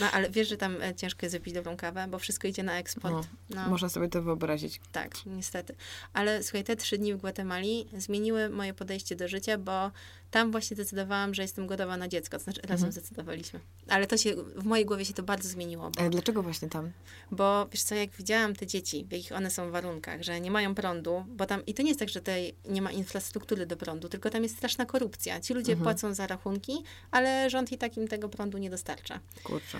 No 0.00 0.10
ale 0.10 0.30
wiesz, 0.30 0.48
że 0.48 0.56
tam 0.56 0.82
e, 0.82 0.94
ciężko 0.94 1.26
jest 1.26 1.34
wypić 1.36 1.54
dobrą 1.54 1.76
kawę, 1.76 2.06
bo 2.10 2.18
wszystko 2.18 2.48
idzie 2.48 2.62
na 2.62 2.78
eksport. 2.78 3.28
No. 3.50 3.68
Można 3.68 3.88
sobie 3.88 4.08
to 4.08 4.22
wyobrazić. 4.22 4.80
Tak, 4.92 5.26
niestety. 5.26 5.74
Ale 6.12 6.42
słuchaj, 6.42 6.64
te 6.64 6.76
trzy 6.76 6.98
dni 6.98 7.14
w 7.14 7.18
Gwatemali 7.18 7.88
zmieniły 7.98 8.48
moje 8.48 8.74
podejście 8.74 9.16
do 9.16 9.28
życia, 9.28 9.58
bo 9.58 9.90
tam 10.32 10.50
właśnie 10.50 10.74
zdecydowałam, 10.74 11.34
że 11.34 11.42
jestem 11.42 11.66
gotowa 11.66 11.96
na 11.96 12.08
dziecko. 12.08 12.38
To 12.38 12.44
znaczy, 12.44 12.60
razem 12.60 12.74
Mhm. 12.88 12.92
zdecydowaliśmy. 12.92 13.60
Ale 13.88 14.06
to 14.06 14.16
się, 14.16 14.34
w 14.56 14.64
mojej 14.64 14.86
głowie 14.86 15.04
się 15.04 15.14
to 15.14 15.22
bardzo 15.22 15.48
zmieniło, 15.48 15.90
bo, 15.90 16.00
Ale 16.00 16.10
dlaczego 16.10 16.42
właśnie 16.42 16.68
tam? 16.68 16.92
bo 17.30 17.66
wiesz 17.72 17.82
co, 17.82 17.94
jak 17.94 18.10
widziałam 18.10 18.54
te 18.56 18.66
dzieci, 18.66 19.04
w 19.08 19.12
jakich 19.12 19.32
one 19.32 19.50
są 19.50 19.70
warunkach, 19.70 20.22
że 20.22 20.40
nie 20.40 20.50
mają 20.50 20.74
prądu, 20.74 21.24
bo 21.28 21.46
tam, 21.46 21.66
i 21.66 21.74
to 21.74 21.82
nie 21.82 21.88
jest 21.88 22.00
tak, 22.00 22.08
że 22.08 22.20
tutaj 22.20 22.54
nie 22.68 22.82
ma 22.82 22.90
infrastruktury 22.92 23.66
do 23.66 23.76
prądu, 23.76 24.08
tylko 24.08 24.30
tam 24.30 24.42
jest 24.42 24.56
straszna 24.56 24.86
korupcja. 24.86 25.40
Ci 25.40 25.54
ludzie 25.54 25.72
Mhm. 25.72 25.84
płacą 25.84 26.14
za 26.14 26.26
rachunki, 26.26 26.72
ale 27.10 27.50
rząd 27.50 27.72
i 27.72 27.78
tak 27.78 27.96
im 27.96 28.08
tego 28.08 28.28
prądu 28.28 28.58
nie 28.58 28.70
dostarcza. 28.70 29.20
Kurczę. 29.44 29.78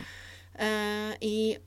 E, 0.59 1.17
I 1.21 1.59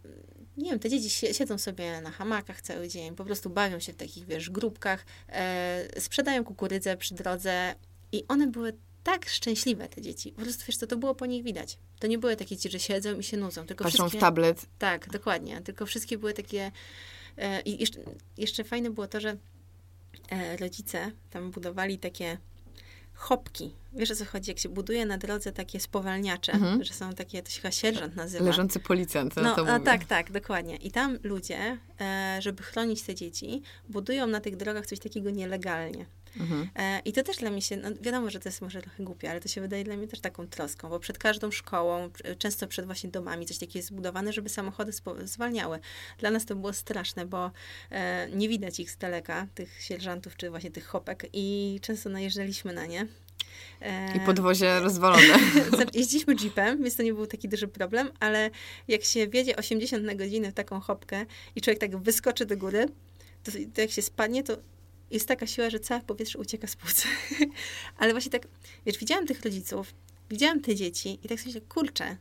nie 0.57 0.69
wiem, 0.71 0.79
te 0.79 0.89
dzieci 0.89 1.09
sie- 1.09 1.33
siedzą 1.33 1.57
sobie 1.57 2.01
na 2.01 2.11
hamakach 2.11 2.61
cały 2.61 2.87
dzień, 2.87 3.15
po 3.15 3.25
prostu 3.25 3.49
bawią 3.49 3.79
się 3.79 3.93
w 3.93 3.95
takich, 3.95 4.25
wiesz, 4.25 4.49
grupkach, 4.49 5.05
e, 5.29 6.01
sprzedają 6.01 6.43
kukurydzę 6.43 6.97
przy 6.97 7.15
drodze 7.15 7.75
i 8.15 8.25
one 8.27 8.47
były 8.47 8.73
tak 9.03 9.29
szczęśliwe, 9.29 9.87
te 9.87 10.01
dzieci. 10.01 10.31
Po 10.31 10.41
prostu, 10.41 10.63
wiesz 10.67 10.77
co, 10.77 10.87
to 10.87 10.97
było 10.97 11.15
po 11.15 11.25
nich 11.25 11.43
widać. 11.43 11.77
To 11.99 12.07
nie 12.07 12.17
były 12.17 12.35
takie 12.35 12.55
dzieci, 12.57 12.69
że 12.69 12.79
siedzą 12.79 13.19
i 13.19 13.23
się 13.23 13.37
nudzą, 13.37 13.65
tylko 13.65 13.83
Patrzą 13.83 14.09
w 14.09 14.15
tablet. 14.15 14.65
Tak, 14.79 15.09
dokładnie. 15.09 15.61
Tylko 15.61 15.85
wszystkie 15.85 16.17
były 16.17 16.33
takie... 16.33 16.71
E, 17.37 17.61
I 17.61 17.79
jeszcze, 17.81 17.99
jeszcze 18.37 18.63
fajne 18.63 18.89
było 18.89 19.07
to, 19.07 19.19
że 19.19 19.37
e, 20.29 20.57
rodzice 20.57 21.11
tam 21.29 21.51
budowali 21.51 21.97
takie 21.97 22.37
chopki. 23.13 23.71
Wiesz 23.93 24.11
o 24.11 24.15
co 24.15 24.25
chodzi? 24.25 24.51
Jak 24.51 24.59
się 24.59 24.69
buduje 24.69 25.05
na 25.05 25.17
drodze 25.17 25.51
takie 25.51 25.79
spowalniacze, 25.79 26.51
Mhm. 26.51 26.83
że 26.83 26.93
są 26.93 27.13
takie, 27.13 27.43
to 27.43 27.49
się 27.49 27.61
chyba 27.61 27.71
sierżant 27.71 28.15
nazywa. 28.15 28.45
Leżący 28.45 28.79
policjant, 28.79 29.35
no, 29.35 29.41
No, 29.41 29.55
to 29.55 29.67
a, 29.67 29.79
tak, 29.79 30.05
tak, 30.05 30.31
dokładnie. 30.31 30.75
I 30.75 30.91
tam 30.91 31.17
ludzie, 31.23 31.77
e, 32.01 32.37
żeby 32.41 32.63
chronić 32.63 33.01
te 33.01 33.15
dzieci, 33.15 33.61
budują 33.89 34.27
na 34.27 34.39
tych 34.41 34.55
drogach 34.55 34.85
coś 34.85 34.99
takiego 34.99 35.29
nielegalnie. 35.29 36.05
Mhm. 36.39 36.69
E, 36.75 36.99
I 37.05 37.13
to 37.13 37.23
też 37.23 37.37
dla 37.37 37.49
mnie 37.49 37.61
się, 37.61 37.77
no 37.77 37.89
wiadomo, 38.01 38.29
że 38.29 38.39
to 38.39 38.49
jest 38.49 38.61
może 38.61 38.81
trochę 38.81 39.03
głupie, 39.03 39.31
ale 39.31 39.39
to 39.39 39.47
się 39.47 39.61
wydaje 39.61 39.83
dla 39.83 39.97
mnie 39.97 40.07
też 40.07 40.19
taką 40.19 40.47
troską, 40.47 40.89
bo 40.89 40.99
przed 40.99 41.17
każdą 41.17 41.51
szkołą, 41.51 42.09
c- 42.09 42.35
często 42.35 42.67
przed 42.67 42.85
właśnie 42.85 43.09
domami, 43.09 43.45
coś 43.45 43.57
takiego 43.57 43.79
jest 43.79 43.87
zbudowane, 43.87 44.33
żeby 44.33 44.49
samochody 44.49 44.91
zwalniały. 45.23 45.79
Dla 46.17 46.31
nas 46.31 46.45
to 46.45 46.55
było 46.55 46.73
straszne, 46.73 47.25
bo 47.25 47.51
e, 47.91 48.29
nie 48.33 48.49
widać 48.49 48.79
ich 48.79 48.91
z 48.91 48.97
daleka, 48.97 49.47
tych 49.55 49.81
sierżantów 49.81 50.37
czy 50.37 50.49
właśnie 50.49 50.71
tych 50.71 50.85
chopek 50.85 51.25
i 51.33 51.79
często 51.81 52.09
najeżdżaliśmy 52.09 52.73
na 52.73 52.85
nie. 52.85 53.07
E, 53.81 54.17
I 54.17 54.19
podwozie 54.19 54.79
rozwalone. 54.79 55.39
Jeździliśmy 55.93 56.35
jeepem, 56.43 56.83
więc 56.83 56.95
to 56.95 57.03
nie 57.03 57.13
był 57.13 57.27
taki 57.27 57.49
duży 57.49 57.67
problem, 57.67 58.09
ale 58.19 58.49
jak 58.87 59.03
się 59.03 59.27
wiedzie 59.27 59.55
80 59.55 60.03
na 60.03 60.15
godzinę 60.15 60.51
w 60.51 60.53
taką 60.53 60.79
hopkę 60.79 61.25
i 61.55 61.61
człowiek 61.61 61.79
tak 61.79 61.97
wyskoczy 61.97 62.45
do 62.45 62.57
góry, 62.57 62.85
to, 63.43 63.51
to 63.73 63.81
jak 63.81 63.91
się 63.91 64.01
spadnie, 64.01 64.43
to 64.43 64.57
jest 65.11 65.27
taka 65.27 65.47
siła, 65.47 65.69
że 65.69 65.79
całe 65.79 66.01
powietrze 66.01 66.39
ucieka 66.39 66.67
z 66.67 66.75
płuc. 66.75 67.03
ale 67.97 68.11
właśnie 68.11 68.31
tak, 68.31 68.47
wiesz, 68.85 68.97
widziałam 68.97 69.27
tych 69.27 69.41
rodziców, 69.41 69.93
widziałam 70.29 70.61
te 70.61 70.75
dzieci 70.75 71.19
i 71.23 71.27
tak 71.27 71.39
sobie 71.39 71.53
myślę, 71.53 71.61
kurczę, 71.61 72.17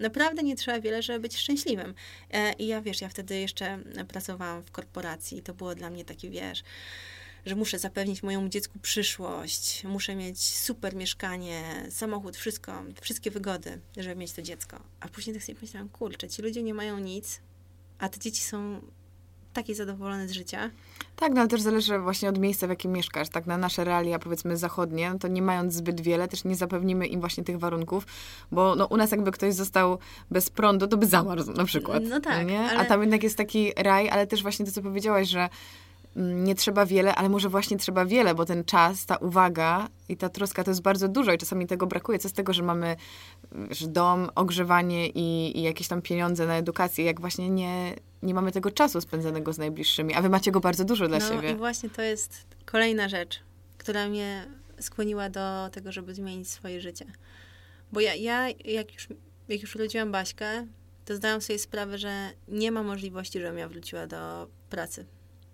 naprawdę 0.00 0.42
nie 0.42 0.56
trzeba 0.56 0.80
wiele, 0.80 1.02
żeby 1.02 1.20
być 1.20 1.36
szczęśliwym. 1.36 1.94
E, 2.30 2.52
I 2.52 2.66
ja, 2.66 2.82
wiesz, 2.82 3.00
ja 3.00 3.08
wtedy 3.08 3.38
jeszcze 3.38 3.78
pracowałam 4.08 4.62
w 4.62 4.70
korporacji 4.70 5.38
i 5.38 5.42
to 5.42 5.54
było 5.54 5.74
dla 5.74 5.90
mnie 5.90 6.04
takie, 6.04 6.30
wiesz, 6.30 6.62
że 7.46 7.56
muszę 7.56 7.78
zapewnić 7.78 8.22
mojemu 8.22 8.48
dziecku 8.48 8.78
przyszłość, 8.78 9.84
muszę 9.84 10.16
mieć 10.16 10.42
super 10.42 10.96
mieszkanie, 10.96 11.86
samochód, 11.90 12.36
wszystko, 12.36 12.82
wszystkie 13.00 13.30
wygody, 13.30 13.80
żeby 13.96 14.16
mieć 14.16 14.32
to 14.32 14.42
dziecko. 14.42 14.82
A 15.00 15.08
później 15.08 15.36
tak 15.36 15.44
sobie 15.44 15.58
myślałam, 15.62 15.88
kurczę, 15.88 16.28
ci 16.28 16.42
ludzie 16.42 16.62
nie 16.62 16.74
mają 16.74 16.98
nic, 16.98 17.40
a 17.98 18.08
te 18.08 18.18
dzieci 18.18 18.42
są 18.42 18.80
takie 19.60 19.74
zadowolone 19.74 20.28
z 20.28 20.32
życia. 20.32 20.70
Tak, 21.16 21.32
no 21.32 21.40
ale 21.40 21.48
też 21.48 21.60
zależy 21.60 21.98
właśnie 21.98 22.28
od 22.28 22.38
miejsca, 22.38 22.66
w 22.66 22.70
jakim 22.70 22.92
mieszkasz. 22.92 23.28
Tak 23.28 23.46
na 23.46 23.58
nasze 23.58 23.84
realia, 23.84 24.18
powiedzmy 24.18 24.56
zachodnie, 24.56 25.10
no 25.10 25.18
to 25.18 25.28
nie 25.28 25.42
mając 25.42 25.74
zbyt 25.74 26.00
wiele, 26.00 26.28
też 26.28 26.44
nie 26.44 26.56
zapewnimy 26.56 27.06
im 27.06 27.20
właśnie 27.20 27.44
tych 27.44 27.58
warunków, 27.58 28.06
bo 28.52 28.74
no, 28.74 28.86
u 28.86 28.96
nas 28.96 29.10
jakby 29.10 29.32
ktoś 29.32 29.54
został 29.54 29.98
bez 30.30 30.50
prądu, 30.50 30.86
to 30.88 30.96
by 30.96 31.06
zamarzł 31.06 31.52
na 31.52 31.64
przykład. 31.64 32.02
No 32.08 32.20
tak, 32.20 32.46
nie? 32.46 32.60
A 32.60 32.70
ale- 32.70 32.86
tam 32.86 33.00
jednak 33.00 33.22
jest 33.22 33.36
taki 33.36 33.72
raj, 33.76 34.10
ale 34.10 34.26
też 34.26 34.42
właśnie 34.42 34.66
to, 34.66 34.72
co 34.72 34.82
powiedziałaś, 34.82 35.28
że 35.28 35.48
nie 36.16 36.54
trzeba 36.54 36.86
wiele, 36.86 37.14
ale 37.14 37.28
może 37.28 37.48
właśnie 37.48 37.78
trzeba 37.78 38.04
wiele, 38.04 38.34
bo 38.34 38.44
ten 38.44 38.64
czas, 38.64 39.06
ta 39.06 39.16
uwaga 39.16 39.88
i 40.08 40.16
ta 40.16 40.28
troska 40.28 40.64
to 40.64 40.70
jest 40.70 40.82
bardzo 40.82 41.08
dużo 41.08 41.32
i 41.32 41.38
czasami 41.38 41.66
tego 41.66 41.86
brakuje. 41.86 42.18
Co 42.18 42.28
z 42.28 42.32
tego, 42.32 42.52
że 42.52 42.62
mamy 42.62 42.96
wiesz, 43.68 43.86
dom, 43.86 44.30
ogrzewanie 44.34 45.08
i, 45.08 45.58
i 45.58 45.62
jakieś 45.62 45.88
tam 45.88 46.02
pieniądze 46.02 46.46
na 46.46 46.56
edukację, 46.56 47.04
jak 47.04 47.20
właśnie 47.20 47.50
nie, 47.50 47.94
nie 48.22 48.34
mamy 48.34 48.52
tego 48.52 48.70
czasu 48.70 49.00
spędzonego 49.00 49.52
z 49.52 49.58
najbliższymi, 49.58 50.14
a 50.14 50.22
wy 50.22 50.28
macie 50.28 50.52
go 50.52 50.60
bardzo 50.60 50.84
dużo 50.84 51.08
dla 51.08 51.18
no 51.18 51.28
siebie. 51.28 51.50
i 51.50 51.54
właśnie 51.54 51.90
to 51.90 52.02
jest 52.02 52.46
kolejna 52.64 53.08
rzecz, 53.08 53.40
która 53.78 54.08
mnie 54.08 54.46
skłoniła 54.80 55.30
do 55.30 55.70
tego, 55.72 55.92
żeby 55.92 56.14
zmienić 56.14 56.50
swoje 56.50 56.80
życie. 56.80 57.06
Bo 57.92 58.00
ja, 58.00 58.14
ja 58.14 58.48
jak, 58.48 58.94
już, 58.94 59.08
jak 59.48 59.60
już 59.60 59.76
urodziłam 59.76 60.12
Baśkę, 60.12 60.66
to 61.04 61.16
zdałam 61.16 61.40
sobie 61.40 61.58
sprawę, 61.58 61.98
że 61.98 62.30
nie 62.48 62.72
ma 62.72 62.82
możliwości, 62.82 63.40
żebym 63.40 63.58
ja 63.58 63.68
wróciła 63.68 64.06
do 64.06 64.46
pracy. 64.70 65.06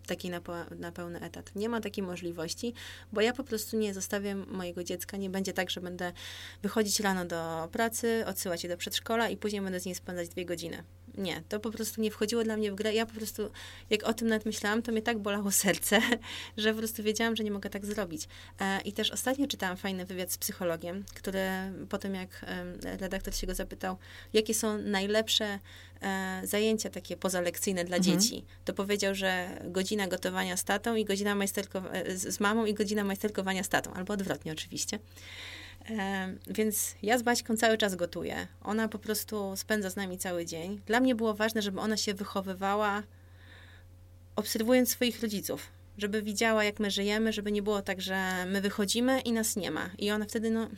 Takiej 0.06 0.30
na, 0.30 0.40
na 0.78 0.92
pełny 0.92 1.20
etat. 1.20 1.50
Nie 1.54 1.68
ma 1.68 1.80
takiej 1.80 2.04
możliwości, 2.04 2.74
bo 3.12 3.20
ja 3.20 3.32
po 3.32 3.44
prostu 3.44 3.78
nie 3.78 3.94
zostawiam 3.94 4.46
mojego 4.48 4.84
dziecka. 4.84 5.16
Nie 5.16 5.30
będzie 5.30 5.52
tak, 5.52 5.70
że 5.70 5.80
będę 5.80 6.12
wychodzić 6.62 7.00
rano 7.00 7.24
do 7.24 7.68
pracy, 7.72 8.24
odsyłać 8.26 8.62
je 8.62 8.68
do 8.68 8.76
przedszkola 8.76 9.28
i 9.28 9.36
później 9.36 9.62
będę 9.62 9.80
z 9.80 9.86
nim 9.86 9.94
spędzać 9.94 10.28
dwie 10.28 10.44
godziny 10.44 10.84
nie, 11.16 11.42
to 11.48 11.60
po 11.60 11.70
prostu 11.70 12.00
nie 12.00 12.10
wchodziło 12.10 12.44
dla 12.44 12.56
mnie 12.56 12.72
w 12.72 12.74
grę. 12.74 12.94
Ja 12.94 13.06
po 13.06 13.14
prostu, 13.14 13.50
jak 13.90 14.02
o 14.02 14.14
tym 14.14 14.28
nawet 14.28 14.46
myślałam, 14.46 14.82
to 14.82 14.92
mnie 14.92 15.02
tak 15.02 15.18
bolało 15.18 15.50
serce, 15.66 16.00
że 16.56 16.72
po 16.72 16.78
prostu 16.78 17.02
wiedziałam, 17.02 17.36
że 17.36 17.44
nie 17.44 17.50
mogę 17.50 17.70
tak 17.70 17.86
zrobić. 17.86 18.28
E, 18.60 18.80
I 18.80 18.92
też 18.92 19.10
ostatnio 19.10 19.46
czytałam 19.46 19.76
fajny 19.76 20.04
wywiad 20.04 20.32
z 20.32 20.38
psychologiem, 20.38 21.04
który 21.14 21.40
po 21.88 21.98
tym, 21.98 22.14
jak 22.14 22.44
redaktor 22.82 23.34
się 23.34 23.46
go 23.46 23.54
zapytał, 23.54 23.96
jakie 24.32 24.54
są 24.54 24.78
najlepsze 24.78 25.58
zajęcia 26.44 26.90
takie 26.90 27.16
pozalekcyjne 27.16 27.84
dla 27.84 27.96
mhm. 27.96 28.20
dzieci, 28.20 28.44
to 28.64 28.72
powiedział, 28.72 29.14
że 29.14 29.60
godzina 29.64 30.06
gotowania 30.06 30.56
z 30.56 30.64
tatą 30.64 30.94
i 30.94 31.04
godzina 31.04 31.34
majsterkowania 31.34 32.02
e, 32.02 32.16
z 32.16 32.40
mamą 32.40 32.64
i 32.64 32.74
godzina 32.74 33.04
majsterkowania 33.04 33.62
z 33.62 33.68
tatą, 33.68 33.94
albo 33.94 34.12
odwrotnie 34.12 34.52
oczywiście. 34.52 34.98
E, 35.90 36.34
więc 36.46 36.94
ja 37.02 37.18
z 37.18 37.22
Baśką 37.22 37.56
cały 37.56 37.78
czas 37.78 37.94
gotuję. 37.94 38.46
Ona 38.62 38.88
po 38.88 38.98
prostu 38.98 39.52
spędza 39.56 39.90
z 39.90 39.96
nami 39.96 40.18
cały 40.18 40.46
dzień. 40.46 40.80
Dla 40.86 41.00
mnie 41.00 41.14
było 41.14 41.34
ważne, 41.34 41.62
żeby 41.62 41.80
ona 41.80 41.96
się 41.96 42.14
wychowywała 42.14 43.02
obserwując 44.36 44.90
swoich 44.90 45.22
rodziców. 45.22 45.66
Żeby 45.98 46.22
widziała, 46.22 46.64
jak 46.64 46.80
my 46.80 46.90
żyjemy, 46.90 47.32
żeby 47.32 47.52
nie 47.52 47.62
było 47.62 47.82
tak, 47.82 48.00
że 48.00 48.46
my 48.46 48.60
wychodzimy 48.60 49.20
i 49.20 49.32
nas 49.32 49.56
nie 49.56 49.70
ma. 49.70 49.90
I 49.98 50.10
ona 50.10 50.24
wtedy, 50.24 50.50
no, 50.50 50.68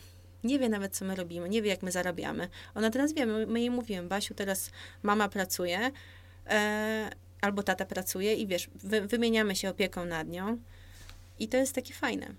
nie 0.44 0.58
wie 0.58 0.68
nawet, 0.68 0.96
co 0.96 1.04
my 1.04 1.14
robimy, 1.14 1.48
nie 1.48 1.62
wie, 1.62 1.70
jak 1.70 1.82
my 1.82 1.92
zarabiamy. 1.92 2.48
Ona 2.74 2.90
teraz 2.90 3.12
wie, 3.12 3.26
my, 3.26 3.46
my 3.46 3.60
jej 3.60 3.70
mówimy, 3.70 4.08
Basiu, 4.08 4.34
teraz 4.34 4.70
mama 5.02 5.28
pracuje, 5.28 5.90
e, 6.46 7.10
albo 7.40 7.62
tata 7.62 7.84
pracuje 7.84 8.34
i 8.34 8.46
wiesz, 8.46 8.70
wy, 8.74 9.00
wymieniamy 9.00 9.56
się 9.56 9.70
opieką 9.70 10.04
nad 10.04 10.28
nią. 10.28 10.58
I 11.38 11.48
to 11.48 11.56
jest 11.56 11.74
takie 11.74 11.94
fajne 11.94 12.34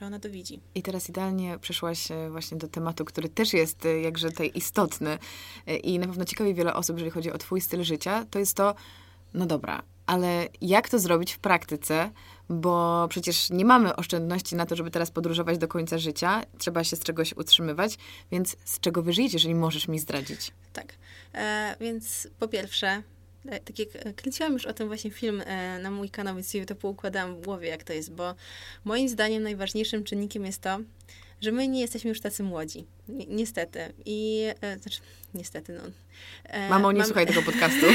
że 0.00 0.06
ona 0.06 0.18
to 0.18 0.30
widzi. 0.30 0.60
I 0.74 0.82
teraz 0.82 1.08
idealnie 1.08 1.58
przeszłaś 1.58 2.10
e, 2.10 2.30
właśnie 2.30 2.58
do 2.58 2.68
tematu, 2.68 3.04
który 3.04 3.28
też 3.28 3.52
jest 3.52 3.86
e, 3.86 4.00
jakże 4.00 4.30
tutaj 4.30 4.50
istotny 4.54 5.18
e, 5.66 5.76
i 5.76 5.98
na 5.98 6.06
pewno 6.06 6.24
ciekawi 6.24 6.54
wiele 6.54 6.74
osób, 6.74 6.96
jeżeli 6.96 7.10
chodzi 7.10 7.32
o 7.32 7.38
twój 7.38 7.60
styl 7.60 7.84
życia, 7.84 8.26
to 8.30 8.38
jest 8.38 8.56
to, 8.56 8.74
no 9.34 9.46
dobra, 9.46 9.82
ale 10.06 10.48
jak 10.60 10.88
to 10.88 10.98
zrobić 10.98 11.32
w 11.32 11.38
praktyce, 11.38 12.10
bo 12.48 13.06
przecież 13.10 13.50
nie 13.50 13.64
mamy 13.64 13.96
oszczędności 13.96 14.56
na 14.56 14.66
to, 14.66 14.76
żeby 14.76 14.90
teraz 14.90 15.10
podróżować 15.10 15.58
do 15.58 15.68
końca 15.68 15.98
życia, 15.98 16.42
trzeba 16.58 16.84
się 16.84 16.96
z 16.96 17.00
czegoś 17.00 17.32
utrzymywać, 17.32 17.98
więc 18.32 18.56
z 18.64 18.80
czego 18.80 19.02
wyżyjesz, 19.02 19.32
jeżeli 19.32 19.54
możesz 19.54 19.88
mi 19.88 19.98
zdradzić? 19.98 20.52
Tak, 20.72 20.94
e, 21.34 21.76
więc 21.80 22.28
po 22.38 22.48
pierwsze, 22.48 23.02
E, 23.48 23.60
tak 23.60 23.78
jak 23.78 23.88
kręciłam 24.16 24.52
już 24.52 24.66
o 24.66 24.72
tym 24.72 24.88
właśnie 24.88 25.10
film 25.10 25.42
e, 25.46 25.78
na 25.78 25.90
mój 25.90 26.10
kanał, 26.10 26.34
więc 26.34 26.50
sobie 26.50 26.66
to 26.66 26.74
poukładałam 26.74 27.36
w 27.36 27.44
głowie, 27.44 27.68
jak 27.68 27.84
to 27.84 27.92
jest, 27.92 28.12
bo 28.12 28.34
moim 28.84 29.08
zdaniem 29.08 29.42
najważniejszym 29.42 30.04
czynnikiem 30.04 30.44
jest 30.44 30.60
to, 30.60 30.78
że 31.44 31.52
my 31.52 31.68
nie 31.68 31.80
jesteśmy 31.80 32.08
już 32.08 32.20
tacy 32.20 32.42
młodzi. 32.42 32.86
Ni 33.08 33.26
niestety. 33.30 33.92
I, 34.04 34.44
e, 34.60 34.78
znaczy, 34.78 35.00
niestety, 35.34 35.72
no. 35.72 35.90
E, 36.44 36.68
Mamo, 36.68 36.92
nie 36.92 36.98
mam... 36.98 37.06
słuchaj 37.06 37.26
tego 37.26 37.42
podcastu. 37.42 37.86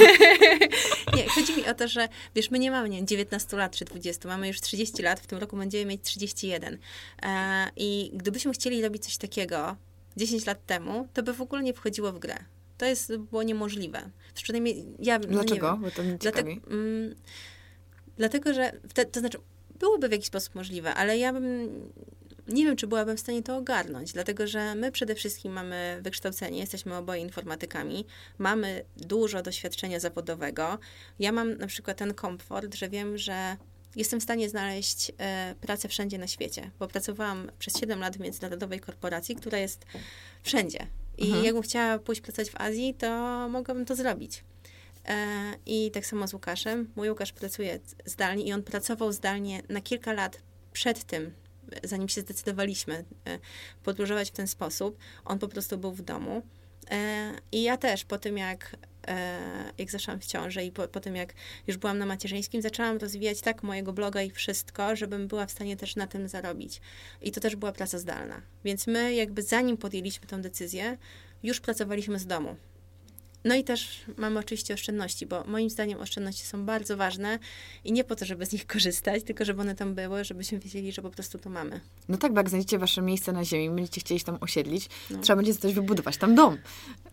nie, 1.16 1.30
chodzi 1.30 1.58
mi 1.58 1.68
o 1.68 1.74
to, 1.74 1.88
że 1.88 2.08
wiesz, 2.36 2.52
my 2.52 2.60
nie 2.60 2.72
mamy, 2.72 2.90
nie 2.90 3.06
19 3.06 3.58
lat 3.58 3.76
czy 3.76 3.86
20, 3.86 4.30
mamy 4.30 4.48
już 4.48 4.62
30 4.62 5.04
lat, 5.04 5.20
w 5.20 5.28
tym 5.28 5.40
roku 5.40 5.58
będziemy 5.58 5.86
mieć 5.86 6.02
31. 6.02 6.78
E, 7.24 7.70
I 7.76 8.12
gdybyśmy 8.14 8.54
chcieli 8.54 8.82
robić 8.82 9.06
coś 9.06 9.18
takiego 9.18 9.76
10 10.18 10.46
lat 10.46 10.66
temu, 10.66 11.08
to 11.14 11.24
by 11.24 11.34
w 11.34 11.42
ogóle 11.42 11.64
nie 11.64 11.74
wchodziło 11.74 12.12
w 12.12 12.20
grę. 12.20 12.38
To 12.78 12.86
jest, 12.86 13.18
było 13.18 13.44
niemożliwe. 13.44 14.10
Przynajmniej 14.34 14.86
ja 15.00 15.20
Dlaczego? 15.20 15.72
No 15.72 15.78
Bo 15.78 15.92
to 15.92 16.04
mnie 16.04 16.18
Dlatego, 16.18 16.50
mm, 16.50 17.16
dlatego, 18.18 18.54
że 18.54 18.72
wtedy, 18.90 19.12
to 19.12 19.20
znaczy, 19.20 19.38
byłoby 19.80 20.10
w 20.10 20.12
jakiś 20.12 20.28
sposób 20.28 20.56
możliwe, 20.56 20.94
ale 20.94 21.18
ja 21.18 21.34
bym 21.34 21.70
nie 22.50 22.66
wiem, 22.66 22.76
czy 22.76 22.88
byłabym 22.88 23.18
w 23.18 23.20
stanie 23.20 23.44
to 23.44 23.58
ogarnąć, 23.58 24.14
dlatego 24.14 24.48
że 24.48 24.76
my 24.76 24.92
przede 24.92 25.16
wszystkim 25.16 25.54
mamy 25.54 26.00
wykształcenie, 26.02 26.60
jesteśmy 26.60 26.96
oboje 26.96 27.22
informatykami, 27.22 28.06
mamy 28.38 28.86
dużo 28.98 29.42
doświadczenia 29.42 30.00
zawodowego. 30.00 30.78
Ja 31.20 31.32
mam 31.32 31.58
na 31.58 31.68
przykład 31.68 31.98
ten 31.98 32.14
komfort, 32.14 32.76
że 32.76 32.90
wiem, 32.90 33.18
że 33.18 33.58
jestem 33.96 34.20
w 34.20 34.24
stanie 34.24 34.50
znaleźć 34.50 35.12
e, 35.18 35.56
pracę 35.62 35.88
wszędzie 35.88 36.18
na 36.18 36.28
świecie, 36.28 36.72
bo 36.80 36.88
pracowałam 36.88 37.52
przez 37.60 37.78
7 37.78 38.00
lat 38.00 38.18
w 38.18 38.20
międzynarodowej 38.20 38.80
korporacji, 38.80 39.36
która 39.36 39.58
jest 39.58 39.86
wszędzie. 40.44 40.88
I 41.18 41.26
mhm. 41.26 41.46
jakbym 41.46 41.64
chciała 41.64 42.00
pójść 42.00 42.22
pracować 42.22 42.50
w 42.50 42.62
Azji, 42.62 42.94
to 42.94 43.08
mogłabym 43.50 43.86
to 43.86 43.96
zrobić. 43.96 44.44
E, 45.06 45.16
I 45.66 45.92
tak 45.92 46.06
samo 46.06 46.28
z 46.28 46.34
Łukaszem. 46.34 46.92
Mój 46.96 47.10
Łukasz 47.10 47.32
pracuje 47.32 47.80
zdalnie 48.06 48.44
i 48.44 48.54
on 48.54 48.64
pracował 48.64 49.12
zdalnie 49.12 49.62
na 49.70 49.82
kilka 49.82 50.14
lat 50.14 50.42
przed 50.74 51.04
tym, 51.04 51.32
zanim 51.84 52.10
się 52.10 52.22
zdecydowaliśmy 52.22 53.06
e, 53.28 53.40
podróżować 53.84 54.30
w 54.30 54.34
ten 54.34 54.48
sposób. 54.48 54.98
On 55.26 55.40
po 55.40 55.48
prostu 55.48 55.78
był 55.78 55.92
w 55.92 56.02
domu. 56.02 56.42
E, 56.92 57.34
I 57.52 57.64
ja 57.64 57.78
też 57.78 58.06
po 58.06 58.18
tym, 58.18 58.38
jak 58.38 58.76
E, 59.10 59.74
jak 59.78 59.92
zaszłam 59.92 60.20
w 60.20 60.26
ciążę 60.26 60.66
i 60.66 60.72
po, 60.72 60.88
po, 60.88 61.00
tym, 61.00 61.16
jak 61.16 61.34
już 61.68 61.78
byłam 61.78 61.98
na 61.98 62.06
macierzyńskim, 62.06 62.62
zaczęłam 62.62 62.98
rozwijać 62.98 63.42
tak 63.42 63.64
mojego 63.64 63.94
bloga 63.94 64.22
i 64.22 64.32
wszystko, 64.32 64.96
żebym 64.96 65.28
była 65.28 65.46
w 65.46 65.52
stanie 65.52 65.78
też 65.78 65.96
na 65.96 66.08
tym 66.08 66.28
zarobić. 66.28 66.82
I 67.22 67.32
to 67.32 67.42
też 67.42 67.56
była 67.56 67.72
praca 67.72 67.98
zdalna. 67.98 68.42
Więc 68.66 68.88
my 68.88 69.14
jakby 69.14 69.42
zanim 69.42 69.78
podjęliśmy 69.78 70.28
tę 70.28 70.42
decyzję, 70.42 70.98
już 71.44 71.60
pracowaliśmy 71.60 72.20
z 72.20 72.26
domu. 72.26 72.56
No 73.44 73.56
i 73.56 73.64
też 73.64 74.02
mamy 74.18 74.40
oczywiście 74.40 74.74
oszczędności, 74.74 75.26
bo 75.26 75.44
moim 75.44 75.70
zdaniem 75.70 76.00
oszczędności 76.00 76.46
są 76.46 76.66
bardzo 76.66 76.98
ważne 76.98 77.40
i 77.84 77.92
nie 77.92 78.04
po 78.04 78.16
to, 78.16 78.26
żeby 78.26 78.46
z 78.46 78.52
nich 78.52 78.68
korzystać, 78.68 79.24
tylko 79.24 79.46
żeby 79.46 79.62
one 79.62 79.76
tam 79.76 79.96
były, 79.96 80.24
żebyśmy 80.24 80.60
wiedzieli, 80.60 80.92
że 80.92 81.02
po 81.02 81.10
prostu 81.10 81.38
to 81.38 81.50
mamy. 81.50 81.82
No 82.10 82.18
tak, 82.18 82.34
bo 82.34 82.40
jak 82.40 82.50
znajdziecie 82.50 82.80
wasze 82.80 83.02
miejsce 83.02 83.32
na 83.32 83.46
ziemi, 83.46 83.76
będziecie 83.76 84.02
chcieli 84.02 84.22
tam 84.22 84.38
osiedlić, 84.42 84.90
no. 85.10 85.20
trzeba 85.20 85.38
będzie 85.38 85.56
coś 85.56 85.74
wybudować, 85.74 86.18
tam 86.18 86.36
dom 86.36 86.58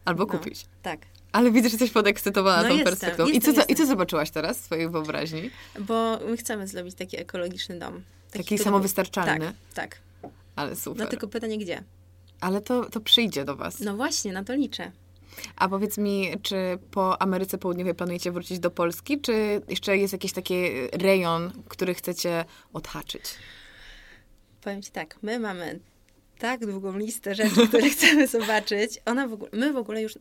albo 0.04 0.24
no, 0.24 0.30
kupić. 0.32 0.66
Tak. 0.82 1.00
Ale 1.32 1.50
widzę, 1.50 1.68
że 1.68 1.72
jesteś 1.72 1.90
podekscytowana 1.90 2.62
no 2.62 2.68
tą 2.68 2.74
jestem, 2.74 2.92
perspektywą. 2.92 3.28
Jestem, 3.28 3.52
I, 3.52 3.54
co, 3.54 3.60
jestem. 3.60 3.76
I 3.76 3.78
co 3.78 3.86
zobaczyłaś 3.86 4.30
teraz 4.30 4.58
w 4.58 4.64
swojej 4.64 4.88
wyobraźni? 4.88 5.50
Bo 5.80 6.18
my 6.28 6.36
chcemy 6.36 6.68
zrobić 6.68 6.94
taki 6.94 7.20
ekologiczny 7.20 7.78
dom. 7.78 8.02
Taki, 8.30 8.44
taki 8.44 8.58
samowystarczalny? 8.58 9.52
Tak, 9.74 10.00
tak. 10.20 10.30
Ale 10.56 10.76
super. 10.76 11.04
No 11.04 11.10
tylko 11.10 11.28
pytanie 11.28 11.58
gdzie? 11.58 11.82
Ale 12.40 12.60
to, 12.60 12.90
to 12.90 13.00
przyjdzie 13.00 13.44
do 13.44 13.56
was. 13.56 13.80
No 13.80 13.96
właśnie, 13.96 14.32
na 14.32 14.44
to 14.44 14.54
liczę. 14.54 14.92
A 15.56 15.68
powiedz 15.68 15.98
mi, 15.98 16.30
czy 16.42 16.78
po 16.90 17.22
Ameryce 17.22 17.58
Południowej 17.58 17.94
planujecie 17.94 18.32
wrócić 18.32 18.58
do 18.58 18.70
Polski, 18.70 19.20
czy 19.20 19.62
jeszcze 19.68 19.96
jest 19.96 20.12
jakiś 20.12 20.32
taki 20.32 20.54
rejon, 20.92 21.52
który 21.68 21.94
chcecie 21.94 22.44
odhaczyć? 22.72 23.22
Powiem 24.60 24.82
ci 24.82 24.90
tak, 24.90 25.18
my 25.22 25.38
mamy 25.38 25.80
tak 26.38 26.66
długą 26.66 26.98
listę 26.98 27.34
rzeczy, 27.34 27.68
które 27.68 27.90
chcemy 27.96 28.26
zobaczyć. 28.26 29.00
Ona 29.04 29.28
w 29.28 29.32
ogóle, 29.32 29.50
my 29.52 29.72
w 29.72 29.76
ogóle 29.76 30.02
już 30.02 30.16
e, 30.16 30.18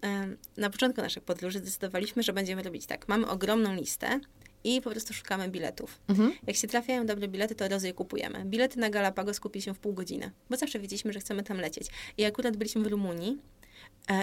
na 0.57 0.69
początku 0.69 1.01
naszych 1.01 1.23
podróży 1.23 1.59
zdecydowaliśmy, 1.59 2.23
że 2.23 2.33
będziemy 2.33 2.63
robić 2.63 2.85
tak. 2.85 3.07
Mamy 3.07 3.27
ogromną 3.27 3.75
listę 3.75 4.19
i 4.63 4.81
po 4.81 4.91
prostu 4.91 5.13
szukamy 5.13 5.49
biletów. 5.49 5.99
Mhm. 6.07 6.33
Jak 6.47 6.55
się 6.55 6.67
trafiają 6.67 7.05
dobre 7.05 7.27
bilety, 7.27 7.55
to 7.55 7.65
od 7.65 7.71
razu 7.71 7.87
je 7.87 7.93
kupujemy. 7.93 8.45
Bilety 8.45 8.79
na 8.79 8.89
Galapagos 8.89 9.39
kupi 9.39 9.61
się 9.61 9.73
w 9.73 9.79
pół 9.79 9.93
godziny, 9.93 10.31
bo 10.49 10.57
zawsze 10.57 10.79
wiedzieliśmy, 10.79 11.13
że 11.13 11.19
chcemy 11.19 11.43
tam 11.43 11.57
lecieć. 11.57 11.87
I 12.17 12.25
akurat 12.25 12.57
byliśmy 12.57 12.83
w 12.83 12.87
Rumunii 12.87 13.37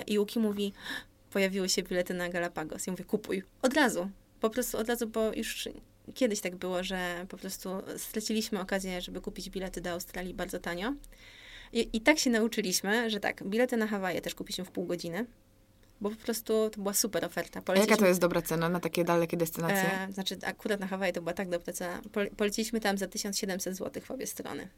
i 0.07 0.19
Łuki 0.19 0.39
mówi, 0.39 0.73
pojawiły 1.31 1.69
się 1.69 1.83
bilety 1.83 2.15
na 2.15 2.29
Galapagos. 2.29 2.87
Ja 2.87 2.93
mówię, 2.93 3.05
kupuj. 3.05 3.43
Od 3.63 3.75
razu. 3.75 4.11
Po 4.41 4.51
prostu 4.51 4.79
od 4.79 4.89
razu, 4.89 5.07
bo 5.07 5.33
już 5.33 5.69
kiedyś 6.15 6.41
tak 6.41 6.57
było, 6.57 6.85
że 6.85 7.27
po 7.29 7.37
prostu 7.37 7.71
straciliśmy 7.97 8.61
okazję, 8.61 9.01
żeby 9.01 9.21
kupić 9.21 9.51
bilety 9.51 9.81
do 9.81 9.91
Australii 9.91 10.35
bardzo 10.35 10.59
tanio. 10.59 10.95
I, 11.73 11.89
I, 11.93 12.01
tak 12.01 12.19
się 12.19 12.31
nauczyliśmy, 12.31 13.11
że 13.11 13.21
tak, 13.21 13.45
bilety 13.45 13.77
na 13.77 13.87
Hawaje 13.87 14.21
też 14.21 14.35
kupi 14.35 14.53
się 14.53 14.65
w 14.65 14.71
pół 14.71 14.87
godziny, 14.87 15.27
bo 16.01 16.11
po 16.11 16.17
prostu 16.17 16.71
to 16.71 16.81
była 16.81 16.95
super 16.95 17.25
oferta. 17.25 17.63
A 17.67 17.77
jaka 17.77 17.97
to 17.97 18.07
jest 18.07 18.21
dobra 18.21 18.43
cena 18.43 18.69
na 18.69 18.81
takie 18.81 19.05
dalekie 19.05 19.37
destynacje? 19.37 20.01
E, 20.01 20.13
znaczy, 20.13 20.37
akurat 20.45 20.81
na 20.81 20.87
Hawaje 20.87 21.13
to 21.13 21.23
była 21.23 21.35
tak 21.35 21.49
dobra 21.49 21.73
cena. 21.73 22.01
Poleciliśmy 22.37 22.81
tam 22.81 22.99
za 22.99 23.07
1700 23.07 23.77
zł 23.77 24.03
w 24.03 24.11
obie 24.11 24.27
strony. 24.27 24.69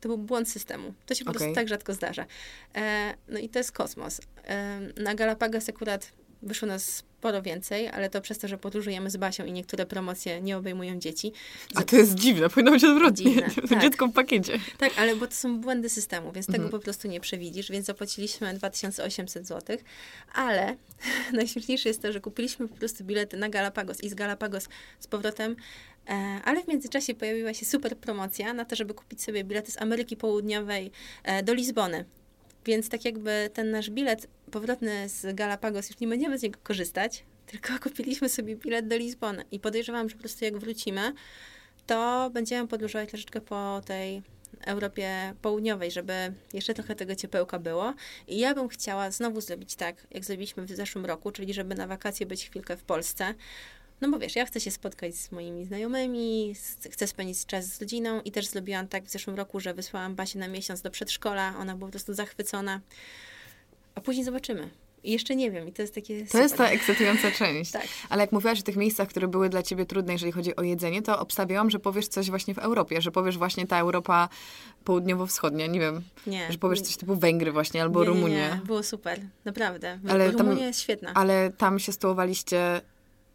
To 0.00 0.08
był 0.08 0.18
błąd 0.18 0.50
systemu. 0.50 0.94
To 1.06 1.14
się 1.14 1.24
po 1.24 1.30
okay. 1.30 1.38
prostu 1.38 1.54
tak 1.54 1.68
rzadko 1.68 1.94
zdarza. 1.94 2.26
E, 2.74 3.14
no 3.28 3.38
i 3.38 3.48
to 3.48 3.58
jest 3.58 3.72
kosmos. 3.72 4.20
E, 4.44 4.80
na 4.96 5.14
Galapagos 5.14 5.68
akurat 5.68 6.12
wyszło 6.42 6.68
nas 6.68 7.04
sporo 7.20 7.42
więcej, 7.42 7.88
ale 7.88 8.10
to 8.10 8.20
przez 8.20 8.38
to, 8.38 8.48
że 8.48 8.58
podróżujemy 8.58 9.10
z 9.10 9.16
Basią 9.16 9.44
i 9.44 9.52
niektóre 9.52 9.86
promocje 9.86 10.40
nie 10.40 10.56
obejmują 10.56 10.98
dzieci. 10.98 11.32
A 11.74 11.82
to 11.82 11.96
jest 11.96 12.14
dziwne, 12.14 12.48
powinno 12.48 12.70
być 12.70 12.84
odwrotnie. 12.84 13.24
Dziwne, 13.24 13.50
tak. 13.68 13.82
dziecko 13.82 14.06
w 14.06 14.12
pakiecie. 14.12 14.58
Tak, 14.78 14.92
ale 14.98 15.16
bo 15.16 15.26
to 15.26 15.34
są 15.34 15.60
błędy 15.60 15.88
systemu, 15.88 16.32
więc 16.32 16.48
mhm. 16.48 16.64
tego 16.64 16.78
po 16.78 16.84
prostu 16.84 17.08
nie 17.08 17.20
przewidzisz, 17.20 17.70
więc 17.70 17.86
zapłaciliśmy 17.86 18.54
2800 18.54 19.46
zł, 19.46 19.76
ale 20.34 20.76
najśmieszniejsze 21.32 21.88
jest 21.88 22.02
to, 22.02 22.12
że 22.12 22.20
kupiliśmy 22.20 22.68
po 22.68 22.76
prostu 22.76 23.04
bilety 23.04 23.36
na 23.36 23.48
Galapagos 23.48 24.00
i 24.00 24.08
z 24.08 24.14
Galapagos 24.14 24.68
z 24.98 25.06
powrotem 25.06 25.56
ale 26.44 26.62
w 26.62 26.68
międzyczasie 26.68 27.14
pojawiła 27.14 27.54
się 27.54 27.66
super 27.66 27.96
promocja 27.96 28.54
na 28.54 28.64
to, 28.64 28.76
żeby 28.76 28.94
kupić 28.94 29.22
sobie 29.22 29.44
bilety 29.44 29.72
z 29.72 29.82
Ameryki 29.82 30.16
Południowej 30.16 30.90
e, 31.24 31.42
do 31.42 31.54
Lizbony. 31.54 32.04
Więc 32.64 32.88
tak 32.88 33.04
jakby 33.04 33.50
ten 33.54 33.70
nasz 33.70 33.90
bilet 33.90 34.26
powrotny 34.50 35.08
z 35.08 35.36
Galapagos, 35.36 35.90
już 35.90 36.00
nie 36.00 36.08
będziemy 36.08 36.38
z 36.38 36.42
niego 36.42 36.60
korzystać, 36.62 37.24
tylko 37.46 37.68
kupiliśmy 37.88 38.28
sobie 38.28 38.56
bilet 38.56 38.88
do 38.88 38.96
Lizbony 38.96 39.44
i 39.50 39.60
podejrzewam, 39.60 40.08
że 40.08 40.14
po 40.14 40.20
prostu 40.20 40.44
jak 40.44 40.58
wrócimy, 40.58 41.12
to 41.86 42.30
będziemy 42.32 42.68
podróżować 42.68 43.08
troszeczkę 43.08 43.40
po 43.40 43.80
tej 43.84 44.22
Europie 44.66 45.34
Południowej, 45.42 45.90
żeby 45.90 46.32
jeszcze 46.52 46.74
trochę 46.74 46.94
tego 46.94 47.14
ciepełka 47.14 47.58
było. 47.58 47.94
I 48.28 48.38
ja 48.38 48.54
bym 48.54 48.68
chciała 48.68 49.10
znowu 49.10 49.40
zrobić 49.40 49.74
tak, 49.74 50.06
jak 50.10 50.24
zrobiliśmy 50.24 50.64
w 50.64 50.70
zeszłym 50.70 51.06
roku, 51.06 51.30
czyli 51.30 51.54
żeby 51.54 51.74
na 51.74 51.86
wakacje 51.86 52.26
być 52.26 52.46
chwilkę 52.46 52.76
w 52.76 52.82
Polsce. 52.82 53.34
No 54.00 54.10
bo 54.10 54.18
wiesz, 54.18 54.36
ja 54.36 54.46
chcę 54.46 54.60
się 54.60 54.70
spotkać 54.70 55.14
z 55.14 55.32
moimi 55.32 55.64
znajomymi, 55.64 56.54
chcę 56.90 57.06
spędzić 57.06 57.46
czas 57.46 57.66
z 57.66 57.80
rodziną 57.80 58.20
i 58.20 58.32
też 58.32 58.46
zrobiłam 58.46 58.88
tak 58.88 59.04
w 59.04 59.10
zeszłym 59.10 59.36
roku, 59.36 59.60
że 59.60 59.74
wysłałam 59.74 60.14
Basię 60.14 60.38
na 60.38 60.48
miesiąc 60.48 60.82
do 60.82 60.90
przedszkola, 60.90 61.54
ona 61.58 61.74
była 61.74 61.88
po 61.88 61.92
prostu 61.92 62.14
zachwycona. 62.14 62.80
A 63.94 64.00
później 64.00 64.24
zobaczymy. 64.24 64.70
I 65.04 65.12
jeszcze 65.12 65.36
nie 65.36 65.50
wiem, 65.50 65.68
i 65.68 65.72
to 65.72 65.82
jest 65.82 65.94
takie. 65.94 66.20
To 66.20 66.26
super. 66.26 66.42
jest 66.42 66.56
ta 66.56 66.68
ekscytująca 66.68 67.30
część. 67.30 67.70
tak. 67.80 67.86
Ale 68.08 68.20
jak 68.20 68.32
mówiłaś 68.32 68.60
o 68.60 68.62
tych 68.62 68.76
miejscach, 68.76 69.08
które 69.08 69.28
były 69.28 69.48
dla 69.48 69.62
ciebie 69.62 69.86
trudne, 69.86 70.12
jeżeli 70.12 70.32
chodzi 70.32 70.56
o 70.56 70.62
jedzenie, 70.62 71.02
to 71.02 71.18
obstawiałam, 71.18 71.70
że 71.70 71.78
powiesz 71.78 72.08
coś 72.08 72.30
właśnie 72.30 72.54
w 72.54 72.58
Europie, 72.58 73.02
że 73.02 73.10
powiesz 73.10 73.38
właśnie 73.38 73.66
ta 73.66 73.78
Europa 73.78 74.28
południowo-wschodnia, 74.84 75.66
nie 75.66 75.80
wiem. 75.80 76.02
Nie. 76.26 76.52
Że 76.52 76.58
powiesz 76.58 76.80
coś 76.80 76.96
typu 76.96 77.16
Węgry 77.16 77.52
właśnie, 77.52 77.82
albo 77.82 78.00
nie, 78.00 78.06
Rumunię. 78.06 78.36
Nie, 78.36 78.50
nie, 78.60 78.60
było 78.66 78.82
super, 78.82 79.20
naprawdę. 79.44 79.98
Ale 80.08 80.30
Rumunia 80.30 80.56
tam, 80.56 80.66
jest 80.66 80.80
świetna. 80.80 81.12
Ale 81.14 81.52
tam 81.56 81.78
się 81.78 81.92
stołowaliście 81.92 82.80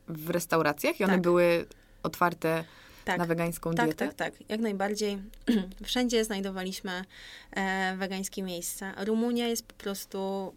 w 0.08 0.30
restauracjach 0.30 1.00
i 1.00 1.04
one 1.04 1.14
tak. 1.14 1.22
były 1.22 1.66
otwarte 2.04 2.64
tak. 3.06 3.18
na 3.18 3.26
wegańską 3.26 3.74
tak, 3.74 3.86
dietę? 3.86 4.08
Tak, 4.08 4.16
tak, 4.16 4.38
tak. 4.38 4.50
Jak 4.50 4.60
najbardziej. 4.60 5.18
Wszędzie 5.84 6.26
znajdowaliśmy 6.26 7.06
e, 7.52 7.96
wegańskie 7.98 8.44
miejsca. 8.44 9.06
Rumunia 9.06 9.48
jest 9.48 9.66
po 9.66 9.74
prostu 9.74 10.54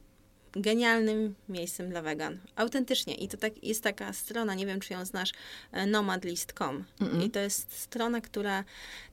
genialnym 0.53 1.34
miejscem 1.49 1.90
dla 1.90 2.03
wegan. 2.03 2.38
Autentycznie. 2.57 3.14
I 3.14 3.28
to 3.28 3.36
tak, 3.36 3.64
jest 3.64 3.82
taka 3.82 4.12
strona, 4.12 4.55
nie 4.55 4.66
wiem, 4.66 4.80
czy 4.80 4.92
ją 4.92 5.05
znasz, 5.05 5.32
e, 5.72 5.86
nomadlist.com. 5.86 6.84
Mm 7.01 7.12
-mm. 7.12 7.24
I 7.24 7.30
to 7.30 7.40
jest 7.40 7.72
strona, 7.72 8.20
która, 8.20 8.64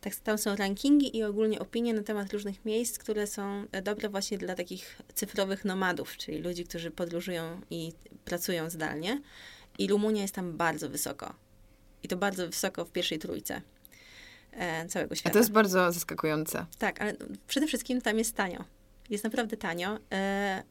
tak, 0.02 0.16
tam 0.16 0.38
są 0.38 0.56
rankingi 0.56 1.18
i 1.18 1.24
ogólnie 1.24 1.60
opinie 1.60 1.94
na 1.94 2.04
temat 2.04 2.34
różnych 2.34 2.66
miejsc, 2.66 3.00
które 3.00 3.28
są 3.28 3.66
e, 3.72 3.82
dobre 3.82 4.10
właśnie 4.10 4.38
dla 4.38 4.56
takich 4.56 5.02
cyfrowych 5.14 5.66
nomadów, 5.66 6.18
czyli 6.18 6.38
ludzi, 6.38 6.64
którzy 6.64 6.92
podróżują 6.92 7.62
i 7.70 7.94
pracują 8.26 8.70
zdalnie. 8.70 9.22
I 9.78 9.88
Rumunia 9.88 10.22
jest 10.22 10.36
tam 10.36 10.58
bardzo 10.58 10.90
wysoko. 10.90 11.34
I 12.04 12.08
to 12.08 12.18
bardzo 12.18 12.48
wysoko 12.48 12.86
w 12.86 12.92
pierwszej 12.92 13.20
trójce 13.20 13.62
e, 14.52 14.88
całego 14.88 15.16
świata. 15.16 15.30
A 15.30 15.34
to 15.34 15.40
jest 15.40 15.52
bardzo 15.52 15.92
zaskakujące. 15.92 16.66
Tak, 16.78 17.02
ale 17.02 17.16
przede 17.48 17.68
wszystkim 17.68 18.02
tam 18.02 18.18
jest 18.18 18.36
tanio. 18.36 18.64
Jest 19.10 19.24
naprawdę 19.24 19.58
tanio. 19.58 20.00
E, 20.12 20.64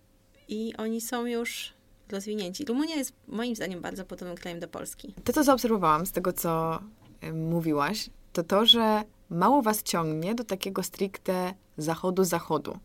I 0.49 0.75
oni 0.77 1.01
są 1.01 1.27
już 1.27 1.75
rozwinięci. 2.09 2.65
Rumunia 2.65 2.95
jest 2.95 3.13
moim 3.29 3.57
zdaniem 3.57 3.81
bardzo 3.81 4.05
podobnym 4.05 4.37
krajem 4.37 4.61
do 4.61 4.69
Polski. 4.69 5.15
To, 5.25 5.33
co 5.33 5.45
zaobserwowałam 5.45 6.07
z 6.07 6.13
tego, 6.13 6.33
co 6.33 6.81
y, 7.25 7.33
mówiłaś, 7.33 8.11
to 8.33 8.43
to, 8.43 8.67
że 8.67 9.03
mało 9.31 9.63
was 9.63 9.83
ciągnie 9.83 10.35
do 10.35 10.45
takiego 10.45 10.83
stricte 10.83 11.55
zachodu-zachodu. 11.79 12.79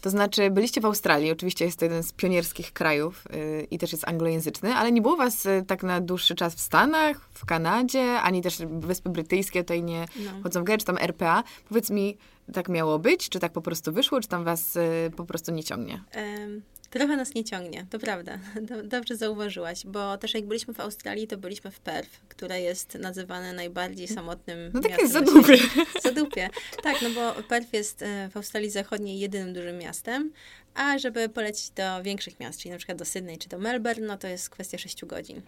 To 0.00 0.10
znaczy, 0.10 0.50
byliście 0.50 0.80
w 0.80 0.84
Australii, 0.84 1.32
oczywiście 1.32 1.64
jest 1.64 1.78
to 1.78 1.84
jeden 1.84 2.02
z 2.02 2.12
pionierskich 2.12 2.72
krajów 2.72 3.24
yy, 3.32 3.66
i 3.70 3.78
też 3.78 3.92
jest 3.92 4.08
anglojęzyczny, 4.08 4.74
ale 4.74 4.92
nie 4.92 5.02
było 5.02 5.16
was 5.16 5.46
y, 5.46 5.64
tak 5.66 5.82
na 5.82 6.00
dłuższy 6.00 6.34
czas 6.34 6.54
w 6.54 6.60
Stanach, 6.60 7.28
w 7.34 7.46
Kanadzie, 7.46 8.20
ani 8.20 8.42
też 8.42 8.58
Wyspy 8.66 9.08
Brytyjskie 9.08 9.62
tutaj 9.62 9.82
nie 9.82 10.06
no. 10.16 10.30
chodzą 10.42 10.60
w 10.60 10.64
grę, 10.64 10.78
czy 10.78 10.84
tam 10.84 10.98
RPA. 10.98 11.44
Powiedz 11.68 11.90
mi, 11.90 12.16
tak 12.52 12.68
miało 12.68 12.98
być? 12.98 13.28
Czy 13.28 13.38
tak 13.38 13.52
po 13.52 13.62
prostu 13.62 13.92
wyszło, 13.92 14.20
czy 14.20 14.28
tam 14.28 14.44
was 14.44 14.76
y, 14.76 15.10
po 15.16 15.24
prostu 15.24 15.52
nie 15.52 15.64
ciągnie? 15.64 16.02
Um, 16.16 16.62
Trochę 16.90 17.16
nas 17.16 17.34
nie 17.34 17.44
ciągnie, 17.44 17.86
to 17.90 17.98
prawda. 17.98 18.38
Dobrze 18.84 19.16
zauważyłaś, 19.16 19.86
bo 19.86 20.18
też 20.18 20.34
jak 20.34 20.46
byliśmy 20.46 20.74
w 20.74 20.80
Australii, 20.80 21.26
to 21.26 21.38
byliśmy 21.38 21.70
w 21.70 21.80
Perth, 21.80 22.20
które 22.28 22.60
jest 22.60 22.94
nazywane 22.94 23.52
najbardziej 23.52 24.08
samotnym 24.08 24.70
No 24.74 24.80
takie 24.80 25.08
zadupie. 25.08 25.56
Zadupie. 26.02 26.50
Tak, 26.82 27.02
no 27.02 27.10
bo 27.10 27.42
Perth 27.42 27.72
jest 27.72 28.02
e, 28.02 28.28
w 28.28 28.36
Australii 28.36 28.70
Zachodniej 28.70 29.18
jedynym 29.18 29.52
dużym 29.52 29.78
miastem, 29.78 30.32
a 30.74 30.98
żeby 30.98 31.28
polecieć 31.28 31.70
do 31.70 32.02
większych 32.02 32.40
miast, 32.40 32.60
czyli 32.60 32.70
na 32.70 32.78
przykład 32.78 32.98
do 32.98 33.04
Sydney 33.04 33.38
czy 33.38 33.48
do 33.48 33.58
Melbourne, 33.58 34.06
no 34.06 34.16
to 34.16 34.28
jest 34.28 34.50
kwestia 34.50 34.78
6 34.78 35.04
godzin. 35.04 35.42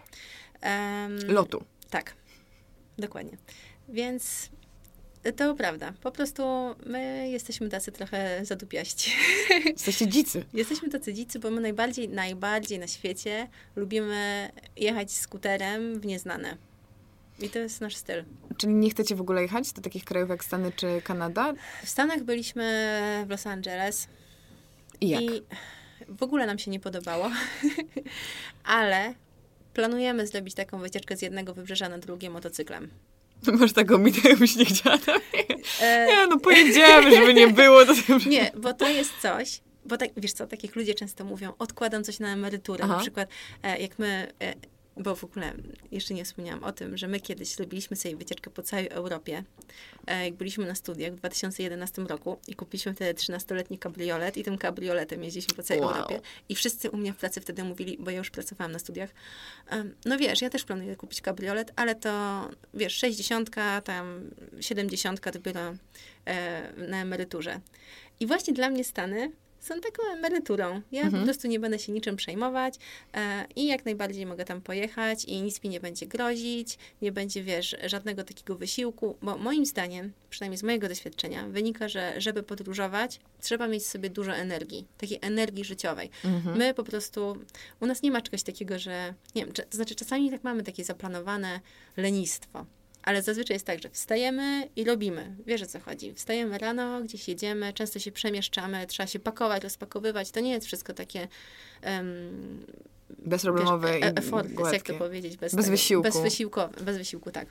Um, 0.63 1.17
Lotu. 1.27 1.63
Tak, 1.89 2.13
dokładnie. 2.97 3.37
Więc 3.89 4.49
to 5.31 5.55
prawda. 5.55 5.93
Po 6.01 6.11
prostu 6.11 6.43
my 6.85 7.29
jesteśmy 7.29 7.69
tacy 7.69 7.91
trochę 7.91 8.45
zadupiaści. 8.45 9.11
Jesteście 9.65 10.07
dzicy. 10.07 10.45
Jesteśmy 10.53 10.89
tacy 10.89 11.13
dzicy, 11.13 11.39
bo 11.39 11.51
my 11.51 11.61
najbardziej, 11.61 12.09
najbardziej 12.09 12.79
na 12.79 12.87
świecie 12.87 13.47
lubimy 13.75 14.49
jechać 14.77 15.11
skuterem 15.11 15.99
w 15.99 16.05
nieznane. 16.05 16.57
I 17.39 17.49
to 17.49 17.59
jest 17.59 17.81
nasz 17.81 17.95
styl. 17.95 18.23
Czyli 18.57 18.73
nie 18.73 18.89
chcecie 18.89 19.15
w 19.15 19.21
ogóle 19.21 19.41
jechać 19.41 19.73
do 19.73 19.81
takich 19.81 20.03
krajów 20.03 20.29
jak 20.29 20.43
Stany 20.43 20.71
czy 20.71 21.01
Kanada? 21.03 21.53
W 21.83 21.89
Stanach 21.89 22.23
byliśmy 22.23 23.23
w 23.27 23.29
Los 23.29 23.47
Angeles. 23.47 24.07
I 25.01 25.09
jak? 25.09 25.21
I 25.21 25.41
w 26.09 26.23
ogóle 26.23 26.45
nam 26.45 26.59
się 26.59 26.71
nie 26.71 26.79
podobało. 26.79 27.31
Ale 28.63 29.13
planujemy 29.73 30.27
zrobić 30.27 30.55
taką 30.55 30.79
wycieczkę 30.79 31.17
z 31.17 31.21
jednego 31.21 31.53
wybrzeża 31.53 31.89
na 31.89 31.97
drugie 31.97 32.29
motocyklem. 32.29 32.89
Masz 33.59 33.73
taką 33.73 33.97
minę, 33.97 34.17
jakbyś 34.23 34.55
nie 34.55 34.65
chciała 34.65 34.97
e... 35.81 36.07
Nie, 36.07 36.27
no 36.27 36.39
pojedziemy, 36.39 37.15
żeby 37.15 37.33
nie 37.33 37.47
było. 37.47 37.85
To... 37.85 37.93
Nie, 38.29 38.51
bo 38.57 38.73
to 38.73 38.89
jest 38.89 39.11
coś, 39.21 39.61
bo 39.85 39.97
tak, 39.97 40.09
wiesz 40.17 40.33
co, 40.33 40.47
takich 40.47 40.75
ludzie 40.75 40.93
często 40.93 41.25
mówią, 41.25 41.53
odkładam 41.59 42.03
coś 42.03 42.19
na 42.19 42.33
emeryturę. 42.33 42.83
Aha. 42.83 42.93
Na 42.93 42.99
przykład, 42.99 43.29
e, 43.63 43.79
jak 43.79 43.99
my 43.99 44.31
e, 44.41 44.53
bo 44.97 45.15
w 45.15 45.23
ogóle 45.23 45.53
jeszcze 45.91 46.13
nie 46.13 46.25
wspomniałam 46.25 46.63
o 46.63 46.71
tym, 46.71 46.97
że 46.97 47.07
my 47.07 47.19
kiedyś 47.19 47.49
zrobiliśmy 47.49 47.97
sobie 47.97 48.15
wycieczkę 48.15 48.49
po 48.49 48.61
całej 48.61 48.89
Europie, 48.89 49.43
e, 50.07 50.25
jak 50.25 50.33
byliśmy 50.33 50.65
na 50.65 50.75
studiach 50.75 51.13
w 51.13 51.15
2011 51.15 52.01
roku 52.01 52.39
i 52.47 52.55
kupiliśmy 52.55 52.93
wtedy 52.93 53.19
13-letni 53.19 53.77
kabriolet 53.77 54.37
i 54.37 54.43
tym 54.43 54.57
kabrioletem 54.57 55.23
jeździliśmy 55.23 55.55
po 55.55 55.63
całej 55.63 55.83
wow. 55.83 55.91
Europie 55.91 56.19
i 56.49 56.55
wszyscy 56.55 56.89
u 56.89 56.97
mnie 56.97 57.13
w 57.13 57.17
pracy 57.17 57.41
wtedy 57.41 57.63
mówili, 57.63 57.97
bo 57.99 58.11
ja 58.11 58.17
już 58.17 58.29
pracowałam 58.29 58.71
na 58.71 58.79
studiach, 58.79 59.09
no 60.05 60.17
wiesz, 60.17 60.41
ja 60.41 60.49
też 60.49 60.63
planuję 60.63 60.95
kupić 60.95 61.21
kabriolet, 61.21 61.71
ale 61.75 61.95
to, 61.95 62.49
wiesz, 62.73 62.95
60, 62.95 63.49
tam 63.83 64.29
70 64.59 65.31
dopiero 65.31 65.75
e, 66.25 66.73
na 66.87 67.01
emeryturze. 67.01 67.59
I 68.19 68.27
właśnie 68.27 68.53
dla 68.53 68.69
mnie 68.69 68.83
Stany 68.83 69.31
są 69.63 69.81
taką 69.81 70.03
emeryturą. 70.13 70.81
Ja 70.91 71.01
mhm. 71.01 71.21
po 71.21 71.25
prostu 71.25 71.47
nie 71.47 71.59
będę 71.59 71.79
się 71.79 71.91
niczym 71.91 72.15
przejmować 72.15 72.75
e, 73.13 73.45
i 73.55 73.67
jak 73.67 73.85
najbardziej 73.85 74.25
mogę 74.25 74.45
tam 74.45 74.61
pojechać 74.61 75.25
i 75.25 75.41
nic 75.41 75.63
mi 75.63 75.69
nie 75.69 75.79
będzie 75.79 76.05
grozić, 76.05 76.77
nie 77.01 77.11
będzie, 77.11 77.43
wiesz, 77.43 77.75
żadnego 77.85 78.23
takiego 78.23 78.55
wysiłku, 78.55 79.17
bo 79.21 79.37
moim 79.37 79.65
zdaniem, 79.65 80.13
przynajmniej 80.29 80.57
z 80.57 80.63
mojego 80.63 80.87
doświadczenia, 80.87 81.47
wynika, 81.47 81.87
że 81.87 82.13
żeby 82.21 82.43
podróżować, 82.43 83.19
trzeba 83.41 83.67
mieć 83.67 83.85
sobie 83.85 84.09
dużo 84.09 84.35
energii, 84.35 84.85
takiej 84.97 85.19
energii 85.21 85.63
życiowej. 85.65 86.09
Mhm. 86.25 86.57
My 86.57 86.73
po 86.73 86.83
prostu, 86.83 87.37
u 87.79 87.85
nas 87.85 88.01
nie 88.01 88.11
ma 88.11 88.21
czegoś 88.21 88.43
takiego, 88.43 88.79
że, 88.79 89.13
nie 89.35 89.45
wiem, 89.45 89.53
to 89.53 89.63
znaczy 89.71 89.95
czasami 89.95 90.31
tak 90.31 90.43
mamy 90.43 90.63
takie 90.63 90.83
zaplanowane 90.83 91.59
lenistwo. 91.97 92.65
Ale 93.03 93.21
zazwyczaj 93.21 93.55
jest 93.55 93.65
tak, 93.65 93.81
że 93.81 93.89
wstajemy 93.89 94.69
i 94.75 94.83
robimy. 94.83 95.35
Wiesz 95.45 95.61
o 95.61 95.65
co 95.65 95.79
chodzi. 95.79 96.13
Wstajemy 96.13 96.57
rano, 96.57 97.01
gdzieś 97.01 97.27
jedziemy, 97.27 97.73
często 97.73 97.99
się 97.99 98.11
przemieszczamy, 98.11 98.87
trzeba 98.87 99.07
się 99.07 99.19
pakować, 99.19 99.63
rozpakowywać. 99.63 100.31
To 100.31 100.39
nie 100.39 100.51
jest 100.51 100.67
wszystko 100.67 100.93
takie. 100.93 101.27
Um, 101.85 102.65
Bezproblemowe 103.25 103.93
wiesz, 103.93 104.03
e, 104.03 104.73
jak 104.73 104.83
to 104.83 104.93
powiedzieć? 104.93 105.37
Bez, 105.37 105.55
bez 105.55 105.69
wysiłku. 105.69 106.03
Bez 106.03 106.21
wysiłku, 106.21 106.59
bez 106.81 106.97
wysiłku, 106.97 107.31
tak. 107.31 107.47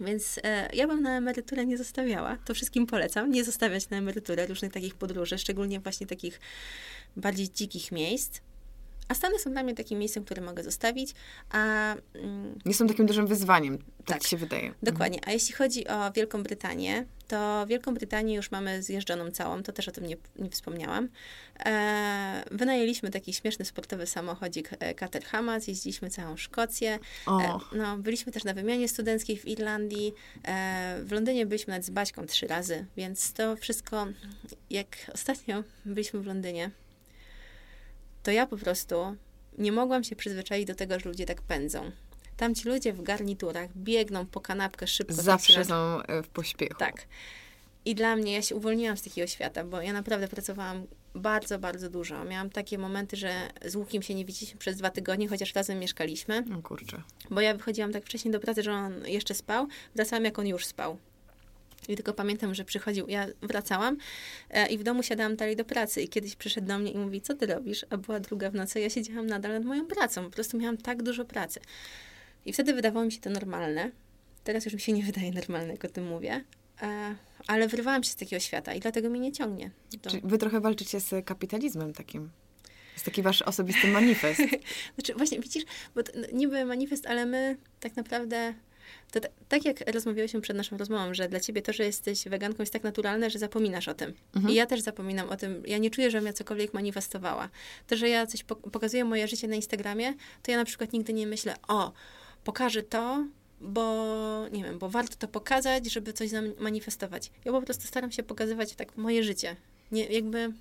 Więc 0.00 0.40
e, 0.42 0.68
ja 0.72 0.86
bym 0.86 1.02
na 1.02 1.16
emeryturę 1.16 1.66
nie 1.66 1.78
zostawiała. 1.78 2.36
To 2.44 2.54
wszystkim 2.54 2.86
polecam. 2.86 3.30
Nie 3.30 3.44
zostawiać 3.44 3.90
na 3.90 3.96
emeryturę 3.96 4.46
różnych 4.46 4.72
takich 4.72 4.94
podróży, 4.94 5.38
szczególnie 5.38 5.80
właśnie 5.80 6.06
takich 6.06 6.40
bardziej 7.16 7.50
dzikich 7.50 7.92
miejsc 7.92 8.40
a 9.12 9.14
Stany 9.14 9.38
są 9.38 9.50
dla 9.50 9.62
mnie 9.62 9.74
takim 9.74 9.98
miejscem, 9.98 10.24
które 10.24 10.42
mogę 10.42 10.62
zostawić, 10.62 11.14
a... 11.50 11.94
Mm, 12.14 12.58
nie 12.64 12.74
są 12.74 12.86
takim 12.86 13.06
dużym 13.06 13.26
wyzwaniem, 13.26 13.78
tak, 13.78 14.06
tak 14.06 14.22
się 14.22 14.36
wydaje. 14.36 14.74
Dokładnie. 14.82 15.20
A 15.26 15.32
jeśli 15.32 15.54
chodzi 15.54 15.88
o 15.88 16.12
Wielką 16.12 16.42
Brytanię, 16.42 17.04
to 17.28 17.66
Wielką 17.66 17.94
Brytanię 17.94 18.34
już 18.34 18.50
mamy 18.50 18.82
zjeżdżoną 18.82 19.30
całą, 19.30 19.62
to 19.62 19.72
też 19.72 19.88
o 19.88 19.92
tym 19.92 20.06
nie, 20.06 20.16
nie 20.38 20.50
wspomniałam. 20.50 21.08
E, 21.66 22.44
wynajęliśmy 22.50 23.10
taki 23.10 23.32
śmieszny 23.32 23.64
sportowy 23.64 24.06
samochodzik 24.06 24.70
e, 24.78 24.94
Caterham, 24.94 25.60
zjeździliśmy 25.60 26.10
całą 26.10 26.36
Szkocję. 26.36 26.98
E, 27.28 27.58
no, 27.72 27.98
byliśmy 27.98 28.32
też 28.32 28.44
na 28.44 28.54
wymianie 28.54 28.88
studenckiej 28.88 29.36
w 29.36 29.48
Irlandii. 29.48 30.14
E, 30.44 30.98
w 31.04 31.12
Londynie 31.12 31.46
byliśmy 31.46 31.70
nawet 31.70 31.86
z 31.86 31.90
Baśką 31.90 32.26
trzy 32.26 32.46
razy, 32.46 32.86
więc 32.96 33.32
to 33.32 33.56
wszystko, 33.56 34.06
jak 34.70 34.88
ostatnio 35.14 35.62
byliśmy 35.84 36.20
w 36.20 36.26
Londynie, 36.26 36.70
to 38.22 38.30
ja 38.30 38.46
po 38.46 38.56
prostu 38.56 39.16
nie 39.58 39.72
mogłam 39.72 40.04
się 40.04 40.16
przyzwyczaić 40.16 40.66
do 40.66 40.74
tego, 40.74 41.00
że 41.00 41.08
ludzie 41.08 41.26
tak 41.26 41.42
pędzą. 41.42 41.90
Tam 42.36 42.54
ci 42.54 42.68
ludzie 42.68 42.92
w 42.92 43.02
garniturach 43.02 43.70
biegną 43.76 44.26
po 44.26 44.40
kanapkę 44.40 44.86
szybko. 44.86 45.14
Zawsze 45.14 45.64
są 45.64 46.02
e, 46.02 46.22
w 46.22 46.28
pośpiechu. 46.28 46.78
Tak. 46.78 47.06
I 47.84 47.94
dla 47.94 48.16
mnie, 48.16 48.32
ja 48.32 48.42
się 48.42 48.54
uwolniłam 48.54 48.96
z 48.96 49.02
takiego 49.02 49.26
świata, 49.26 49.64
bo 49.64 49.82
ja 49.82 49.92
naprawdę 49.92 50.28
pracowałam 50.28 50.86
bardzo, 51.14 51.58
bardzo 51.58 51.90
dużo. 51.90 52.24
Miałam 52.24 52.50
takie 52.50 52.78
momenty, 52.78 53.16
że 53.16 53.48
z 53.64 53.76
Łukiem 53.76 54.02
się 54.02 54.14
nie 54.14 54.24
widzieliśmy 54.24 54.58
przez 54.58 54.76
dwa 54.76 54.90
tygodnie, 54.90 55.28
chociaż 55.28 55.54
razem 55.54 55.78
mieszkaliśmy. 55.78 56.44
No 56.48 56.62
kurczę. 56.62 57.02
Bo 57.30 57.40
ja 57.40 57.54
wychodziłam 57.54 57.92
tak 57.92 58.04
wcześniej 58.04 58.32
do 58.32 58.40
pracy, 58.40 58.62
że 58.62 58.72
on 58.72 59.06
jeszcze 59.06 59.34
spał, 59.34 59.68
wracałam 59.94 60.24
jak 60.24 60.38
on 60.38 60.46
już 60.46 60.66
spał. 60.66 60.98
I 61.88 61.96
tylko 61.96 62.12
pamiętam, 62.14 62.54
że 62.54 62.64
przychodził, 62.64 63.08
ja 63.08 63.26
wracałam 63.42 63.96
e, 64.50 64.66
i 64.66 64.78
w 64.78 64.82
domu 64.82 65.02
siadałam 65.02 65.36
dalej 65.36 65.56
do 65.56 65.64
pracy 65.64 66.02
i 66.02 66.08
kiedyś 66.08 66.36
przyszedł 66.36 66.66
do 66.66 66.78
mnie 66.78 66.92
i 66.92 66.98
mówi, 66.98 67.20
co 67.20 67.34
ty 67.34 67.46
robisz? 67.46 67.86
A 67.90 67.96
była 67.96 68.20
druga 68.20 68.50
w 68.50 68.54
nocy, 68.54 68.80
ja 68.80 68.90
siedziałam 68.90 69.26
nadal 69.26 69.52
nad 69.52 69.64
moją 69.64 69.86
pracą, 69.86 70.24
po 70.24 70.30
prostu 70.30 70.58
miałam 70.58 70.76
tak 70.76 71.02
dużo 71.02 71.24
pracy. 71.24 71.60
I 72.46 72.52
wtedy 72.52 72.74
wydawało 72.74 73.06
mi 73.06 73.12
się 73.12 73.20
to 73.20 73.30
normalne. 73.30 73.90
Teraz 74.44 74.64
już 74.64 74.74
mi 74.74 74.80
się 74.80 74.92
nie 74.92 75.02
wydaje 75.02 75.32
normalne, 75.32 75.72
jak 75.72 75.84
o 75.84 75.88
tym 75.88 76.08
mówię. 76.08 76.44
E, 76.82 77.14
ale 77.46 77.68
wyrwałam 77.68 78.02
się 78.02 78.10
z 78.10 78.16
takiego 78.16 78.40
świata 78.40 78.74
i 78.74 78.80
dlatego 78.80 79.10
mnie 79.10 79.20
nie 79.20 79.32
ciągnie. 79.32 79.70
To... 80.02 80.10
Czyli 80.10 80.22
wy 80.24 80.38
trochę 80.38 80.60
walczycie 80.60 81.00
z 81.00 81.26
kapitalizmem 81.26 81.92
takim. 81.92 82.30
Jest 82.92 83.04
taki 83.04 83.22
wasz 83.22 83.42
osobisty 83.42 83.88
manifest. 83.88 84.40
znaczy, 84.94 85.14
właśnie 85.14 85.40
widzisz, 85.40 85.64
bo 85.94 86.02
to, 86.02 86.12
no, 86.14 86.26
niby 86.32 86.64
manifest, 86.64 87.06
ale 87.06 87.26
my 87.26 87.56
tak 87.80 87.96
naprawdę 87.96 88.54
to 89.12 89.28
tak 89.48 89.64
jak 89.64 89.90
rozmawiałyśmy 89.94 90.40
przed 90.40 90.56
naszą 90.56 90.76
rozmową, 90.76 91.14
że 91.14 91.28
dla 91.28 91.40
ciebie 91.40 91.62
to, 91.62 91.72
że 91.72 91.84
jesteś 91.84 92.24
weganką 92.24 92.62
jest 92.62 92.72
tak 92.72 92.82
naturalne, 92.82 93.30
że 93.30 93.38
zapominasz 93.38 93.88
o 93.88 93.94
tym. 93.94 94.12
Mhm. 94.34 94.52
I 94.52 94.56
ja 94.56 94.66
też 94.66 94.80
zapominam 94.80 95.30
o 95.30 95.36
tym. 95.36 95.62
Ja 95.66 95.78
nie 95.78 95.90
czuję, 95.90 96.10
żebym 96.10 96.26
ja 96.26 96.32
cokolwiek 96.32 96.74
manifestowała. 96.74 97.48
To, 97.86 97.96
że 97.96 98.08
ja 98.08 98.26
coś 98.26 98.44
pokazuję 98.44 99.04
moje 99.04 99.28
życie 99.28 99.48
na 99.48 99.56
Instagramie, 99.56 100.14
to 100.42 100.50
ja 100.50 100.56
na 100.56 100.64
przykład 100.64 100.92
nigdy 100.92 101.12
nie 101.12 101.26
myślę, 101.26 101.54
o, 101.68 101.92
pokażę 102.44 102.82
to, 102.82 103.26
bo 103.60 104.48
nie 104.52 104.64
wiem, 104.64 104.78
bo 104.78 104.88
warto 104.88 105.16
to 105.16 105.28
pokazać, 105.28 105.92
żeby 105.92 106.12
coś 106.12 106.30
manifestować. 106.58 107.30
Ja 107.44 107.52
po 107.52 107.62
prostu 107.62 107.86
staram 107.86 108.12
się 108.12 108.22
pokazywać 108.22 108.74
tak 108.74 108.96
moje 108.96 109.24
życie. 109.24 109.56
Nie, 109.92 110.04
jakby 110.04 110.52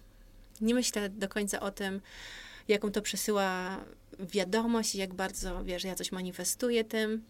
nie 0.62 0.74
myślę 0.74 1.10
do 1.10 1.30
końca 1.30 1.60
o 1.60 1.72
tym, 1.72 2.02
jaką 2.68 2.91
to 2.91 3.02
przesyła 3.02 3.78
wiadomość, 4.20 4.95
jak 4.95 5.14
bardzo, 5.14 5.64
wiesz, 5.64 5.84
ja 5.84 5.95
coś 5.95 6.12
manifestuję 6.12 6.84
tym, 6.84 7.24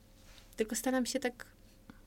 tylko 0.55 0.75
staram 0.75 1.05
się 1.05 1.19
tak 1.19 1.45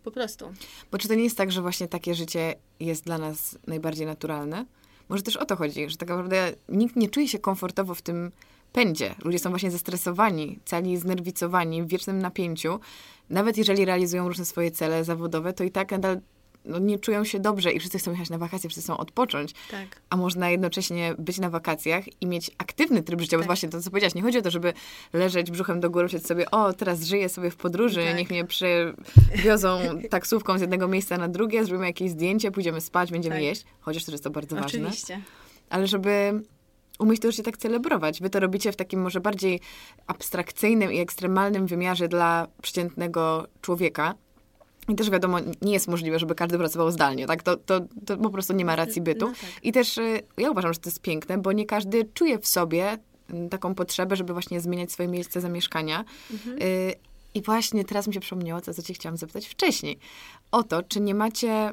po 0.05 0.11
prostu. 0.11 0.53
Bo 0.93 0.99
czy 0.99 1.09
to 1.09 1.15
nie 1.15 1.25
jest 1.25 1.37
tak, 1.37 1.53
że 1.53 1.63
właśnie 1.63 1.89
takie 1.89 2.15
życie 2.15 2.55
jest 2.81 3.05
dla 3.05 3.19
nas 3.19 3.59
najbardziej 3.67 4.07
naturalne? 4.07 4.67
Może 5.09 5.23
też 5.23 5.37
o 5.37 5.45
to 5.45 5.57
chodzi, 5.57 5.91
że 5.91 5.97
tak 5.97 6.09
naprawdę 6.09 6.53
nikt 6.69 6.97
nie 6.97 7.09
czuje 7.09 7.29
się 7.29 7.39
komfortowo 7.39 7.95
w 7.95 8.03
tym 8.03 8.33
pędzie. 8.73 9.15
Ludzie 9.25 9.39
są 9.39 9.51
właśnie 9.51 9.71
zestresowani, 9.71 10.59
cali 10.65 10.97
znerwicowani, 10.97 11.83
w 11.83 11.89
wiecznym 11.89 12.19
napięciu. 12.19 12.81
Nawet 13.31 13.57
jeżeli 13.57 13.85
realizują 13.85 14.29
różne 14.29 14.45
swoje 14.45 14.71
cele 14.71 15.05
zawodowe, 15.05 15.53
to 15.53 15.65
i 15.65 15.71
tak 15.71 15.91
nadal 15.91 16.21
no, 16.65 16.79
nie 16.79 16.99
czują 16.99 17.25
się 17.25 17.41
dobrze 17.41 17.73
i 17.73 17.79
wszyscy 17.79 17.99
chcą 17.99 18.11
jechać 18.11 18.31
na 18.31 18.39
wakacje, 18.39 18.71
wszyscy 18.71 18.87
chcą 18.87 18.97
odpocząć. 18.97 19.53
Tak. 19.71 20.01
A 20.11 20.17
można 20.17 20.51
jednocześnie 20.51 21.15
być 21.19 21.39
na 21.39 21.51
wakacjach 21.51 22.23
i 22.23 22.27
mieć 22.27 22.51
aktywny 22.59 23.03
tryb 23.03 23.21
życia, 23.21 23.37
tak. 23.37 23.41
bo 23.41 23.47
właśnie 23.47 23.69
to, 23.69 23.83
co 23.83 23.91
powiedziałaś, 23.91 24.15
nie 24.15 24.23
chodzi 24.23 24.39
o 24.39 24.43
to, 24.43 24.51
żeby 24.51 24.73
leżeć 25.13 25.51
brzuchem 25.51 25.81
do 25.81 25.91
góry, 25.91 26.05
myśleć 26.05 26.27
sobie, 26.27 26.51
o, 26.51 26.73
teraz 26.73 27.05
żyję 27.05 27.29
sobie 27.29 27.51
w 27.51 27.57
podróży, 27.57 28.05
tak. 28.05 28.17
niech 28.17 28.31
mnie 28.31 28.45
przewiozą 28.45 29.81
taksówką 30.11 30.59
z 30.59 30.61
jednego 30.61 30.89
miejsca 30.89 31.19
na 31.19 31.29
drugie, 31.29 31.65
zrobimy 31.65 31.87
jakieś 31.87 32.11
zdjęcie, 32.11 32.51
pójdziemy 32.51 32.81
spać, 32.81 33.11
będziemy 33.11 33.37
tak. 33.37 33.45
jeść, 33.45 33.65
chociaż 33.81 34.05
też 34.05 34.13
jest 34.13 34.25
to 34.25 34.31
bardzo 34.31 34.57
Oczywiście. 34.57 34.79
ważne. 34.79 34.89
Oczywiście. 34.89 35.21
Ale 35.71 35.87
żeby 35.87 36.43
umieć 36.99 37.21
to 37.21 37.31
życie 37.31 37.43
tak 37.43 37.57
celebrować. 37.57 38.21
Wy 38.21 38.31
to 38.31 38.41
robicie 38.41 38.73
w 38.73 38.77
takim 38.77 39.01
może 39.03 39.21
bardziej 39.21 39.61
abstrakcyjnym 40.07 40.93
i 40.93 40.99
ekstremalnym 40.99 41.67
wymiarze 41.67 42.09
dla 42.09 42.47
przeciętnego 42.63 43.47
człowieka. 43.61 44.15
I 44.89 44.95
też 44.95 45.11
wiadomo, 45.11 45.39
nie 45.63 45.73
jest 45.73 45.89
możliwe, 45.89 46.19
żeby 46.19 46.35
każdy 46.35 46.59
pracował 46.59 46.91
zdalnie, 46.91 47.27
tak? 47.27 47.43
To, 47.43 47.57
to, 47.57 47.81
to 48.07 48.17
po 48.17 48.31
prostu 48.31 48.53
nie 48.53 48.65
ma 48.65 48.77
racji 48.77 49.03
bytu. 49.03 49.27
No 49.27 49.33
tak. 49.33 49.51
I 49.63 49.73
też 49.73 49.99
y, 49.99 50.21
ja 50.37 50.51
uważam, 50.51 50.73
że 50.73 50.79
to 50.79 50.89
jest 50.89 51.01
piękne, 51.01 51.39
bo 51.39 51.53
nie 51.53 51.67
każdy 51.67 52.05
czuje 52.15 52.39
w 52.39 52.47
sobie 52.47 52.99
mm, 53.31 53.49
taką 53.49 53.75
potrzebę, 53.75 54.17
żeby 54.17 54.33
właśnie 54.33 54.61
zmieniać 54.61 54.93
swoje 54.93 55.09
miejsce 55.09 55.41
zamieszkania. 55.41 56.05
Mhm. 56.33 56.63
Y, 56.63 56.95
I 57.35 57.43
właśnie 57.43 57.85
teraz 57.85 58.07
mi 58.07 58.15
się 58.15 58.21
przypomniało, 58.21 58.61
co, 58.61 58.75
co 58.75 58.83
cię 58.83 58.95
chciałam 58.95 59.17
zapytać 59.17 59.47
wcześniej. 59.47 59.99
O 60.51 60.63
to, 60.63 60.83
czy 60.83 61.01
nie 61.01 61.15
macie 61.15 61.73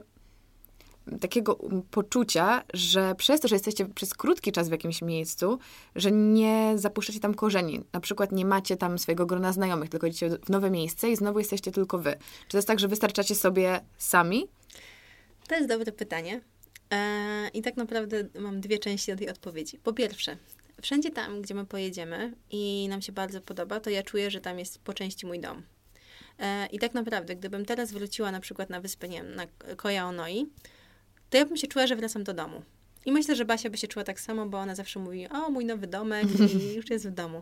takiego 1.21 1.59
poczucia, 1.91 2.63
że 2.73 3.15
przez 3.15 3.41
to, 3.41 3.47
że 3.47 3.55
jesteście 3.55 3.85
przez 3.85 4.13
krótki 4.13 4.51
czas 4.51 4.69
w 4.69 4.71
jakimś 4.71 5.01
miejscu, 5.01 5.59
że 5.95 6.11
nie 6.11 6.73
zapuszczacie 6.75 7.19
tam 7.19 7.33
korzeni. 7.33 7.81
Na 7.93 7.99
przykład 7.99 8.31
nie 8.31 8.45
macie 8.45 8.77
tam 8.77 8.99
swojego 8.99 9.25
grona 9.25 9.53
znajomych, 9.53 9.89
tylko 9.89 10.07
idziecie 10.07 10.29
w 10.45 10.49
nowe 10.49 10.71
miejsce 10.71 11.11
i 11.11 11.15
znowu 11.15 11.39
jesteście 11.39 11.71
tylko 11.71 11.97
wy. 11.97 12.15
Czy 12.41 12.51
to 12.51 12.57
jest 12.57 12.67
tak, 12.67 12.79
że 12.79 12.87
wystarczacie 12.87 13.35
sobie 13.35 13.79
sami? 13.97 14.47
To 15.47 15.55
jest 15.55 15.67
dobre 15.67 15.91
pytanie. 15.91 16.41
Eee, 16.89 17.49
I 17.53 17.61
tak 17.61 17.77
naprawdę 17.77 18.27
mam 18.39 18.61
dwie 18.61 18.79
części 18.79 19.11
do 19.11 19.17
tej 19.17 19.29
odpowiedzi. 19.29 19.77
Po 19.77 19.93
pierwsze, 19.93 20.37
wszędzie 20.81 21.09
tam, 21.09 21.41
gdzie 21.41 21.53
my 21.53 21.65
pojedziemy 21.65 22.33
i 22.51 22.87
nam 22.89 23.01
się 23.01 23.11
bardzo 23.11 23.41
podoba, 23.41 23.79
to 23.79 23.89
ja 23.89 24.03
czuję, 24.03 24.31
że 24.31 24.41
tam 24.41 24.59
jest 24.59 24.79
po 24.79 24.93
części 24.93 25.25
mój 25.25 25.39
dom. 25.39 25.63
Eee, 26.39 26.75
I 26.75 26.79
tak 26.79 26.93
naprawdę, 26.93 27.35
gdybym 27.35 27.65
teraz 27.65 27.91
wróciła 27.91 28.31
na 28.31 28.39
przykład 28.39 28.69
na 28.69 28.81
wyspę, 28.81 29.09
nie 29.09 29.23
wiem, 29.23 29.35
na 29.35 29.45
Koja 29.75 30.05
Onoi, 30.05 30.45
to 31.31 31.37
ja 31.37 31.45
bym 31.45 31.57
się 31.57 31.67
czuła, 31.67 31.87
że 31.87 31.95
wracam 31.95 32.23
do 32.23 32.33
domu. 32.33 32.61
I 33.05 33.11
myślę, 33.11 33.35
że 33.35 33.45
Basia 33.45 33.69
by 33.69 33.77
się 33.77 33.87
czuła 33.87 34.03
tak 34.03 34.19
samo, 34.19 34.45
bo 34.45 34.57
ona 34.59 34.75
zawsze 34.75 34.99
mówi, 34.99 35.27
o, 35.29 35.49
mój 35.49 35.65
nowy 35.65 35.87
domek 35.87 36.25
i 36.39 36.73
już 36.77 36.89
jest 36.89 37.07
w 37.07 37.11
domu. 37.11 37.41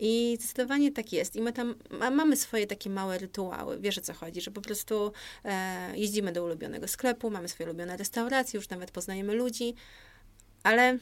I 0.00 0.36
zdecydowanie 0.40 0.92
tak 0.92 1.12
jest. 1.12 1.36
I 1.36 1.40
my 1.40 1.52
tam 1.52 1.74
ma, 1.90 2.10
mamy 2.10 2.36
swoje 2.36 2.66
takie 2.66 2.90
małe 2.90 3.18
rytuały. 3.18 3.80
Wiesz, 3.80 3.98
o 3.98 4.00
co 4.00 4.12
chodzi, 4.12 4.40
że 4.40 4.50
po 4.50 4.60
prostu 4.60 5.12
e, 5.44 5.98
jeździmy 5.98 6.32
do 6.32 6.44
ulubionego 6.44 6.88
sklepu, 6.88 7.30
mamy 7.30 7.48
swoje 7.48 7.68
ulubione 7.68 7.96
restauracje, 7.96 8.58
już 8.58 8.68
nawet 8.68 8.90
poznajemy 8.90 9.34
ludzi, 9.34 9.74
ale 10.62 10.98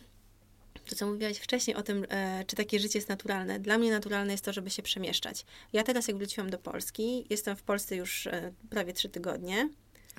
to, 0.89 0.97
co 0.97 1.07
mówiłaś 1.07 1.39
wcześniej 1.39 1.77
o 1.77 1.83
tym, 1.83 2.07
e, 2.09 2.45
czy 2.47 2.57
takie 2.57 2.79
życie 2.79 2.99
jest 2.99 3.09
naturalne. 3.09 3.61
Dla 3.61 3.79
mnie 3.79 3.91
naturalne 3.91 4.33
jest 4.33 4.45
to, 4.45 4.53
żeby 4.53 4.71
się 4.71 4.83
przemieszczać. 4.83 5.45
Ja 5.73 5.83
teraz, 5.83 6.09
jak 6.09 6.17
wróciłam 6.17 6.51
do 6.51 6.59
Polski, 6.59 7.27
jestem 7.31 7.57
w 7.57 7.63
Polsce 7.63 7.97
już 7.97 8.27
e, 8.27 8.53
prawie 8.71 8.93
trzy 8.93 9.09
tygodnie. 9.09 9.69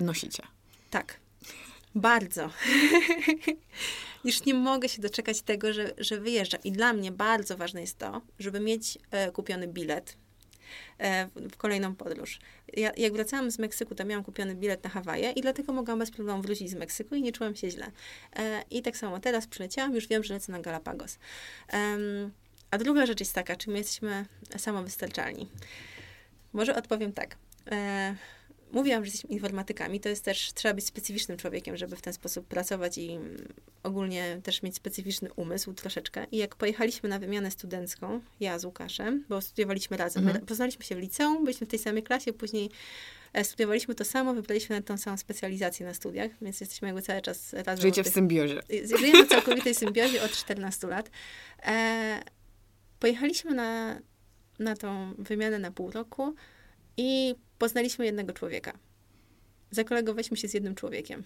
Nosicie. 0.00 0.42
Tak. 0.90 1.20
Bardzo. 1.94 2.50
Już 4.24 4.44
nie 4.44 4.54
mogę 4.54 4.88
się 4.88 5.02
doczekać 5.02 5.42
tego, 5.42 5.72
że, 5.72 5.90
że 5.98 6.20
wyjeżdża. 6.20 6.58
I 6.64 6.72
dla 6.72 6.92
mnie 6.92 7.12
bardzo 7.12 7.56
ważne 7.56 7.80
jest 7.80 7.98
to, 7.98 8.20
żeby 8.38 8.60
mieć 8.60 8.98
e, 9.10 9.30
kupiony 9.30 9.68
bilet 9.68 10.16
e, 10.98 11.28
w, 11.36 11.56
kolejną 11.56 11.94
podróż. 11.94 12.38
Ja, 12.72 12.92
jak 12.96 13.12
wracałam 13.12 13.50
z 13.50 13.58
Meksyku, 13.58 13.94
to 13.94 14.04
miałam 14.04 14.24
kupiony 14.24 14.54
bilet 14.54 14.84
na 14.84 14.90
Hawaje 14.90 15.30
i 15.30 15.40
dlatego 15.40 15.72
mogłam 15.72 15.98
bez 15.98 16.10
problemu 16.10 16.42
wrócić 16.42 16.70
z 16.70 16.74
Meksyku 16.74 17.14
i 17.14 17.22
nie 17.22 17.32
czułam 17.32 17.54
się 17.56 17.70
źle. 17.70 17.86
E, 18.36 18.62
I 18.70 18.82
tak 18.82 18.96
samo 18.96 19.20
teraz 19.20 19.46
przyleciałam, 19.46 19.94
już 19.94 20.08
wiem, 20.08 20.24
że 20.24 20.34
lecę 20.34 20.52
na 20.52 20.60
Galapagos. 20.60 21.18
a 22.70 22.78
druga 22.78 23.06
rzecz 23.06 23.20
jest 23.20 23.34
taka, 23.34 23.56
czy 23.56 23.70
my 23.70 23.78
jesteśmy 23.78 24.26
samowystarczalni? 24.58 25.48
Może 26.52 26.76
odpowiem 26.76 27.12
tak. 27.12 27.36
Mówiłam, 28.72 29.04
że 29.04 29.08
jesteśmy 29.08 29.30
informatykami, 29.30 30.00
to 30.00 30.08
jest 30.08 30.24
też, 30.24 30.52
trzeba 30.52 30.74
być 30.74 30.86
specyficznym 30.86 31.38
człowiekiem, 31.38 31.76
żeby 31.76 31.96
w 31.96 32.02
ten 32.02 32.12
sposób 32.12 32.46
pracować 32.46 32.98
i 32.98 33.18
ogólnie 33.82 34.40
też 34.42 34.62
mieć 34.62 34.76
specyficzny 34.76 35.32
umysł 35.36 35.72
troszeczkę. 35.72 36.26
I 36.32 36.36
jak 36.36 36.56
pojechaliśmy 36.56 37.08
na 37.08 37.18
wymianę 37.18 37.50
studencką, 37.50 38.20
ja 38.40 38.58
z 38.58 38.64
Łukaszem, 38.64 39.24
bo 39.28 39.40
studiowaliśmy 39.40 39.96
razem, 39.96 40.26
mhm. 40.26 40.46
poznaliśmy 40.46 40.84
się 40.84 40.94
w 40.94 40.98
liceum, 40.98 41.44
byliśmy 41.44 41.66
w 41.66 41.70
tej 41.70 41.78
samej 41.78 42.02
klasie, 42.02 42.32
później 42.32 42.70
e, 43.32 43.44
studiowaliśmy 43.44 43.94
to 43.94 44.04
samo, 44.04 44.34
wybraliśmy 44.34 44.76
na 44.76 44.82
tą 44.82 44.98
samą 44.98 45.16
specjalizację 45.16 45.86
na 45.86 45.94
studiach, 45.94 46.30
więc 46.42 46.60
jesteśmy 46.60 46.88
jakby 46.88 47.02
cały 47.02 47.22
czas 47.22 47.52
razem. 47.52 47.80
Żyjecie 47.80 48.04
w 48.04 48.08
symbiozie. 48.08 48.60
Żyjemy 48.98 49.26
w 49.26 49.28
całkowitej 49.28 49.74
symbiozie 49.74 50.22
od 50.22 50.30
14 50.30 50.86
lat. 50.86 51.10
E, 51.66 52.22
pojechaliśmy 52.98 53.54
na, 53.54 54.00
na 54.58 54.76
tą 54.76 55.14
wymianę 55.18 55.58
na 55.58 55.70
pół 55.70 55.90
roku 55.90 56.34
i 56.96 57.34
poznaliśmy 57.58 58.04
jednego 58.04 58.32
człowieka. 58.32 58.72
Zakolegowaliśmy 59.70 60.36
się 60.36 60.48
z 60.48 60.54
jednym 60.54 60.74
człowiekiem. 60.74 61.24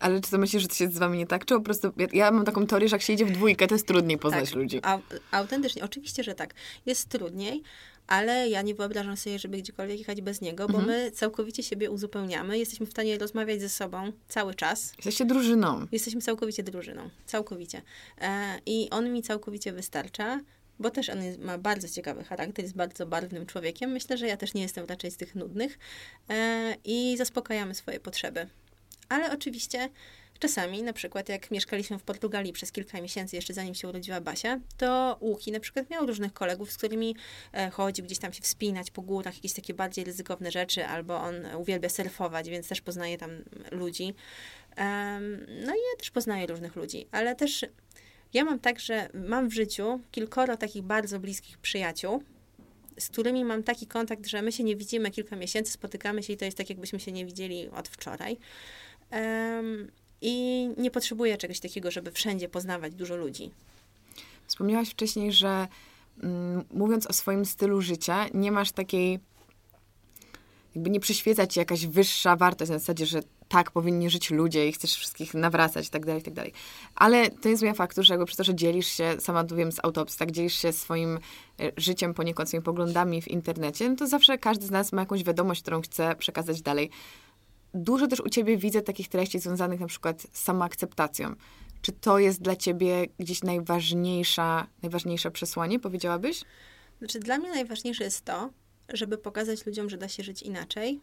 Ale 0.00 0.20
czy 0.20 0.30
to 0.30 0.38
myślisz, 0.38 0.62
że 0.62 0.68
to 0.68 0.74
się 0.74 0.88
z 0.88 0.98
wami 0.98 1.18
nie 1.18 1.26
tak? 1.26 1.44
Czy 1.44 1.54
po 1.54 1.60
prostu, 1.60 1.92
ja, 2.12 2.30
mam 2.30 2.44
taką 2.44 2.66
teorię, 2.66 2.88
że 2.88 2.96
jak 2.96 3.02
się 3.02 3.12
idzie 3.12 3.24
w 3.24 3.30
dwójkę, 3.30 3.66
to 3.66 3.74
jest 3.74 3.86
trudniej 3.86 4.18
poznać 4.18 4.48
tak, 4.50 4.58
ludzi. 4.58 4.80
A, 4.82 4.98
autentycznie, 5.30 5.84
oczywiście, 5.84 6.22
że 6.22 6.34
tak. 6.34 6.54
Jest 6.86 7.08
trudniej, 7.08 7.62
ale 8.06 8.48
ja 8.48 8.62
nie 8.62 8.74
wyobrażam 8.74 9.16
sobie, 9.16 9.38
żeby 9.38 9.58
gdziekolwiek 9.58 9.98
jechać 9.98 10.20
bez 10.20 10.40
niego, 10.40 10.66
bo 10.68 10.78
mhm. 10.78 10.86
my 10.86 11.10
całkowicie 11.10 11.62
siebie 11.62 11.90
uzupełniamy. 11.90 12.58
Jesteśmy 12.58 12.86
w 12.86 12.90
stanie 12.90 13.18
rozmawiać 13.18 13.60
ze 13.60 13.68
sobą 13.68 14.12
cały 14.28 14.54
czas. 14.54 14.92
Jesteście 14.96 15.24
drużyną. 15.24 15.86
Jesteśmy 15.92 16.20
całkowicie 16.20 16.62
drużyną. 16.62 17.10
Całkowicie. 17.26 17.82
E, 18.20 18.58
I 18.66 18.90
on 18.90 19.12
mi 19.12 19.22
całkowicie 19.22 19.72
wystarcza 19.72 20.40
bo 20.78 20.90
też 20.90 21.08
on 21.08 21.24
jest, 21.24 21.38
ma 21.38 21.58
bardzo 21.58 21.88
ciekawy 21.88 22.24
charakter, 22.24 22.64
jest 22.64 22.76
bardzo 22.76 23.06
barwnym 23.06 23.46
człowiekiem. 23.46 23.90
Myślę, 23.90 24.18
że 24.18 24.26
ja 24.26 24.36
też 24.36 24.54
nie 24.54 24.62
jestem 24.62 24.86
raczej 24.86 25.10
z 25.10 25.16
tych 25.16 25.34
nudnych 25.34 25.78
e, 26.28 26.76
i 26.84 27.16
zaspokajamy 27.16 27.74
swoje 27.74 28.00
potrzeby. 28.00 28.46
Ale 29.08 29.32
oczywiście 29.32 29.88
czasami, 30.38 30.82
na 30.82 30.92
przykład 30.92 31.28
jak 31.28 31.50
mieszkaliśmy 31.50 31.98
w 31.98 32.02
Portugalii 32.02 32.52
przez 32.52 32.72
kilka 32.72 33.00
miesięcy, 33.00 33.36
jeszcze 33.36 33.54
zanim 33.54 33.74
się 33.74 33.88
urodziła 33.88 34.20
Basia, 34.20 34.60
to 34.76 35.16
Łuki 35.20 35.52
na 35.52 35.60
przykład 35.60 35.90
miał 35.90 36.06
różnych 36.06 36.32
kolegów, 36.32 36.72
z 36.72 36.76
którymi 36.76 37.16
e, 37.52 37.70
chodził 37.70 38.04
gdzieś 38.04 38.18
tam 38.18 38.32
się 38.32 38.42
wspinać 38.42 38.90
po 38.90 39.02
górach, 39.02 39.34
jakieś 39.34 39.52
takie 39.52 39.74
bardziej 39.74 40.04
ryzykowne 40.04 40.50
rzeczy, 40.50 40.86
albo 40.86 41.20
on 41.20 41.34
uwielbia 41.58 41.88
surfować, 41.88 42.48
więc 42.48 42.68
też 42.68 42.80
poznaje 42.80 43.18
tam 43.18 43.30
ludzi. 43.70 44.14
no 45.48 45.72
i 45.74 45.78
ja 45.90 45.98
też 45.98 46.10
poznaję 46.10 46.46
różnych 46.46 46.76
ludzi, 46.76 47.06
ale 47.10 47.34
też 47.34 47.66
Ja 48.34 48.44
mam 48.44 48.58
tak, 48.58 48.80
że 48.80 49.08
mam 49.14 49.48
w 49.48 49.52
życiu 49.52 50.00
kilkoro 50.10 50.56
takich 50.56 50.82
bardzo 50.82 51.20
bliskich 51.20 51.58
przyjaciół, 51.58 52.22
z 52.98 53.08
którymi 53.08 53.44
mam 53.44 53.62
taki 53.62 53.86
kontakt, 53.86 54.26
że 54.26 54.42
my 54.42 54.52
się 54.52 54.64
nie 54.64 54.76
widzimy 54.76 55.10
kilka 55.10 55.36
miesięcy, 55.36 55.72
spotykamy 55.72 56.22
się 56.22 56.32
i 56.32 56.36
to 56.36 56.44
jest 56.44 56.56
tak, 56.56 56.70
jakbyśmy 56.70 57.00
się 57.00 57.12
nie 57.12 57.26
widzieli 57.26 57.68
od 57.68 57.88
wczoraj. 57.88 58.36
Um, 59.10 59.90
I 60.20 60.68
nie 60.76 60.90
potrzebuję 60.90 61.38
czegoś 61.38 61.60
takiego, 61.60 61.90
żeby 61.90 62.12
wszędzie 62.12 62.48
poznawać 62.48 62.94
dużo 62.94 63.16
ludzi. 63.16 63.50
Wspomniałaś 64.46 64.90
wcześniej, 64.90 65.32
że 65.32 65.68
mm, 66.22 66.64
mówiąc 66.70 67.06
o 67.06 67.12
swoim 67.12 67.44
stylu 67.44 67.80
życia, 67.80 68.26
nie 68.34 68.52
masz 68.52 68.72
takiej, 68.72 69.20
jakby 70.74 70.90
nie 70.90 71.00
przyświeca 71.00 71.46
ci 71.46 71.58
jakaś 71.58 71.86
wyższa 71.86 72.36
wartość 72.36 72.70
na 72.70 72.78
zasadzie, 72.78 73.06
że 73.06 73.22
tak 73.52 73.70
powinni 73.70 74.10
żyć 74.10 74.30
ludzie 74.30 74.68
i 74.68 74.72
chcesz 74.72 74.94
wszystkich 74.94 75.34
nawracać 75.34 75.86
i 75.86 75.90
tak 75.90 76.06
dalej, 76.06 76.22
i 76.28 76.32
tak. 76.32 76.48
Ale 76.94 77.30
to 77.30 77.48
nie 77.48 77.56
zmienia 77.56 77.74
faktu, 77.74 78.02
że 78.02 78.14
jakby 78.14 78.26
przez 78.26 78.36
to, 78.36 78.44
że 78.44 78.54
dzielisz 78.54 78.86
się, 78.86 79.16
sama 79.20 79.44
wiem 79.44 79.72
z 79.72 79.84
autopsji, 79.84 80.18
tak, 80.18 80.30
dzielisz 80.30 80.54
się 80.54 80.72
swoim 80.72 81.18
e, 81.60 81.72
życiem 81.76 82.14
poniekąd, 82.14 82.48
swoimi 82.48 82.64
poglądami 82.64 83.22
w 83.22 83.28
internecie, 83.28 83.88
no 83.90 83.96
to 83.96 84.06
zawsze 84.06 84.38
każdy 84.38 84.66
z 84.66 84.70
nas 84.70 84.92
ma 84.92 85.02
jakąś 85.02 85.24
wiadomość, 85.24 85.62
którą 85.62 85.82
chce 85.82 86.16
przekazać 86.16 86.62
dalej. 86.62 86.90
Dużo 87.74 88.06
też 88.06 88.20
u 88.20 88.28
ciebie 88.28 88.56
widzę 88.56 88.82
takich 88.82 89.08
treści 89.08 89.38
związanych 89.38 89.80
na 89.80 89.86
przykład 89.86 90.22
z 90.32 90.42
samoakceptacją. 90.42 91.34
Czy 91.82 91.92
to 91.92 92.18
jest 92.18 92.42
dla 92.42 92.56
ciebie 92.56 93.06
gdzieś 93.18 93.42
najważniejsza, 93.42 94.66
najważniejsze 94.82 95.30
przesłanie, 95.30 95.80
powiedziałabyś? 95.80 96.44
Znaczy, 96.98 97.18
dla 97.18 97.38
mnie 97.38 97.50
najważniejsze 97.50 98.04
jest 98.04 98.24
to, 98.24 98.50
żeby 98.88 99.18
pokazać 99.18 99.66
ludziom, 99.66 99.90
że 99.90 99.96
da 99.96 100.08
się 100.08 100.22
żyć 100.22 100.42
inaczej. 100.42 101.00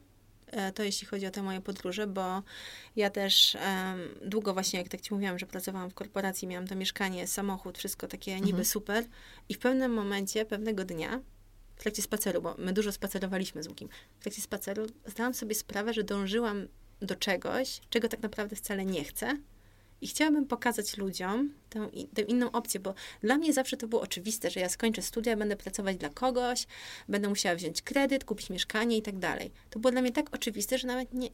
E, 0.52 0.72
to 0.72 0.84
jeśli 0.84 1.08
chodzi 1.08 1.28
o 1.28 1.32
te 1.32 1.42
moje 1.44 1.62
podróże, 1.62 2.08
bo 2.08 2.44
ja 2.96 3.10
też 3.10 3.58
um, 3.66 4.30
długo 4.30 4.54
właśnie, 4.54 4.80
jak 4.80 4.90
tak 4.90 5.02
ci 5.02 5.14
mówiłam, 5.14 5.40
że 5.40 5.46
pracowałam 5.46 5.90
w 5.90 5.94
korporacji, 5.94 6.48
miałam 6.48 6.68
to 6.68 6.76
mieszkanie, 6.76 7.28
samochód, 7.28 7.78
wszystko 7.78 8.08
takie 8.08 8.36
niby 8.36 8.50
mhm. 8.50 8.66
super. 8.66 9.06
I 9.50 9.54
w 9.54 9.60
pewnym 9.60 9.94
momencie, 9.94 10.46
pewnego 10.46 10.86
dnia, 10.86 11.22
w 11.76 11.82
trakcie 11.82 12.02
spaceru, 12.02 12.42
bo 12.42 12.56
my 12.58 12.74
dużo 12.74 12.92
spacerowaliśmy 12.92 13.64
z 13.64 13.68
Łukim, 13.68 13.90
w 14.20 14.24
trakcie 14.24 14.42
spaceru 14.42 14.86
zdałam 15.06 15.34
sobie 15.34 15.56
sprawę, 15.56 15.94
że 15.94 16.04
dążyłam 16.04 16.68
do 17.02 17.16
czegoś, 17.16 17.82
czego 17.90 18.08
tak 18.08 18.22
naprawdę 18.22 18.56
wcale 18.56 18.86
nie 18.86 19.04
chcę 19.04 19.38
i 20.02 20.08
chciałabym 20.08 20.46
pokazać 20.46 20.98
ludziom 20.98 21.54
tę, 21.70 21.90
tę, 22.14 22.22
inną 22.22 22.52
opcję, 22.52 22.80
bo 22.80 22.94
dla 23.22 23.38
mnie 23.38 23.54
zawsze 23.54 23.78
to 23.78 23.88
było 23.88 24.02
oczywiste, 24.02 24.50
że 24.50 24.60
ja 24.60 24.70
skończę 24.70 25.02
studia, 25.02 25.38
będę 25.38 25.56
pracować 25.56 25.98
dla 25.98 26.10
kogoś, 26.10 26.68
będę 27.10 27.30
musiała 27.30 27.56
wziąć 27.56 27.82
kredyt, 27.82 28.24
kupić 28.24 28.50
mieszkanie 28.50 28.98
i 28.98 29.02
tak 29.02 29.20
dalej. 29.20 29.52
To 29.70 29.80
było 29.80 29.92
dla 29.92 30.02
mnie 30.02 30.12
tak 30.12 30.36
oczywiste, 30.36 30.78
że 30.78 30.88
nawet 30.88 31.14
nie. 31.14 31.30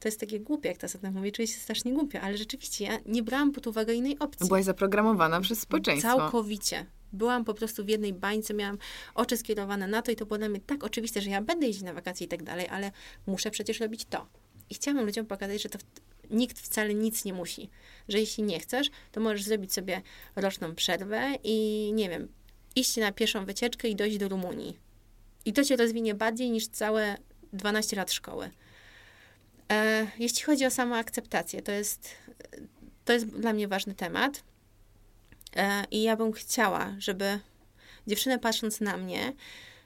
To 0.00 0.08
jest 0.08 0.20
takie 0.20 0.40
głupie, 0.40 0.68
jak 0.68 0.78
ta 0.78 0.88
tak 0.88 1.12
mówi, 1.12 1.32
czuję 1.32 1.48
się 1.48 1.60
strasznie 1.60 1.92
głupia, 1.92 2.20
ale 2.20 2.36
rzeczywiście 2.36 2.84
ja 2.84 2.98
nie 3.06 3.22
brałam 3.22 3.52
pod 3.52 3.66
uwagę 3.66 3.94
innej 3.94 4.18
opcji. 4.18 4.46
Byłaś 4.48 4.64
zaprogramowana 4.64 5.40
przez 5.40 5.60
społeczeństwo. 5.60 6.16
Całkowicie. 6.16 6.86
Byłam 7.12 7.44
po 7.44 7.54
prostu 7.54 7.84
w 7.84 7.88
jednej 7.88 8.12
bańce, 8.12 8.54
miałam 8.54 8.78
oczy 9.14 9.36
skierowane 9.36 9.86
na 9.86 10.02
to 10.02 10.12
i 10.12 10.16
to 10.16 10.26
było 10.26 10.38
dla 10.38 10.48
mnie 10.48 10.60
tak 10.60 10.84
oczywiste, 10.84 11.20
że 11.20 11.30
ja 11.30 11.42
będę 11.42 11.66
jeździć 11.66 11.84
na 11.84 11.92
wakacje 11.92 12.26
i 12.26 12.28
tak 12.28 12.42
dalej, 12.42 12.68
ale 12.68 12.92
muszę 13.26 13.50
przecież 13.50 13.80
robić 13.80 14.04
to. 14.04 14.26
I 14.70 14.74
chciałam 14.74 15.06
ludziom 15.06 15.26
pokazać, 15.26 15.62
że 15.62 15.68
to 15.68 15.78
nikt 16.30 16.60
wcale 16.60 16.94
nic 16.94 17.24
nie 17.24 17.32
musi. 17.32 17.70
Że 18.08 18.20
jeśli 18.20 18.44
nie 18.44 18.60
chcesz, 18.60 18.90
to 19.12 19.20
możesz 19.20 19.42
zrobić 19.42 19.72
sobie 19.72 20.02
roczną 20.36 20.74
przerwę 20.74 21.32
i 21.44 21.90
nie 21.94 22.08
wiem, 22.08 22.28
iść 22.76 22.96
na 22.96 23.12
pieszą 23.12 23.44
wycieczkę 23.44 23.88
i 23.88 23.96
dojść 23.96 24.18
do 24.18 24.28
Rumunii. 24.28 24.78
I 25.44 25.52
to 25.52 25.64
cię 25.64 25.76
rozwinie 25.76 26.14
bardziej 26.14 26.50
niż 26.50 26.68
całe 26.68 27.16
12 27.52 27.96
lat 27.96 28.12
szkoły. 28.12 28.50
E, 29.72 30.06
jeśli 30.18 30.42
chodzi 30.42 30.66
o 30.66 30.70
samoakceptację, 30.70 31.62
to 31.62 31.72
jest, 31.72 32.08
to 33.04 33.12
jest 33.12 33.26
dla 33.26 33.52
mnie 33.52 33.68
ważny 33.68 33.94
temat. 33.94 34.42
E, 35.56 35.84
I 35.90 36.02
ja 36.02 36.16
bym 36.16 36.32
chciała, 36.32 36.94
żeby 36.98 37.38
dziewczyny 38.06 38.38
patrząc 38.38 38.80
na 38.80 38.96
mnie, 38.96 39.32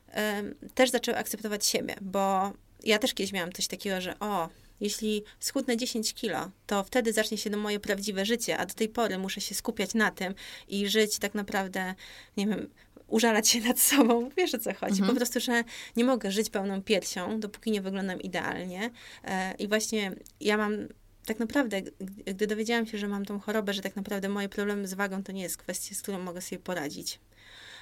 e, 0.08 0.42
też 0.74 0.90
zaczęły 0.90 1.18
akceptować 1.18 1.66
siebie, 1.66 1.96
bo 2.00 2.52
ja 2.84 2.98
też 2.98 3.14
kiedyś 3.14 3.32
miałam 3.32 3.52
coś 3.52 3.66
takiego, 3.66 4.00
że 4.00 4.18
o, 4.18 4.48
jeśli 4.80 5.22
schudnę 5.40 5.76
10 5.76 6.14
kilo, 6.14 6.50
to 6.66 6.84
wtedy 6.84 7.12
zacznie 7.12 7.38
się 7.38 7.50
moje 7.50 7.80
prawdziwe 7.80 8.26
życie, 8.26 8.58
a 8.58 8.66
do 8.66 8.74
tej 8.74 8.88
pory 8.88 9.18
muszę 9.18 9.40
się 9.40 9.54
skupiać 9.54 9.94
na 9.94 10.10
tym 10.10 10.34
i 10.68 10.88
żyć 10.88 11.18
tak 11.18 11.34
naprawdę, 11.34 11.94
nie 12.36 12.46
wiem, 12.46 12.68
użalać 13.10 13.48
się 13.48 13.60
nad 13.60 13.80
sobą. 13.80 14.28
Wiesz 14.36 14.54
o 14.54 14.58
co 14.58 14.74
chodzi? 14.74 14.92
Mhm. 15.00 15.10
Po 15.10 15.16
prostu, 15.16 15.40
że 15.40 15.64
nie 15.96 16.04
mogę 16.04 16.32
żyć 16.32 16.50
pełną 16.50 16.82
piersią, 16.82 17.40
dopóki 17.40 17.70
nie 17.70 17.80
wyglądam 17.80 18.20
idealnie. 18.20 18.90
E, 19.24 19.54
I 19.54 19.68
właśnie 19.68 20.12
ja 20.40 20.56
mam 20.56 20.88
tak 21.26 21.38
naprawdę, 21.38 21.82
gdy 22.26 22.46
dowiedziałam 22.46 22.86
się, 22.86 22.98
że 22.98 23.08
mam 23.08 23.24
tą 23.24 23.40
chorobę, 23.40 23.72
że 23.72 23.82
tak 23.82 23.96
naprawdę 23.96 24.28
moje 24.28 24.48
problemy 24.48 24.88
z 24.88 24.94
wagą 24.94 25.22
to 25.22 25.32
nie 25.32 25.42
jest 25.42 25.56
kwestia, 25.56 25.94
z 25.94 26.02
którą 26.02 26.18
mogę 26.18 26.40
sobie 26.40 26.58
poradzić. 26.58 27.20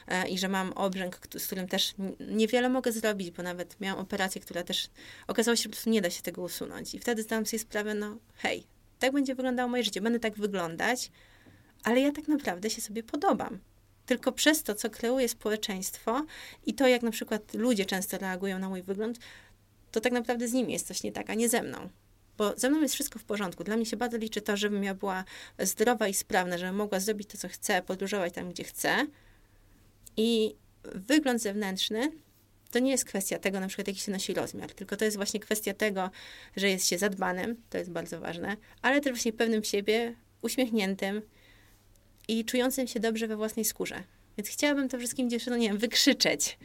E, 0.08 0.28
i 0.28 0.38
że 0.38 0.48
mam 0.48 0.72
obrzęk, 0.72 1.18
z 1.38 1.46
którym 1.46 1.68
też 1.68 1.94
niewiele 2.20 2.68
mogę 2.68 2.92
zrobić, 2.92 3.30
bo 3.30 3.42
nawet 3.42 3.80
miałam 3.80 4.00
operację, 4.00 4.40
która 4.40 4.62
też 4.62 4.88
okazało 5.26 5.56
się, 5.56 5.68
że 5.84 5.90
nie 5.90 6.00
da 6.00 6.10
się 6.10 6.22
tego 6.22 6.42
usunąć. 6.42 6.94
I 6.94 6.98
wtedy 6.98 7.22
zdałam 7.22 7.46
sobie 7.46 7.58
sprawę, 7.58 7.94
no 7.94 8.16
hej, 8.36 8.64
tak 8.98 9.12
będzie 9.12 9.34
wyglądało 9.34 9.68
moje 9.68 9.84
życie, 9.84 10.00
będę 10.00 10.20
tak 10.20 10.38
wyglądać, 10.38 11.10
ale 11.84 12.00
ja 12.00 12.12
tak 12.12 12.28
naprawdę 12.28 12.70
się 12.70 12.80
sobie 12.80 13.02
podobam. 13.02 13.58
Tylko 14.06 14.32
przez 14.32 14.62
to, 14.62 14.74
co 14.74 14.90
kreuje 14.90 15.28
społeczeństwo 15.28 16.26
i 16.66 16.74
to, 16.74 16.88
jak 16.88 17.02
na 17.02 17.10
przykład 17.10 17.54
ludzie 17.54 17.86
często 17.86 18.18
reagują 18.18 18.58
na 18.58 18.68
mój 18.68 18.82
wygląd, 18.82 19.18
to 19.92 20.00
tak 20.00 20.12
naprawdę 20.12 20.48
z 20.48 20.52
nimi 20.52 20.72
jest 20.72 20.86
coś 20.86 21.02
nie 21.02 21.12
tak, 21.12 21.30
a 21.30 21.34
nie 21.34 21.48
ze 21.48 21.62
mną. 21.62 21.88
Bo 22.38 22.54
ze 22.56 22.70
mną 22.70 22.80
jest 22.80 22.94
wszystko 22.94 23.18
w 23.18 23.24
porządku. 23.24 23.64
Dla 23.64 23.76
mnie 23.76 23.86
się 23.86 23.96
bardzo 23.96 24.16
liczy 24.16 24.40
to, 24.40 24.56
żebym 24.56 24.84
ja 24.84 24.94
była 24.94 25.24
zdrowa 25.58 26.08
i 26.08 26.14
sprawna, 26.14 26.58
żebym 26.58 26.76
mogła 26.76 27.00
zrobić 27.00 27.28
to, 27.28 27.38
co 27.38 27.48
chcę, 27.48 27.82
podróżować 27.82 28.34
tam, 28.34 28.50
gdzie 28.50 28.64
chcę, 28.64 29.06
i 30.18 30.54
wygląd 30.94 31.42
zewnętrzny 31.42 32.12
to 32.70 32.78
nie 32.78 32.90
jest 32.90 33.04
kwestia 33.04 33.38
tego, 33.38 33.60
na 33.60 33.68
przykład, 33.68 33.88
jaki 33.88 34.00
się 34.00 34.12
nosi 34.12 34.34
rozmiar, 34.34 34.74
tylko 34.74 34.96
to 34.96 35.04
jest 35.04 35.16
właśnie 35.16 35.40
kwestia 35.40 35.74
tego, 35.74 36.10
że 36.56 36.68
jest 36.68 36.86
się 36.86 36.98
zadbanym, 36.98 37.56
to 37.70 37.78
jest 37.78 37.90
bardzo 37.90 38.20
ważne, 38.20 38.56
ale 38.82 39.00
też 39.00 39.12
właśnie 39.12 39.32
pewnym 39.32 39.64
siebie, 39.64 40.14
uśmiechniętym 40.42 41.22
i 42.28 42.44
czującym 42.44 42.86
się 42.86 43.00
dobrze 43.00 43.28
we 43.28 43.36
własnej 43.36 43.64
skórze. 43.64 44.02
Więc 44.36 44.48
chciałabym 44.48 44.88
to 44.88 44.98
wszystkim 44.98 45.30
dziewczynom, 45.30 45.58
nie 45.58 45.68
wiem, 45.68 45.78
wykrzyczeć, 45.78 46.58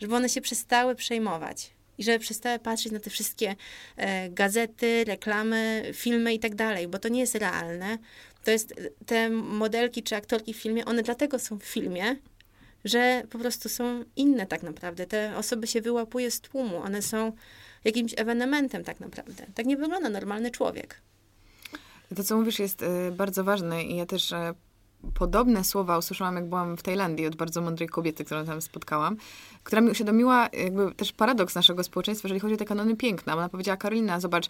żeby 0.00 0.14
one 0.14 0.28
się 0.28 0.40
przestały 0.40 0.94
przejmować 0.94 1.70
i 1.98 2.04
żeby 2.04 2.18
przestały 2.18 2.58
patrzeć 2.58 2.92
na 2.92 3.00
te 3.00 3.10
wszystkie 3.10 3.56
e, 3.96 4.30
gazety, 4.30 5.04
reklamy, 5.04 5.90
filmy 5.94 6.34
i 6.34 6.38
tak 6.38 6.54
dalej, 6.54 6.88
bo 6.88 6.98
to 6.98 7.08
nie 7.08 7.20
jest 7.20 7.34
realne. 7.34 7.98
To 8.44 8.50
jest, 8.50 8.74
te 9.06 9.30
modelki 9.30 10.02
czy 10.02 10.16
aktorki 10.16 10.54
w 10.54 10.56
filmie, 10.56 10.84
one 10.84 11.02
dlatego 11.02 11.38
są 11.38 11.58
w 11.58 11.64
filmie, 11.64 12.16
że 12.84 13.22
po 13.30 13.38
prostu 13.38 13.68
są 13.68 14.04
inne 14.16 14.46
tak 14.46 14.62
naprawdę. 14.62 15.06
Te 15.06 15.36
osoby 15.36 15.66
się 15.66 15.80
wyłapuje 15.80 16.30
z 16.30 16.40
tłumu, 16.40 16.76
one 16.76 17.02
są 17.02 17.32
jakimś 17.84 18.14
ewenementem 18.16 18.84
tak 18.84 19.00
naprawdę. 19.00 19.46
Tak 19.54 19.66
nie 19.66 19.76
wygląda 19.76 20.08
normalny 20.08 20.50
człowiek. 20.50 21.00
To, 22.16 22.24
co 22.24 22.36
mówisz, 22.36 22.58
jest 22.58 22.82
y, 22.82 22.86
bardzo 23.12 23.44
ważne 23.44 23.84
i 23.84 23.96
ja 23.96 24.06
też 24.06 24.32
y, 24.32 24.36
podobne 25.14 25.64
słowa 25.64 25.98
usłyszałam, 25.98 26.36
jak 26.36 26.48
byłam 26.48 26.76
w 26.76 26.82
Tajlandii 26.82 27.26
od 27.26 27.36
bardzo 27.36 27.60
mądrej 27.60 27.88
kobiety, 27.88 28.24
którą 28.24 28.44
tam 28.44 28.62
spotkałam, 28.62 29.16
która 29.62 29.82
mi 29.82 29.90
uświadomiła 29.90 30.48
jakby 30.52 30.94
też 30.94 31.12
paradoks 31.12 31.54
naszego 31.54 31.84
społeczeństwa, 31.84 32.28
jeżeli 32.28 32.40
chodzi 32.40 32.54
o 32.54 32.56
te 32.56 32.64
kanony 32.64 32.96
piękna. 32.96 33.36
Ona 33.36 33.48
powiedziała, 33.48 33.76
Karolina, 33.76 34.20
zobacz, 34.20 34.48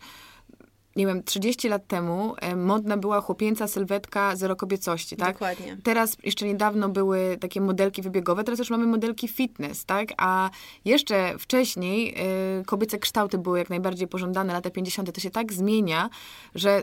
nie 0.97 1.07
wiem, 1.07 1.23
30 1.23 1.69
lat 1.69 1.87
temu 1.87 2.35
e, 2.41 2.57
modna 2.57 2.97
była 2.97 3.21
chłopięca 3.21 3.69
sylwetka 3.69 4.37
zero 4.37 4.57
kobiecości, 4.57 5.17
tak? 5.17 5.33
Dokładnie. 5.33 5.77
Teraz 5.83 6.17
jeszcze 6.23 6.47
niedawno 6.47 6.89
były 6.89 7.37
takie 7.41 7.61
modelki 7.61 8.03
wybiegowe, 8.03 8.45
teraz 8.45 8.59
już 8.59 8.71
mamy 8.71 8.87
modelki 8.87 9.29
fitness, 9.29 9.85
tak? 9.85 10.09
A 10.17 10.51
jeszcze 10.85 11.39
wcześniej 11.39 12.15
y, 12.61 12.65
kobiece 12.65 12.99
kształty 12.99 13.39
były 13.39 13.59
jak 13.59 13.71
najbardziej 13.71 14.09
pożądane, 14.09 14.53
lata 14.53 14.71
50. 14.71 15.13
To 15.13 15.21
się 15.21 15.31
tak 15.31 15.53
zmienia, 15.53 16.11
że 16.55 16.83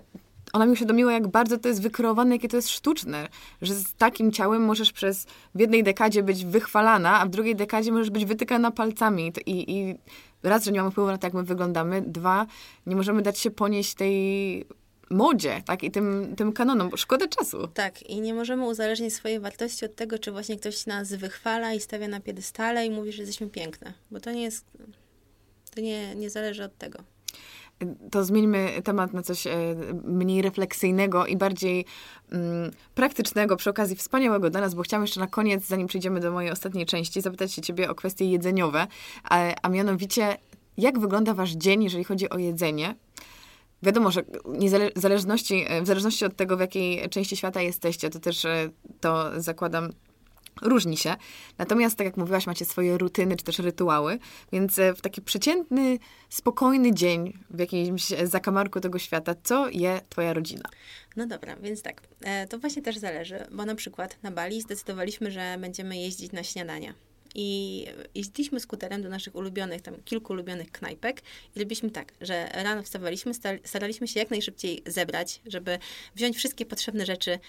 ona 0.53 0.65
mi 0.65 0.71
uświadomiła, 0.71 1.13
jak 1.13 1.27
bardzo 1.27 1.57
to 1.57 1.67
jest 1.67 1.81
wykreowane, 1.81 2.35
jakie 2.35 2.47
to 2.47 2.55
jest 2.55 2.69
sztuczne, 2.69 3.27
że 3.61 3.73
z 3.73 3.93
takim 3.93 4.31
ciałem 4.31 4.61
możesz 4.61 4.91
przez 4.91 5.25
w 5.55 5.59
jednej 5.59 5.83
dekadzie 5.83 6.23
być 6.23 6.45
wychwalana, 6.45 7.19
a 7.19 7.25
w 7.25 7.29
drugiej 7.29 7.55
dekadzie 7.55 7.91
możesz 7.91 8.09
być 8.09 8.25
wytykana 8.25 8.71
palcami. 8.71 9.31
I, 9.45 9.77
i 9.77 9.95
raz, 10.43 10.65
że 10.65 10.71
nie 10.71 10.79
mamy 10.79 10.91
wpływu 10.91 11.11
na 11.11 11.17
to, 11.17 11.27
jak 11.27 11.33
my 11.33 11.43
wyglądamy, 11.43 12.01
dwa, 12.01 12.47
nie 12.85 12.95
możemy 12.95 13.21
dać 13.21 13.39
się 13.39 13.51
ponieść 13.51 13.93
tej 13.93 14.65
modzie, 15.09 15.61
tak, 15.65 15.83
i 15.83 15.91
tym, 15.91 16.35
tym 16.37 16.53
kanonom, 16.53 16.89
bo 16.89 16.97
szkoda 16.97 17.27
czasu. 17.27 17.67
Tak, 17.67 18.03
i 18.03 18.21
nie 18.21 18.33
możemy 18.33 18.65
uzależnić 18.65 19.13
swojej 19.13 19.39
wartości 19.39 19.85
od 19.85 19.95
tego, 19.95 20.19
czy 20.19 20.31
właśnie 20.31 20.57
ktoś 20.57 20.85
nas 20.85 21.13
wychwala 21.13 21.73
i 21.73 21.79
stawia 21.79 22.07
na 22.07 22.19
piedestale 22.19 22.85
i 22.85 22.91
mówi, 22.91 23.11
że 23.11 23.21
jesteśmy 23.21 23.49
piękne, 23.49 23.93
bo 24.11 24.19
to 24.19 24.31
nie 24.31 24.41
jest, 24.41 24.65
to 25.75 25.81
nie, 25.81 26.15
nie 26.15 26.29
zależy 26.29 26.63
od 26.63 26.77
tego 26.77 27.03
to 28.11 28.23
zmieńmy 28.23 28.81
temat 28.83 29.13
na 29.13 29.21
coś 29.21 29.47
e, 29.47 29.51
mniej 30.03 30.41
refleksyjnego 30.41 31.25
i 31.25 31.37
bardziej 31.37 31.85
mm, 32.31 32.71
praktycznego 32.95 33.55
przy 33.55 33.69
okazji 33.69 33.95
wspaniałego 33.95 34.49
dla 34.49 34.61
nas, 34.61 34.73
bo 34.73 34.81
chciałam 34.81 35.03
jeszcze 35.03 35.19
na 35.19 35.27
koniec, 35.27 35.67
zanim 35.67 35.87
przejdziemy 35.87 36.19
do 36.19 36.31
mojej 36.31 36.51
ostatniej 36.51 36.85
części, 36.85 37.21
zapytać 37.21 37.53
się 37.53 37.61
ciebie 37.61 37.89
o 37.89 37.95
kwestie 37.95 38.25
jedzeniowe, 38.31 38.87
a, 39.23 39.39
a 39.61 39.69
mianowicie 39.69 40.37
jak 40.77 40.99
wygląda 40.99 41.33
wasz 41.33 41.51
dzień, 41.51 41.83
jeżeli 41.83 42.03
chodzi 42.03 42.29
o 42.29 42.37
jedzenie? 42.37 42.95
wiadomo, 43.83 44.11
że 44.11 44.21
niezale- 44.45 44.91
zależności, 44.95 45.65
w 45.81 45.87
zależności 45.87 46.25
od 46.25 46.35
tego, 46.35 46.57
w 46.57 46.59
jakiej 46.59 47.09
części 47.09 47.37
świata 47.37 47.61
jesteście, 47.61 48.09
to 48.09 48.19
też 48.19 48.45
e, 48.45 48.69
to 48.99 49.41
zakładam 49.41 49.89
różni 50.61 50.97
się. 50.97 51.15
Natomiast, 51.57 51.95
tak 51.95 52.05
jak 52.05 52.17
mówiłaś, 52.17 52.47
macie 52.47 52.65
swoje 52.65 52.97
rutyny 52.97 53.35
czy 53.35 53.43
też 53.43 53.59
rytuały, 53.59 54.19
więc 54.51 54.79
e, 54.79 54.93
w 54.93 55.01
taki 55.01 55.21
przeciętny, 55.21 55.99
spokojny 56.29 56.93
dzień 56.93 57.33
w 57.49 57.59
jakimś 57.59 58.07
zakamarku 58.23 58.79
tego 58.79 58.99
świata, 58.99 59.35
co 59.43 59.69
je 59.69 60.01
twoja 60.09 60.33
rodzina? 60.33 60.69
No 61.15 61.27
dobra, 61.27 61.55
więc 61.55 61.81
tak, 61.81 62.01
e, 62.21 62.47
to 62.47 62.59
właśnie 62.59 62.81
też 62.81 62.97
zależy, 62.97 63.45
bo 63.51 63.65
na 63.65 63.75
przykład 63.75 64.17
na 64.23 64.31
Bali 64.31 64.61
zdecydowaliśmy, 64.61 65.31
że 65.31 65.57
będziemy 65.59 65.97
jeździć 65.97 66.31
na 66.31 66.43
śniadania. 66.43 66.93
I 67.35 67.85
jeździliśmy 68.15 68.59
skuterem 68.59 69.01
do 69.01 69.09
naszych 69.09 69.35
ulubionych, 69.35 69.81
tam 69.81 69.95
kilku 70.05 70.33
ulubionych 70.33 70.71
knajpek 70.71 71.21
i 71.55 71.59
robiliśmy 71.59 71.89
tak, 71.89 72.13
że 72.21 72.49
rano 72.53 72.83
wstawaliśmy, 72.83 73.31
staraliśmy 73.63 74.07
się 74.07 74.19
jak 74.19 74.29
najszybciej 74.29 74.83
zebrać, 74.85 75.41
żeby 75.45 75.79
wziąć 76.15 76.37
wszystkie 76.37 76.65
potrzebne 76.65 77.05
rzeczy 77.05 77.39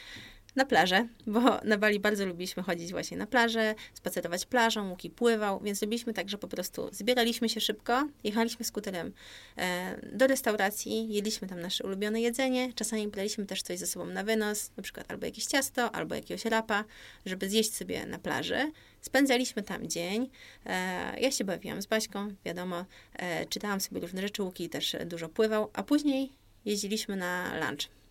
na 0.57 0.65
plażę, 0.65 1.09
bo 1.27 1.41
na 1.65 1.79
Bali 1.79 2.01
bardzo 2.01 2.27
lubiliśmy 2.27 2.63
chodzić 2.63 2.91
właśnie 2.91 3.17
na 3.17 3.27
plażę, 3.27 3.75
spacerować 3.95 4.47
plażą, 4.47 4.91
Łuki 4.91 5.11
pływał, 5.11 5.61
więc 5.61 5.83
robiliśmy 5.83 6.15
tak, 6.15 6.29
że 6.29 6.39
po 6.39 6.49
prostu 6.49 6.89
zbieraliśmy 6.93 7.49
się 7.49 7.61
szybko, 7.61 8.09
jechaliśmy 8.25 8.65
skuterem 8.65 9.13
e, 9.57 9.99
do 10.13 10.27
restauracji, 10.27 11.15
jedliśmy 11.15 11.49
tam 11.49 11.61
nasze 11.61 11.85
ulubione 11.85 12.21
jedzenie, 12.21 12.73
czasami 12.73 13.09
braliśmy 13.09 13.47
też 13.47 13.63
coś 13.63 13.79
ze 13.79 13.87
sobą 13.87 14.07
na 14.07 14.25
wynos, 14.25 14.71
na 14.77 14.83
przykład 14.83 15.11
albo 15.11 15.27
jakieś 15.27 15.45
ciasto, 15.45 15.95
albo 15.95 16.15
jakiegoś 16.15 16.45
rapa, 16.45 16.85
żeby 17.27 17.49
zjeść 17.51 17.75
sobie 17.75 18.07
na 18.07 18.19
plaży. 18.19 18.73
Spędzaliśmy 19.01 19.63
tam 19.63 19.89
dzień. 19.89 20.31
E, 20.67 21.21
ja 21.21 21.31
się 21.31 21.45
bawiłam 21.45 21.83
z 21.83 21.87
Baśką, 21.87 22.35
wiadomo, 22.45 22.85
e, 23.13 23.47
czytałam 23.47 23.81
sobie 23.81 24.01
różne 24.01 24.23
rzeczy, 24.23 24.43
Łuki 24.43 24.69
też 24.69 24.97
dużo 25.07 25.29
pływał, 25.29 25.71
a 25.73 25.83
później 25.83 26.33
jeździliśmy 26.65 27.17
na 27.17 27.55
lunch 27.55 28.02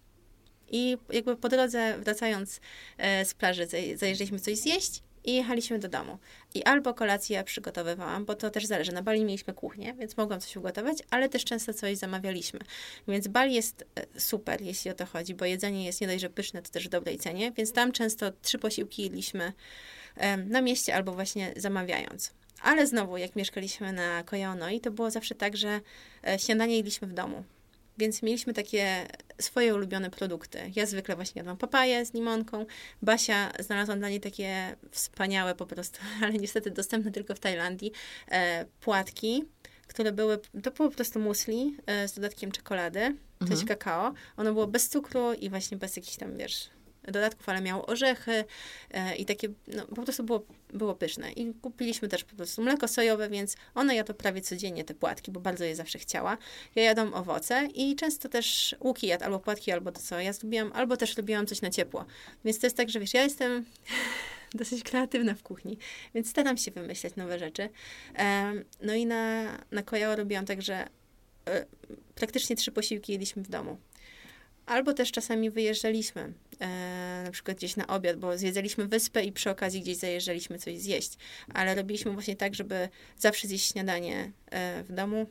i 0.72 0.98
jakby 1.14 1.36
po 1.36 1.50
drodze, 1.50 1.98
wracając 2.00 2.62
e, 2.98 3.26
z 3.26 3.34
plaży, 3.34 3.68
zajeżdżaliśmy 3.96 4.40
coś 4.40 4.58
zjeść 4.58 5.04
i 5.24 5.34
jechaliśmy 5.34 5.80
do 5.80 5.90
domu. 5.90 6.18
I 6.54 6.64
albo 6.64 6.94
kolację 6.94 7.44
przygotowywałam, 7.44 8.26
bo 8.26 8.36
to 8.36 8.50
też 8.50 8.66
zależy. 8.66 8.92
Na 8.92 9.02
Bali 9.02 9.26
mieliśmy 9.26 9.54
kuchnię, 9.54 9.94
więc 9.94 10.18
mogłam 10.18 10.40
coś 10.40 10.56
ugotować, 10.56 10.98
ale 11.10 11.30
też 11.30 11.46
często 11.46 11.74
coś 11.74 11.98
zamawialiśmy. 11.98 12.60
Więc 13.08 13.28
Bali 13.28 13.54
jest 13.54 13.86
e, 13.96 14.20
super, 14.20 14.62
jeśli 14.62 14.92
o 14.92 14.94
to 14.94 15.06
chodzi, 15.06 15.36
bo 15.36 15.46
jedzenie 15.46 15.86
jest 15.86 16.02
nie 16.02 16.08
dość, 16.08 16.22
że 16.22 16.30
pyszne, 16.30 16.62
to 16.62 16.70
też 16.70 16.86
w 16.88 16.90
dobrej 16.90 17.18
cenie, 17.18 17.52
więc 17.52 17.74
tam 17.74 17.92
często 17.92 18.32
trzy 18.42 18.60
posiłki 18.60 19.04
jedliśmy 19.04 19.54
na 20.48 20.62
mieście 20.62 20.96
albo 20.96 21.12
właśnie 21.14 21.54
zamawiając. 21.56 22.34
Ale 22.62 22.88
znowu, 22.88 23.18
jak 23.18 23.36
mieszkaliśmy 23.36 23.94
na 23.94 24.24
Kojonoi, 24.24 24.80
to 24.80 24.92
było 24.92 25.12
zawsze 25.12 25.36
tak, 25.36 25.58
że 25.58 25.82
e, 26.28 26.40
śniadanie 26.40 26.78
jedliśmy 26.78 27.08
w 27.08 27.14
domu. 27.14 27.44
Więc 28.02 28.22
mieliśmy 28.22 28.54
takie 28.54 29.08
swoje 29.42 29.76
ulubione 29.76 30.10
produkty. 30.10 30.72
Ja 30.76 30.86
zwykle 30.86 31.16
właśnie 31.16 31.40
jadłam 31.40 31.58
papaję 31.58 32.06
z 32.06 32.14
limonką. 32.14 32.66
Basia 33.02 33.52
znalazłam 33.60 34.00
dla 34.00 34.10
niej 34.10 34.20
takie 34.20 34.76
wspaniałe 34.92 35.56
po 35.56 35.66
prostu, 35.66 36.00
ale 36.24 36.34
niestety 36.34 36.72
dostępne 36.72 37.12
tylko 37.12 37.36
w 37.36 37.40
Tajlandii, 37.40 37.92
e, 38.32 38.66
płatki, 38.80 39.46
które 39.88 40.12
były, 40.12 40.40
to 40.64 40.72
po 40.72 40.90
prostu 40.90 41.20
musli 41.20 41.78
e, 41.86 42.08
z 42.08 42.14
dodatkiem 42.14 42.52
czekolady, 42.52 43.16
coś 43.40 43.50
mhm. 43.50 43.68
kakao. 43.68 44.14
Ono 44.38 44.54
było 44.54 44.68
bez 44.68 44.90
cukru 44.90 45.34
i 45.34 45.50
właśnie 45.50 45.78
bez 45.78 45.96
jakichś 45.96 46.16
tam, 46.16 46.38
wiesz, 46.38 46.70
dodatków, 47.04 47.50
ale 47.50 47.62
miało 47.62 47.86
orzechy 47.86 48.46
e, 48.92 49.16
i 49.16 49.26
takie, 49.26 49.50
no, 49.68 49.88
po 49.88 50.04
prostu 50.04 50.24
było, 50.24 50.46
było 50.74 50.96
pyszne. 50.96 51.32
I 51.32 51.54
kupiliśmy 51.54 52.08
też 52.08 52.24
po 52.24 52.36
prostu 52.36 52.62
mleko 52.62 52.88
sojowe, 52.88 53.30
więc 53.30 53.56
ona 53.76 53.94
jadła 53.94 54.16
prawie 54.16 54.42
codziennie 54.42 54.84
te 54.84 54.94
płatki, 54.94 55.32
bo 55.32 55.40
bardzo 55.40 55.64
je 55.64 55.76
zawsze 55.76 56.00
chciała. 56.00 56.38
Ja 56.76 56.84
jadłam 56.84 57.14
owoce 57.14 57.68
i 57.74 57.96
często 57.96 58.30
też 58.30 58.76
łuki 58.80 59.08
jadł, 59.08 59.24
albo 59.24 59.40
płatki, 59.40 59.72
albo 59.72 59.92
to 59.92 60.02
co 60.02 60.20
ja 60.20 60.32
lubiłam, 60.44 60.72
albo 60.74 60.98
też 60.98 61.18
lubiłam 61.18 61.48
coś 61.48 61.62
na 61.62 61.70
ciepło. 61.70 62.06
Więc 62.46 62.60
to 62.60 62.66
jest 62.66 62.78
tak, 62.78 62.90
że 62.90 63.00
wiesz, 63.00 63.14
ja 63.14 63.24
jestem 63.24 63.66
dosyć 64.54 64.84
kreatywna 64.84 65.36
w 65.36 65.44
kuchni, 65.44 65.78
więc 66.16 66.30
staram 66.30 66.58
się 66.58 66.72
wymyślać 66.72 67.16
nowe 67.16 67.40
rzeczy. 67.40 67.70
No 68.82 68.94
i 68.94 69.06
na, 69.06 69.44
na 69.72 69.84
Kojao 69.84 70.16
robiłam 70.16 70.46
tak, 70.46 70.62
że 70.62 70.88
e, 71.48 71.66
praktycznie 72.16 72.56
trzy 72.56 72.72
posiłki 72.72 73.12
jedliśmy 73.12 73.44
w 73.44 73.50
domu. 73.50 73.78
Albo 74.66 74.94
też 74.94 75.12
czasami 75.12 75.50
wyjeżdżaliśmy, 75.50 76.34
e, 76.60 77.22
na 77.26 77.32
przykład 77.32 77.58
gdzieś 77.58 77.76
na 77.76 77.88
obiad, 77.88 78.18
bo 78.18 78.38
zwiedzaliśmy 78.38 78.88
wyspę 78.88 79.24
i 79.24 79.32
przy 79.32 79.50
okazji 79.50 79.82
gdzieś 79.82 79.98
zajeżdżaliśmy 79.98 80.60
coś 80.60 80.80
zjeść. 80.80 81.18
Ale 81.54 81.76
robiliśmy 81.76 82.12
właśnie 82.12 82.36
tak, 82.36 82.56
żeby 82.56 82.90
zawsze 83.18 83.48
zjeść 83.48 83.72
śniadanie 83.72 84.32
e, 84.52 84.84
w 84.84 84.94
domu. 84.94 85.26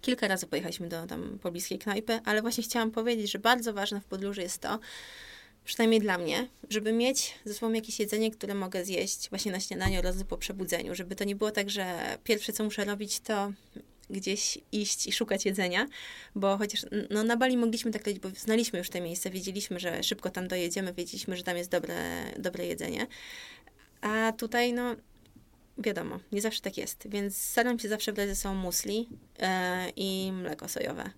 Kilka 0.00 0.28
razy 0.28 0.46
pojechaliśmy 0.46 0.88
do 0.88 1.06
tam 1.06 1.38
pobliskiej 1.42 1.78
knajpy, 1.78 2.20
ale 2.24 2.42
właśnie 2.42 2.64
chciałam 2.64 2.90
powiedzieć, 2.90 3.30
że 3.30 3.38
bardzo 3.38 3.72
ważne 3.72 4.00
w 4.00 4.04
podróży 4.04 4.42
jest 4.42 4.58
to, 4.58 4.78
przynajmniej 5.64 6.00
dla 6.00 6.18
mnie, 6.18 6.48
żeby 6.70 6.92
mieć 6.92 7.34
ze 7.44 7.54
sobą 7.54 7.72
jakieś 7.72 8.00
jedzenie, 8.00 8.30
które 8.30 8.54
mogę 8.54 8.84
zjeść 8.84 9.30
właśnie 9.30 9.52
na 9.52 9.60
śniadaniu 9.60 9.98
oraz 9.98 10.24
po 10.24 10.36
przebudzeniu, 10.36 10.94
żeby 10.94 11.16
to 11.16 11.24
nie 11.24 11.36
było 11.36 11.50
tak, 11.50 11.70
że 11.70 12.18
pierwsze 12.24 12.52
co 12.52 12.64
muszę 12.64 12.84
robić 12.84 13.20
to 13.20 13.52
gdzieś 14.10 14.58
iść 14.72 15.06
i 15.06 15.12
szukać 15.12 15.44
jedzenia, 15.44 15.86
bo 16.34 16.58
chociaż 16.58 16.86
no, 17.10 17.24
na 17.24 17.36
Bali 17.36 17.56
mogliśmy 17.56 17.90
tak 17.90 18.06
lecieć, 18.06 18.22
bo 18.22 18.28
znaliśmy 18.36 18.78
już 18.78 18.90
te 18.90 19.00
miejsce, 19.00 19.30
wiedzieliśmy, 19.30 19.80
że 19.80 20.02
szybko 20.02 20.30
tam 20.30 20.48
dojedziemy, 20.48 20.92
wiedzieliśmy, 20.92 21.36
że 21.36 21.42
tam 21.42 21.56
jest 21.56 21.70
dobre, 21.70 22.24
dobre 22.38 22.66
jedzenie. 22.66 23.06
A 24.00 24.32
tutaj, 24.32 24.72
no, 24.72 24.96
wiadomo, 25.78 26.20
nie 26.32 26.40
zawsze 26.40 26.60
tak 26.60 26.76
jest, 26.76 27.08
więc 27.08 27.36
staram 27.36 27.78
się 27.78 27.88
zawsze 27.88 28.12
brać 28.12 28.36
ze 28.36 28.54
musli 28.54 29.08
e, 29.38 29.90
i 29.96 30.32
mleko 30.32 30.68
sojowe. 30.68 31.10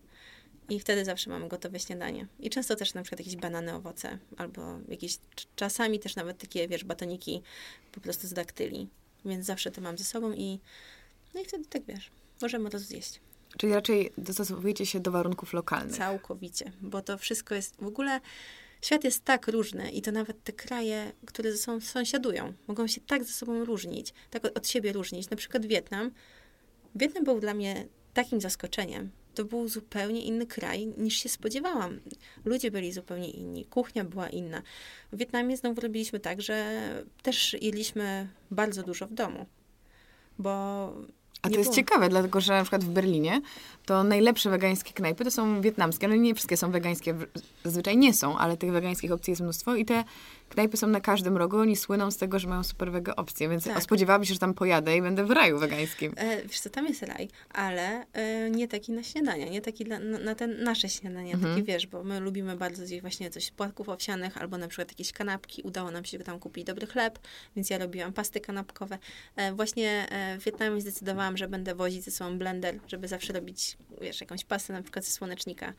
I 0.68 0.80
wtedy 0.80 1.04
zawsze 1.04 1.30
mamy 1.30 1.48
gotowe 1.48 1.80
śniadanie. 1.80 2.26
I 2.40 2.50
często 2.50 2.76
też 2.76 2.94
na 2.94 3.02
przykład 3.02 3.20
jakieś 3.20 3.36
banany, 3.36 3.74
owoce, 3.74 4.18
albo 4.36 4.78
jakieś, 4.88 5.18
czasami 5.56 5.98
też 5.98 6.16
nawet 6.16 6.38
takie, 6.38 6.68
wiesz, 6.68 6.84
batoniki 6.84 7.42
po 7.92 8.00
prostu 8.00 8.26
z 8.26 8.32
daktyli. 8.32 8.88
Więc 9.24 9.46
zawsze 9.46 9.70
to 9.70 9.80
mam 9.80 9.98
ze 9.98 10.04
sobą 10.04 10.32
i 10.32 10.58
no 11.34 11.40
i 11.40 11.44
wtedy 11.44 11.64
tak, 11.64 11.82
wiesz, 11.84 12.10
możemy 12.42 12.70
to 12.70 12.78
zjeść. 12.78 13.20
Czyli 13.56 13.72
raczej 13.72 14.12
dostosowujecie 14.18 14.86
się 14.86 15.00
do 15.00 15.10
warunków 15.10 15.52
lokalnych. 15.52 15.96
Całkowicie, 15.96 16.72
bo 16.80 17.02
to 17.02 17.18
wszystko 17.18 17.54
jest 17.54 17.76
w 17.76 17.86
ogóle. 17.86 18.20
Świat 18.82 19.04
jest 19.04 19.24
tak 19.24 19.48
różny 19.48 19.90
i 19.90 20.02
to 20.02 20.12
nawet 20.12 20.44
te 20.44 20.52
kraje, 20.52 21.12
które 21.26 21.52
ze 21.52 21.58
sobą 21.58 21.80
sąsiadują, 21.80 22.52
mogą 22.68 22.86
się 22.86 23.00
tak 23.00 23.24
ze 23.24 23.32
sobą 23.32 23.64
różnić, 23.64 24.14
tak 24.30 24.44
od, 24.44 24.68
siebie 24.68 24.92
różnić. 24.92 25.30
Na 25.30 25.36
przykład 25.36 25.66
Wietnam. 25.66 26.10
Wietnam 26.94 27.24
był 27.24 27.40
dla 27.40 27.54
mnie 27.54 27.86
takim 28.14 28.40
zaskoczeniem. 28.40 29.10
To 29.34 29.44
był 29.44 29.68
zupełnie 29.68 30.24
inny 30.24 30.46
kraj 30.46 30.86
niż 30.86 31.14
się 31.16 31.28
spodziewałam. 31.28 32.00
Ludzie 32.44 32.70
byli 32.70 32.92
zupełnie 32.92 33.30
inni, 33.30 33.64
kuchnia 33.64 34.04
była 34.04 34.28
inna. 34.28 34.62
W 35.12 35.16
Wietnamie 35.16 35.56
znowu 35.56 35.80
robiliśmy 35.80 36.20
tak, 36.20 36.42
że 36.42 36.78
też 37.22 37.56
jedliśmy 37.60 38.28
bardzo 38.50 38.82
dużo 38.82 39.06
w 39.06 39.12
domu, 39.12 39.46
bo 40.38 40.94
a 41.42 41.48
to 41.48 41.54
jest 41.54 41.64
było. 41.64 41.76
ciekawe, 41.76 42.08
dlatego 42.08 42.40
że 42.40 42.52
na 42.52 42.62
przykład 42.62 42.84
w 42.84 42.88
Berlinie 42.88 43.40
to 43.86 44.04
najlepsze 44.04 44.50
wegańskie 44.50 44.92
knajpy 44.92 45.24
to 45.24 45.30
są 45.30 45.60
wietnamskie, 45.60 46.06
ale 46.06 46.18
nie 46.18 46.34
wszystkie 46.34 46.56
są 46.56 46.70
wegańskie, 46.70 47.14
zazwyczaj 47.64 47.96
nie 47.96 48.14
są, 48.14 48.38
ale 48.38 48.56
tych 48.56 48.72
wegańskich 48.72 49.12
opcji 49.12 49.30
jest 49.30 49.42
mnóstwo 49.42 49.74
i 49.74 49.84
te 49.84 50.04
knajpy 50.52 50.76
są 50.76 50.86
na 50.86 51.00
każdym 51.00 51.36
rogu, 51.36 51.58
oni 51.58 51.76
słyną 51.76 52.10
z 52.10 52.16
tego, 52.16 52.38
że 52.38 52.48
mają 52.48 52.62
super 52.62 52.92
wege 52.92 53.16
opcje, 53.16 53.48
więc 53.48 53.64
tak. 53.64 53.82
spodziewałabym 53.82 54.26
się, 54.26 54.34
że 54.34 54.40
tam 54.40 54.54
pojadę 54.54 54.96
i 54.96 55.02
będę 55.02 55.24
w 55.24 55.30
raju 55.30 55.58
wegańskim. 55.58 56.12
E, 56.16 56.42
wiesz 56.42 56.60
co, 56.60 56.70
tam 56.70 56.86
jest 56.86 57.02
raj, 57.02 57.28
ale 57.50 58.06
e, 58.12 58.50
nie 58.50 58.68
taki 58.68 58.92
na 58.92 59.02
śniadania, 59.02 59.48
nie 59.48 59.60
taki 59.60 59.84
dla, 59.84 59.98
na, 59.98 60.18
na 60.18 60.34
te 60.34 60.46
nasze 60.46 60.88
śniadania, 60.88 61.34
mhm. 61.34 61.54
taki 61.54 61.66
wiesz, 61.66 61.86
bo 61.86 62.04
my 62.04 62.20
lubimy 62.20 62.56
bardzo 62.56 62.86
zjeść 62.86 63.02
właśnie 63.02 63.30
coś 63.30 63.44
z 63.44 63.50
płatków 63.50 63.88
owsianych, 63.88 64.38
albo 64.38 64.58
na 64.58 64.68
przykład 64.68 64.90
jakieś 64.90 65.12
kanapki, 65.12 65.62
udało 65.62 65.90
nam 65.90 66.04
się 66.04 66.18
tam 66.18 66.38
kupić 66.38 66.64
dobry 66.64 66.86
chleb, 66.86 67.18
więc 67.56 67.70
ja 67.70 67.78
robiłam 67.78 68.12
pasty 68.12 68.40
kanapkowe. 68.40 68.98
E, 69.36 69.52
właśnie 69.52 70.06
e, 70.10 70.38
w 70.38 70.44
Wietnamie 70.44 70.80
zdecydowałam, 70.80 71.36
że 71.36 71.48
będę 71.48 71.74
wozić 71.74 72.04
ze 72.04 72.10
sobą 72.10 72.38
blender, 72.38 72.78
żeby 72.88 73.08
zawsze 73.08 73.32
robić, 73.32 73.76
wiesz, 74.00 74.20
jakąś 74.20 74.44
pastę 74.44 74.72
na 74.72 74.82
przykład 74.82 75.04
ze 75.04 75.10
słonecznika. 75.10 75.72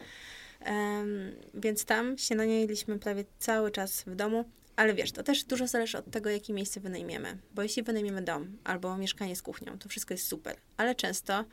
Um, 0.66 1.32
więc 1.54 1.86
tam 1.86 2.18
śniadanie 2.18 2.60
jedliśmy 2.60 3.00
prawie 3.00 3.26
cały 3.40 3.72
czas 3.72 4.04
w 4.08 4.16
domu. 4.16 4.46
Ale 4.76 4.94
wiesz, 4.94 5.12
to 5.12 5.24
też 5.24 5.44
dużo 5.44 5.68
zależy 5.68 5.98
od 5.98 6.12
tego, 6.12 6.30
jakie 6.30 6.54
miejsce 6.54 6.80
wynajmiemy. 6.80 7.38
Bo 7.56 7.62
jeśli 7.62 7.84
wynajmiemy 7.84 8.22
dom 8.22 8.58
albo 8.64 8.98
mieszkanie 8.98 9.36
z 9.36 9.42
kuchnią, 9.42 9.78
to 9.78 9.90
wszystko 9.90 10.14
jest 10.14 10.28
super. 10.28 10.56
Ale 10.78 10.96
często 10.96 11.46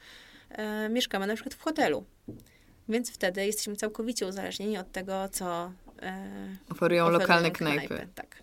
e, 0.51 0.89
mieszkamy 0.89 1.27
na 1.27 1.35
przykład 1.35 1.55
w 1.55 1.61
hotelu. 1.61 2.05
Więc 2.89 3.11
wtedy 3.11 3.47
jesteśmy 3.47 3.77
całkowicie 3.77 4.27
uzależnieni 4.27 4.79
od 4.79 4.93
tego, 4.93 5.29
co 5.29 5.73
e, 6.03 6.57
oferują, 6.71 7.11
lokalne 7.11 7.51
knajpy. 7.51 7.87
knajpy. 7.87 8.09
Tak. 8.15 8.43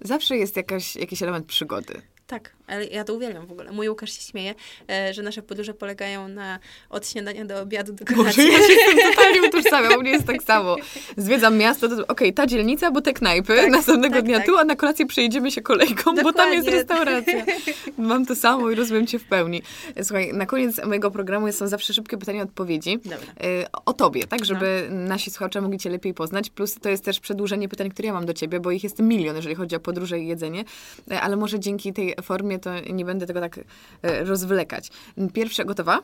Zawsze 0.00 0.36
jest 0.36 0.56
jakaś, 0.56 0.96
jakiś 0.96 1.22
element 1.22 1.46
przygody. 1.46 2.02
Tak, 2.26 2.56
ale 2.66 2.84
ja 2.86 3.04
to 3.04 3.14
uwielbiam 3.14 3.46
w 3.46 3.52
ogóle. 3.52 3.72
Mój 3.72 3.88
Łukasz 3.88 4.12
się 4.12 4.22
śmieje, 4.22 4.54
e, 4.90 5.14
że 5.14 5.22
nasze 5.22 5.42
podróże 5.42 5.74
polegają 5.74 6.28
na 6.28 6.58
od 6.90 7.08
śniadania 7.08 7.44
do 7.44 7.60
obiadu 7.60 7.92
do 7.92 8.04
Boże, 8.04 8.16
kolacji. 8.16 8.52
ja 8.52 8.58
się 8.58 8.74
tym 8.88 8.98
totalnie 9.14 9.42
utożsamiam, 9.48 9.92
u 9.98 10.00
mnie 10.00 10.10
jest 10.10 10.26
tak 10.26 10.42
samo. 10.42 10.76
Zwiedzam 11.16 11.56
miasto, 11.56 11.88
to 11.88 12.06
okej, 12.06 12.34
ta 12.34 12.46
dzielnica, 12.46 12.90
bo 12.90 13.00
te 13.00 13.12
knajpy, 13.12 13.56
Tak, 13.56 13.70
następnego 13.70 14.14
tak, 14.14 14.24
dnia 14.24 14.36
tak. 14.36 14.46
tu, 14.46 14.58
a 14.58 14.64
na 14.64 14.76
kolację 14.76 15.06
przejedziemy 15.06 15.50
się 15.50 15.62
kolejką, 15.62 16.14
bo 16.22 16.32
tam 16.32 16.52
jest 16.52 16.66
Dokładnie. 16.68 16.70
restauracja. 16.70 17.44
Mam 17.98 18.26
to 18.26 18.34
samo 18.34 18.70
i 18.70 18.74
rozumiem 18.74 19.06
cię 19.06 19.18
w 19.18 19.24
pełni. 19.24 19.62
Słuchaj, 20.02 20.32
na 20.32 20.46
koniec 20.46 20.84
mojego 20.84 21.10
programu 21.10 21.52
są 21.52 21.68
zawsze 21.68 21.94
szybkie 21.94 22.16
pytania 22.18 22.38
i 22.38 22.42
odpowiedzi. 22.42 22.98
Dobra. 22.98 23.18
Y, 23.44 23.64
O 23.86 23.92
tobie, 23.92 24.26
tak, 24.26 24.44
żeby 24.44 24.88
nasi 24.90 25.30
słuchacze 25.30 25.60
mogli 25.60 25.78
cię 25.78 25.90
lepiej 25.90 26.14
poznać. 26.14 26.50
Plus 26.50 26.74
to 26.74 26.88
jest 26.88 27.04
też 27.04 27.20
przedłużenie 27.20 27.68
pytań, 27.68 27.90
które 27.90 28.06
ja 28.06 28.12
mam 28.12 28.26
do 28.26 28.32
ciebie, 28.34 28.60
bo 28.60 28.70
ich 28.70 28.84
jest 28.84 28.98
milion, 28.98 29.36
jeżeli 29.36 29.54
chodzi 29.54 29.76
o 29.76 29.80
podróże 29.80 30.20
i 30.20 30.26
jedzenie. 30.26 30.64
Y, 31.12 31.18
Ale 31.20 31.36
może 31.36 31.60
dzięki 31.60 31.92
tej 31.92 32.14
formie 32.22 32.53
to 32.58 32.80
nie 32.80 33.04
będę 33.04 33.26
tego 33.26 33.40
tak 33.40 33.58
y, 33.58 33.64
rozwlekać. 34.02 34.90
Pierwsze, 35.32 35.64
gotowa? 35.64 36.02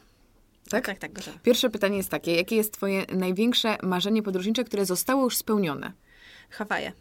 Tak? 0.71 0.87
Tak, 0.87 0.99
tak, 0.99 1.13
gotowe. 1.13 1.39
Pierwsze 1.43 1.71
pytanie 1.71 1.97
jest 1.97 2.09
takie, 2.09 2.37
jakie 2.37 2.57
jest 2.57 2.73
twoje 2.73 3.07
największe 3.13 3.77
marzenie 3.83 4.23
podróżnicze, 4.23 4.65
które 4.65 4.87
zostało 4.87 5.25
już 5.25 5.37
spełnione? 5.37 5.93
Hawaje. 6.51 6.93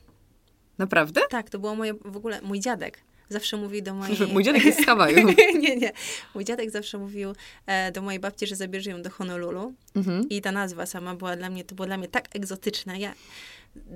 Naprawdę? 0.77 1.21
Tak, 1.29 1.49
to 1.49 1.59
było 1.59 1.75
moje, 1.75 1.93
w 1.93 2.17
ogóle 2.17 2.41
mój 2.41 2.59
dziadek. 2.59 2.99
Zawsze 3.29 3.57
mówił 3.57 3.81
do 3.81 3.93
mojej... 3.93 4.17
Mój 4.33 4.43
dziadek 4.43 4.65
jest 4.65 4.81
z 4.81 4.85
Hawaju. 4.85 5.27
nie, 5.61 5.75
nie. 5.75 5.91
Mój 6.35 6.45
dziadek 6.45 6.71
zawsze 6.71 6.97
mówił 6.97 7.33
e, 7.65 7.91
do 7.91 8.01
mojej 8.01 8.19
babci, 8.19 8.47
że 8.47 8.55
zabierze 8.55 8.89
ją 8.89 9.01
do 9.01 9.09
Honolulu. 9.09 9.73
Mhm. 9.95 10.29
I 10.29 10.41
ta 10.41 10.51
nazwa 10.51 10.85
sama 10.85 11.15
była 11.15 11.35
dla 11.35 11.49
mnie, 11.49 11.63
to 11.63 11.75
było 11.75 11.85
dla 11.85 11.97
mnie 11.97 12.07
tak 12.07 12.35
egzotyczne. 12.35 12.99
Ja 12.99 13.13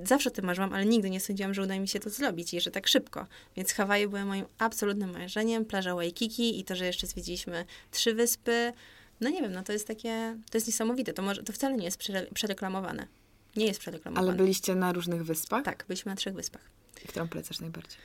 zawsze 0.03 0.29
o 0.29 0.33
tym 0.33 0.45
marzyłam, 0.45 0.73
ale 0.73 0.85
nigdy 0.85 1.09
nie 1.09 1.19
sądziłam, 1.19 1.53
że 1.53 1.61
uda 1.61 1.79
mi 1.79 1.87
się 1.87 1.99
to 1.99 2.09
zrobić 2.09 2.53
i 2.53 2.61
że 2.61 2.71
tak 2.71 2.87
szybko. 2.87 3.27
Więc 3.57 3.73
Hawaje 3.73 4.07
były 4.07 4.25
moim 4.25 4.45
absolutnym 4.57 5.11
marzeniem. 5.11 5.65
Plaża 5.65 5.95
Waikiki 5.95 6.59
i 6.59 6.63
to, 6.63 6.75
że 6.75 6.85
jeszcze 6.85 7.07
zwiedziliśmy 7.07 7.65
trzy 7.91 8.13
wyspy. 8.13 8.73
No 9.21 9.29
nie 9.29 9.41
wiem, 9.41 9.51
no 9.51 9.63
to 9.63 9.73
jest 9.73 9.87
takie, 9.87 10.37
to 10.51 10.57
jest 10.57 10.67
niesamowite. 10.67 11.13
To, 11.13 11.21
może, 11.21 11.43
to 11.43 11.53
wcale 11.53 11.75
nie 11.77 11.85
jest 11.85 11.97
przere, 11.97 12.25
przereklamowane. 12.33 13.07
Nie 13.55 13.65
jest 13.65 13.79
przereklamowane. 13.79 14.27
Ale 14.27 14.37
byliście 14.37 14.75
na 14.75 14.93
różnych 14.93 15.25
wyspach? 15.25 15.63
Tak, 15.63 15.85
byliśmy 15.87 16.09
na 16.11 16.15
trzech 16.15 16.33
wyspach. 16.33 16.61
I 17.05 17.07
Którą 17.07 17.27
polecasz 17.27 17.59
najbardziej? 17.59 17.97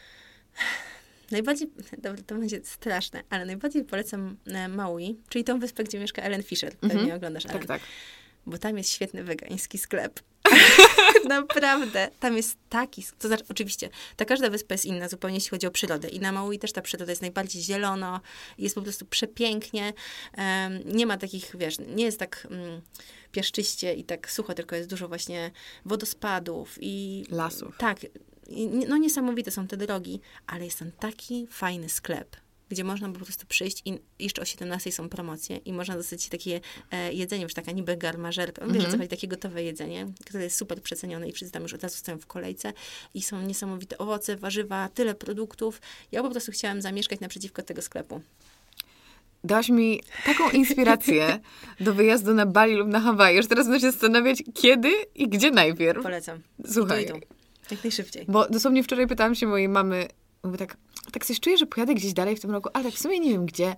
Najbardziej, 1.30 1.70
dobra, 2.02 2.22
to 2.26 2.34
będzie 2.34 2.60
straszne, 2.64 3.22
ale 3.30 3.46
najbardziej 3.46 3.84
polecam 3.84 4.36
e, 4.46 4.68
Maui, 4.68 5.16
czyli 5.28 5.44
tą 5.44 5.58
wyspę, 5.58 5.84
gdzie 5.84 5.98
mieszka 5.98 6.22
Ellen 6.22 6.42
Fisher. 6.42 6.76
Pewnie 6.76 7.00
Mhm. 7.00 7.16
oglądasz 7.16 7.44
Ellen. 7.46 7.58
Tak, 7.58 7.66
tak. 7.66 7.82
Bo 8.46 8.58
tam 8.58 8.78
jest 8.78 8.90
świetny 8.90 9.24
wegański 9.24 9.78
sklep. 9.78 10.20
Naprawdę. 11.28 12.10
Tam 12.20 12.36
jest 12.36 12.58
taki... 12.68 13.04
To 13.18 13.28
znaczy, 13.28 13.44
oczywiście, 13.50 13.88
ta 14.16 14.24
każda 14.24 14.50
wyspa 14.50 14.74
jest 14.74 14.84
inna 14.84 15.08
zupełnie, 15.08 15.36
jeśli 15.36 15.50
chodzi 15.50 15.66
o 15.66 15.70
przyrodę. 15.70 16.08
I 16.08 16.20
na 16.20 16.32
Maui 16.32 16.58
też 16.58 16.72
ta 16.72 16.82
przyroda 16.82 17.12
jest 17.12 17.22
najbardziej 17.22 17.62
zielono. 17.62 18.20
Jest 18.58 18.74
po 18.74 18.82
prostu 18.82 19.06
przepięknie. 19.06 19.92
Em, 20.32 20.80
nie 20.84 21.06
ma 21.06 21.16
takich, 21.16 21.56
wiesz, 21.58 21.76
nie 21.78 22.04
jest 22.04 22.18
tak 22.18 22.46
mm, 22.50 22.80
piaszczyście 23.32 23.94
i 23.94 24.04
tak 24.04 24.30
sucho, 24.30 24.54
tylko 24.54 24.76
jest 24.76 24.88
dużo 24.88 25.08
właśnie 25.08 25.50
wodospadów 25.84 26.78
i... 26.80 27.24
Lasów. 27.30 27.76
Tak. 27.78 27.98
I, 28.48 28.66
no 28.66 28.96
niesamowite 28.96 29.50
są 29.50 29.66
te 29.66 29.76
drogi, 29.76 30.20
ale 30.46 30.64
jest 30.64 30.78
tam 30.78 30.92
taki 30.92 31.46
fajny 31.50 31.88
sklep, 31.88 32.36
gdzie 32.68 32.84
można 32.84 33.08
po 33.12 33.18
prostu 33.24 33.46
przyjść 33.46 33.82
i 33.84 33.98
jeszcze 34.18 34.42
o 34.42 34.44
17 34.44 34.92
są 34.92 35.08
promocje 35.08 35.56
i 35.56 35.72
można 35.72 35.96
dostać 35.96 36.28
takie 36.28 36.60
e, 36.90 37.12
jedzenie, 37.12 37.42
już 37.42 37.54
taka 37.54 37.72
niby 37.72 37.96
garmażerka, 37.96 38.62
wiesz, 38.66 38.74
Mhm. 38.74 38.90
co 38.92 38.96
chodzi, 38.98 39.08
takie 39.08 39.28
gotowe 39.28 39.62
jedzenie, 39.62 40.06
które 40.26 40.44
jest 40.44 40.56
super 40.56 40.82
przecenione 40.82 41.28
i 41.28 41.32
wszyscy 41.32 41.52
tam 41.52 41.62
już 41.62 41.74
od 41.74 41.82
razu 41.82 41.96
stoją 41.96 42.18
w 42.18 42.26
kolejce 42.26 42.72
i 43.14 43.22
są 43.22 43.42
niesamowite 43.42 43.98
owoce, 43.98 44.36
warzywa, 44.36 44.88
tyle 44.88 45.14
produktów. 45.14 45.80
Ja 46.12 46.22
po 46.22 46.30
prostu 46.30 46.52
chciałam 46.52 46.82
zamieszkać 46.82 47.20
naprzeciwko 47.20 47.62
tego 47.62 47.82
sklepu. 47.82 48.20
Dałaś 49.44 49.68
mi 49.68 50.02
taką 50.26 50.50
inspirację 50.50 51.40
do 51.80 51.94
wyjazdu 51.94 52.34
na 52.34 52.46
Bali 52.46 52.74
lub 52.74 52.88
na 52.88 53.00
Hawaje. 53.00 53.36
Już 53.36 53.46
teraz 53.46 53.66
będę 53.66 53.80
się 53.80 53.90
zastanawiać, 53.90 54.42
kiedy 54.54 54.90
i 55.14 55.28
gdzie 55.28 55.50
najpierw. 55.50 56.02
Polecam. 56.02 56.38
Słuchaj, 56.72 57.04
Idą, 57.04 57.16
idą. 57.16 57.26
Jak 57.70 57.84
najszybciej. 57.84 58.24
bo 58.28 58.48
dosłownie 58.48 58.82
wczoraj 58.84 59.06
pytałam 59.06 59.34
się 59.34 59.46
mojej 59.46 59.68
mamy, 59.68 60.08
mówię 60.44 60.58
tak, 60.58 60.76
tak 61.10 61.24
coś 61.26 61.40
czuję, 61.40 61.58
że 61.58 61.66
pojadę 61.66 61.94
gdzieś 61.94 62.12
dalej 62.12 62.36
w 62.36 62.40
tym 62.40 62.50
roku, 62.50 62.68
ale 62.72 62.84
tak 62.84 62.94
w 62.94 62.98
sumie 62.98 63.20
nie 63.20 63.30
wiem 63.30 63.46
gdzie, 63.46 63.76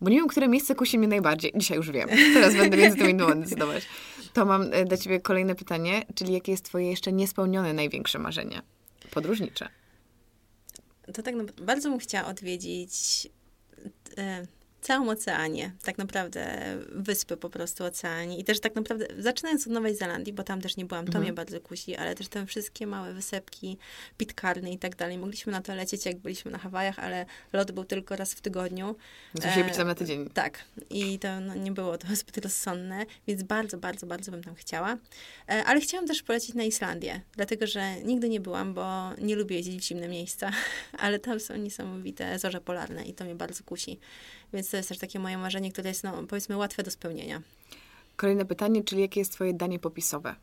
bo 0.00 0.10
nie 0.10 0.16
wiem, 0.16 0.28
które 0.28 0.48
miejsce 0.48 0.74
kusi 0.74 0.98
mnie 0.98 1.08
najbardziej. 1.08 1.52
Dzisiaj 1.56 1.76
już 1.76 1.90
wiem. 1.90 2.08
Teraz 2.34 2.56
będę 2.56 2.76
między 2.76 2.98
tymi 2.98 3.14
dwoma 3.14 3.34
decydować. 3.34 3.86
To 4.32 4.44
mam 4.44 4.62
e, 4.72 4.84
dla 4.84 4.96
ciebie 4.96 5.20
kolejne 5.20 5.54
pytanie, 5.54 6.02
czyli 6.14 6.32
jakie 6.32 6.52
jest 6.52 6.64
twoje 6.64 6.90
jeszcze 6.90 7.12
niespełnione 7.12 7.72
największe 7.72 8.18
marzenie 8.18 8.62
podróżnicze? 9.10 9.68
To 11.12 11.22
tak 11.22 11.34
naprawdę 11.34 11.64
bardzo 11.64 11.90
bym 11.90 11.98
chciała 11.98 12.28
odwiedzić 12.28 13.28
e, 14.18 14.46
całą 14.82 15.08
Oceanię, 15.10 15.72
tak 15.82 15.98
naprawdę 15.98 16.60
wyspy 16.88 17.36
po 17.36 17.50
prostu 17.50 17.84
Oceanii 17.84 18.40
i 18.40 18.44
też 18.44 18.60
tak 18.60 18.74
naprawdę, 18.74 19.06
zaczynając 19.18 19.66
od 19.66 19.72
Nowej 19.72 19.96
Zelandii, 19.96 20.32
bo 20.32 20.42
tam 20.42 20.60
też 20.60 20.76
nie 20.76 20.84
byłam, 20.84 21.04
to 21.04 21.08
Mhm. 21.08 21.22
mnie 21.24 21.32
bardzo 21.32 21.60
kusi, 21.60 21.96
ale 21.96 22.14
też 22.14 22.28
te 22.28 22.46
wszystkie 22.46 22.86
małe 22.86 23.12
wysepki, 23.14 23.78
Pitcairn 24.18 24.66
i 24.66 24.78
tak 24.78 24.96
dalej. 24.96 25.18
Mogliśmy 25.18 25.52
na 25.52 25.62
to 25.62 25.74
lecieć, 25.74 26.06
jak 26.06 26.18
byliśmy 26.18 26.50
na 26.50 26.58
Hawajach, 26.58 26.98
ale 26.98 27.26
lot 27.52 27.72
był 27.72 27.84
tylko 27.84 28.16
raz 28.16 28.34
w 28.34 28.40
tygodniu. 28.40 28.86
No 29.34 29.40
Musieli 29.46 29.60
E, 29.60 29.64
być 29.64 29.76
tam 29.76 29.86
na 29.86 29.94
tydzień. 29.94 30.30
Tak, 30.30 30.64
i 30.90 31.18
to 31.18 31.40
no, 31.40 31.54
nie 31.54 31.72
było 31.72 31.98
to 31.98 32.06
zbyt 32.16 32.38
rozsądne, 32.38 33.06
więc 33.26 33.42
bardzo, 33.42 33.78
bardzo, 33.78 34.06
bardzo 34.06 34.30
bym 34.30 34.42
tam 34.44 34.54
chciała. 34.54 34.96
E, 35.48 35.64
Ale 35.64 35.80
chciałam 35.80 36.06
też 36.06 36.22
polecieć 36.22 36.54
na 36.54 36.62
Islandię, 36.62 37.20
dlatego 37.36 37.66
że 37.66 38.00
nigdy 38.00 38.28
nie 38.28 38.40
byłam, 38.40 38.74
bo 38.74 39.10
nie 39.18 39.36
lubię 39.36 39.56
jeździć 39.56 39.80
w 39.80 39.84
zimne 39.84 40.08
miejsca, 40.08 40.50
ale 40.98 41.18
tam 41.18 41.40
są 41.40 41.56
niesamowite 41.56 42.38
zorze 42.38 42.60
polarne 42.60 43.04
i 43.04 43.14
to 43.14 43.24
mnie 43.24 43.34
bardzo 43.34 43.64
kusi. 43.64 43.98
Więc 44.52 44.70
to 44.70 44.76
jest 44.76 44.88
też 44.88 44.98
takie 44.98 45.18
moje 45.18 45.38
marzenie, 45.38 45.72
które 45.72 45.88
jest, 45.88 46.04
no, 46.04 46.22
powiedzmy, 46.28 46.56
łatwe 46.56 46.82
do 46.82 46.90
spełnienia. 46.90 47.42
Kolejne 48.16 48.44
pytanie, 48.44 48.84
czyli 48.84 49.02
jakie 49.02 49.20
jest 49.20 49.32
twoje 49.32 49.54
danie 49.54 49.78
popisowe? 49.78 50.34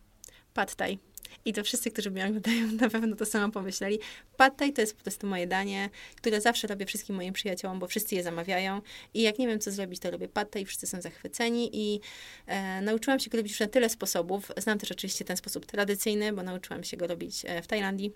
Pad 0.54 0.76
thai. 0.76 1.00
I 1.46 1.54
to 1.54 1.64
wszyscy, 1.64 1.92
którzy 1.92 2.12
mnie 2.12 2.26
oglądają, 2.26 2.72
na 2.82 2.90
pewno 2.90 3.16
to 3.16 3.26
samo 3.26 3.54
pomyśleli. 3.54 4.00
Pad 4.38 4.58
thai 4.58 4.74
to 4.74 4.82
jest 4.82 4.98
po 4.98 5.04
prostu 5.04 5.28
moje 5.28 5.48
danie, 5.48 5.90
które 6.16 6.42
zawsze 6.42 6.68
robię 6.68 6.86
wszystkim 6.86 7.16
moim 7.16 7.34
przyjaciołom, 7.34 7.80
bo 7.80 7.88
wszyscy 7.88 8.16
je 8.16 8.24
zamawiają. 8.24 8.82
I 9.14 9.22
jak 9.22 9.40
nie 9.40 9.48
wiem, 9.48 9.60
co 9.60 9.72
zrobić, 9.72 10.00
to 10.00 10.12
robię 10.12 10.28
pad 10.28 10.52
thai, 10.52 10.66
wszyscy 10.66 10.88
są 10.88 11.02
zachwyceni. 11.02 11.70
I 11.74 12.02
e, 12.46 12.82
nauczyłam 12.82 13.20
się 13.20 13.30
go 13.30 13.38
robić 13.38 13.52
już 13.52 13.60
na 13.60 13.68
tyle 13.68 13.90
sposobów. 13.90 14.52
Znam 14.58 14.80
też 14.80 14.92
oczywiście 14.92 15.26
ten 15.26 15.38
sposób 15.38 15.66
tradycyjny, 15.66 16.34
bo 16.34 16.44
nauczyłam 16.44 16.84
się 16.84 16.98
go 16.98 17.08
robić 17.08 17.46
e, 17.46 17.62
w 17.62 17.68
Tajlandii. 17.68 18.14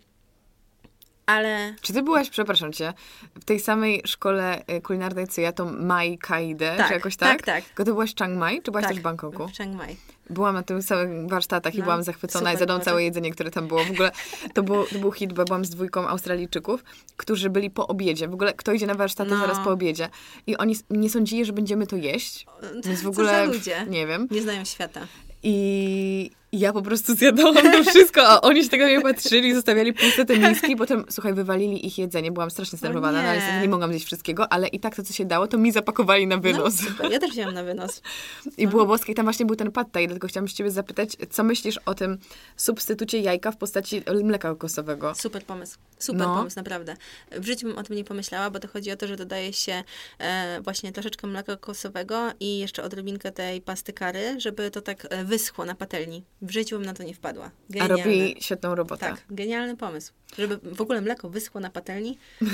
Ale 1.25 1.73
Czy 1.81 1.93
ty 1.93 2.03
byłaś, 2.03 2.29
przepraszam 2.29 2.73
cię, 2.73 2.93
w 3.41 3.45
tej 3.45 3.59
samej 3.59 4.01
szkole 4.05 4.63
y, 4.71 4.81
kulinarnej, 4.81 5.27
co 5.27 5.41
ja, 5.41 5.51
to 5.51 5.65
Mai 5.65 6.17
Kaide, 6.17 6.75
Tak, 6.77 6.87
czy 6.87 6.93
jakoś 6.93 7.15
tak? 7.15 7.29
tak, 7.37 7.41
tak. 7.45 7.63
Tylko 7.65 7.83
ty 7.83 7.91
byłaś 7.91 8.11
w 8.13 8.17
Chiang 8.17 8.37
Mai, 8.37 8.61
czy 8.61 8.71
byłaś 8.71 8.83
tak, 8.83 8.91
też 8.91 8.99
w 8.99 9.03
Bangkoku? 9.03 9.47
w 9.47 9.51
Chiang 9.51 9.75
Mai. 9.75 9.95
Byłam 10.29 10.55
na 10.55 10.63
tych 10.63 10.83
samych 10.83 11.29
warsztatach 11.29 11.75
i 11.75 11.77
No, 11.77 11.83
byłam 11.83 12.03
zachwycona 12.03 12.49
i 12.49 12.53
super 12.53 12.57
zjadłam 12.57 12.77
było, 12.79 12.85
całe 12.85 12.97
tak? 12.97 13.03
jedzenie, 13.05 13.31
które 13.31 13.51
tam 13.51 13.67
było. 13.67 13.83
W 13.83 13.91
ogóle 13.91 14.11
to, 14.53 14.63
było, 14.63 14.85
to 14.85 14.99
był 14.99 15.11
hit, 15.11 15.33
bo 15.33 15.43
byłam 15.45 15.65
z 15.65 15.69
dwójką 15.69 16.07
Australijczyków, 16.07 16.83
którzy 17.17 17.49
byli 17.49 17.69
po 17.69 17.87
obiedzie. 17.87 18.27
W 18.27 18.33
ogóle 18.33 18.53
kto 18.53 18.73
idzie 18.73 18.87
na 18.87 18.95
warsztaty 18.95 19.31
No. 19.31 19.37
zaraz 19.39 19.59
po 19.63 19.69
obiedzie. 19.69 20.09
I 20.47 20.57
oni 20.57 20.75
nie 20.89 21.09
sądzili, 21.09 21.45
że 21.45 21.53
będziemy 21.53 21.87
to 21.87 21.95
jeść. 21.95 22.45
Więc 22.85 22.99
w 22.99 23.03
Co 23.03 23.09
ogóle, 23.09 23.31
za 23.31 23.43
ludzie? 23.43 23.85
nie 23.89 24.07
wiem. 24.07 24.27
Nie 24.31 24.41
znają 24.41 24.65
świata. 24.65 25.01
I 25.43 26.31
ja 26.59 26.73
po 26.73 26.81
prostu 26.81 27.15
zjadałam 27.15 27.55
to 27.71 27.83
wszystko, 27.83 28.27
a 28.27 28.41
oni 28.41 28.63
się 28.63 28.69
tego 28.69 28.87
nie 28.87 29.01
patrzyli, 29.01 29.53
zostawiali 29.53 29.93
puste 29.93 30.25
te 30.25 30.37
miski, 30.37 30.75
potem, 30.83 31.05
słuchaj, 31.09 31.33
wywalili 31.33 31.87
ich 31.87 31.97
jedzenie, 31.97 32.31
byłam 32.31 32.51
strasznie 32.51 32.77
zdenerwowana, 32.77 33.21
no, 33.21 33.27
ale 33.27 33.33
nie. 33.37 33.37
niestety 33.43 33.61
nie 33.61 33.69
mogłam 33.69 33.89
zjeść 33.91 34.05
wszystkiego, 34.05 34.51
ale 34.53 34.67
i 34.67 34.79
tak 34.79 34.95
to, 34.95 35.03
co 35.03 35.13
się 35.13 35.25
dało, 35.25 35.47
to 35.47 35.57
mi 35.57 35.71
zapakowali 35.71 36.27
na 36.27 36.35
No, 36.35 36.41
wynos. 36.41 36.75
super. 36.75 37.11
Ja 37.11 37.19
też 37.19 37.31
wzięłam 37.31 37.53
na 37.53 37.63
wynos. 37.63 38.01
I 38.57 38.67
było 38.67 38.85
boskie. 38.85 39.11
I 39.11 39.15
tam 39.15 39.25
właśnie 39.25 39.45
był 39.45 39.55
ten 39.55 39.71
pad 39.71 39.91
thai, 39.91 40.07
dlatego 40.07 40.27
chciałam 40.27 40.47
się 40.47 40.55
ciebie 40.55 40.71
zapytać, 40.71 41.17
co 41.29 41.43
myślisz 41.43 41.77
o 41.85 41.93
tym 41.95 42.17
substytucie 42.57 43.19
jajka 43.19 43.51
w 43.51 43.57
postaci 43.57 44.03
mleka 44.23 44.49
kokosowego? 44.49 45.15
Super 45.15 45.43
pomysł. 45.43 45.77
Super 45.99 46.27
No. 46.27 46.35
pomysł, 46.35 46.55
naprawdę. 46.59 46.95
W 47.31 47.45
życiu 47.45 47.67
bym 47.67 47.77
o 47.77 47.83
tym 47.83 47.95
nie 47.95 48.03
pomyślała, 48.03 48.49
bo 48.49 48.59
to 48.59 48.67
chodzi 48.67 48.91
o 48.91 48.95
to, 48.95 49.07
że 49.07 49.15
dodaje 49.15 49.53
się 49.53 49.83
e, 50.19 50.61
właśnie 50.61 50.91
troszeczkę 50.91 51.27
mleka 51.27 51.55
kokosowego 51.57 52.31
i 52.39 52.59
jeszcze 52.59 52.83
odrobinkę 52.83 53.31
tej 53.31 53.61
pasty 53.61 53.93
kary, 53.93 54.35
żeby 54.37 54.71
to 54.71 54.81
tak 54.81 55.07
e, 55.09 55.23
wyschło 55.25 55.65
na 55.65 55.75
patelni. 55.75 56.23
W 56.43 56.51
życiu 56.51 56.77
bym 56.77 56.85
na 56.85 56.93
to 56.93 57.03
nie 57.03 57.13
wpadła. 57.13 57.45
A 57.45 57.73
Genialne. 57.73 57.97
robi 57.97 58.35
świetną 58.39 58.75
robotę. 58.75 58.99
Tak, 58.99 59.23
genialny 59.29 59.77
pomysł. 59.77 60.13
Żeby 60.37 60.57
w 60.75 60.81
ogóle 60.81 61.01
mleko 61.01 61.29
wyschło 61.29 61.61
na 61.61 61.69
patelni. 61.69 62.17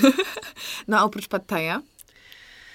No 0.87 0.99
a 0.99 1.03
oprócz 1.03 1.27
pad 1.27 1.47
thaia, 1.47 1.81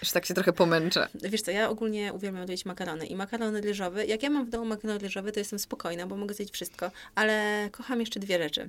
już 0.02 0.10
tak 0.10 0.26
się 0.26 0.34
trochę 0.34 0.52
pomęczę. 0.52 1.08
Wiesz 1.14 1.42
co, 1.42 1.50
ja 1.50 1.68
ogólnie 1.70 2.12
uwielbiam 2.12 2.40
robić 2.40 2.64
makarony 2.64 3.06
i 3.06 3.16
makarony 3.16 3.60
ryżowe. 3.60 4.06
Jak 4.06 4.22
ja 4.22 4.30
mam 4.30 4.46
w 4.46 4.50
domu 4.50 4.64
makaron 4.64 4.98
ryżowy, 4.98 5.32
to 5.32 5.40
jestem 5.40 5.58
spokojna, 5.58 6.06
bo 6.06 6.16
mogę 6.16 6.34
zjeść 6.34 6.52
wszystko, 6.52 6.90
ale 7.14 7.68
kocham 7.72 8.00
jeszcze 8.00 8.20
dwie 8.20 8.38
rzeczy. 8.42 8.68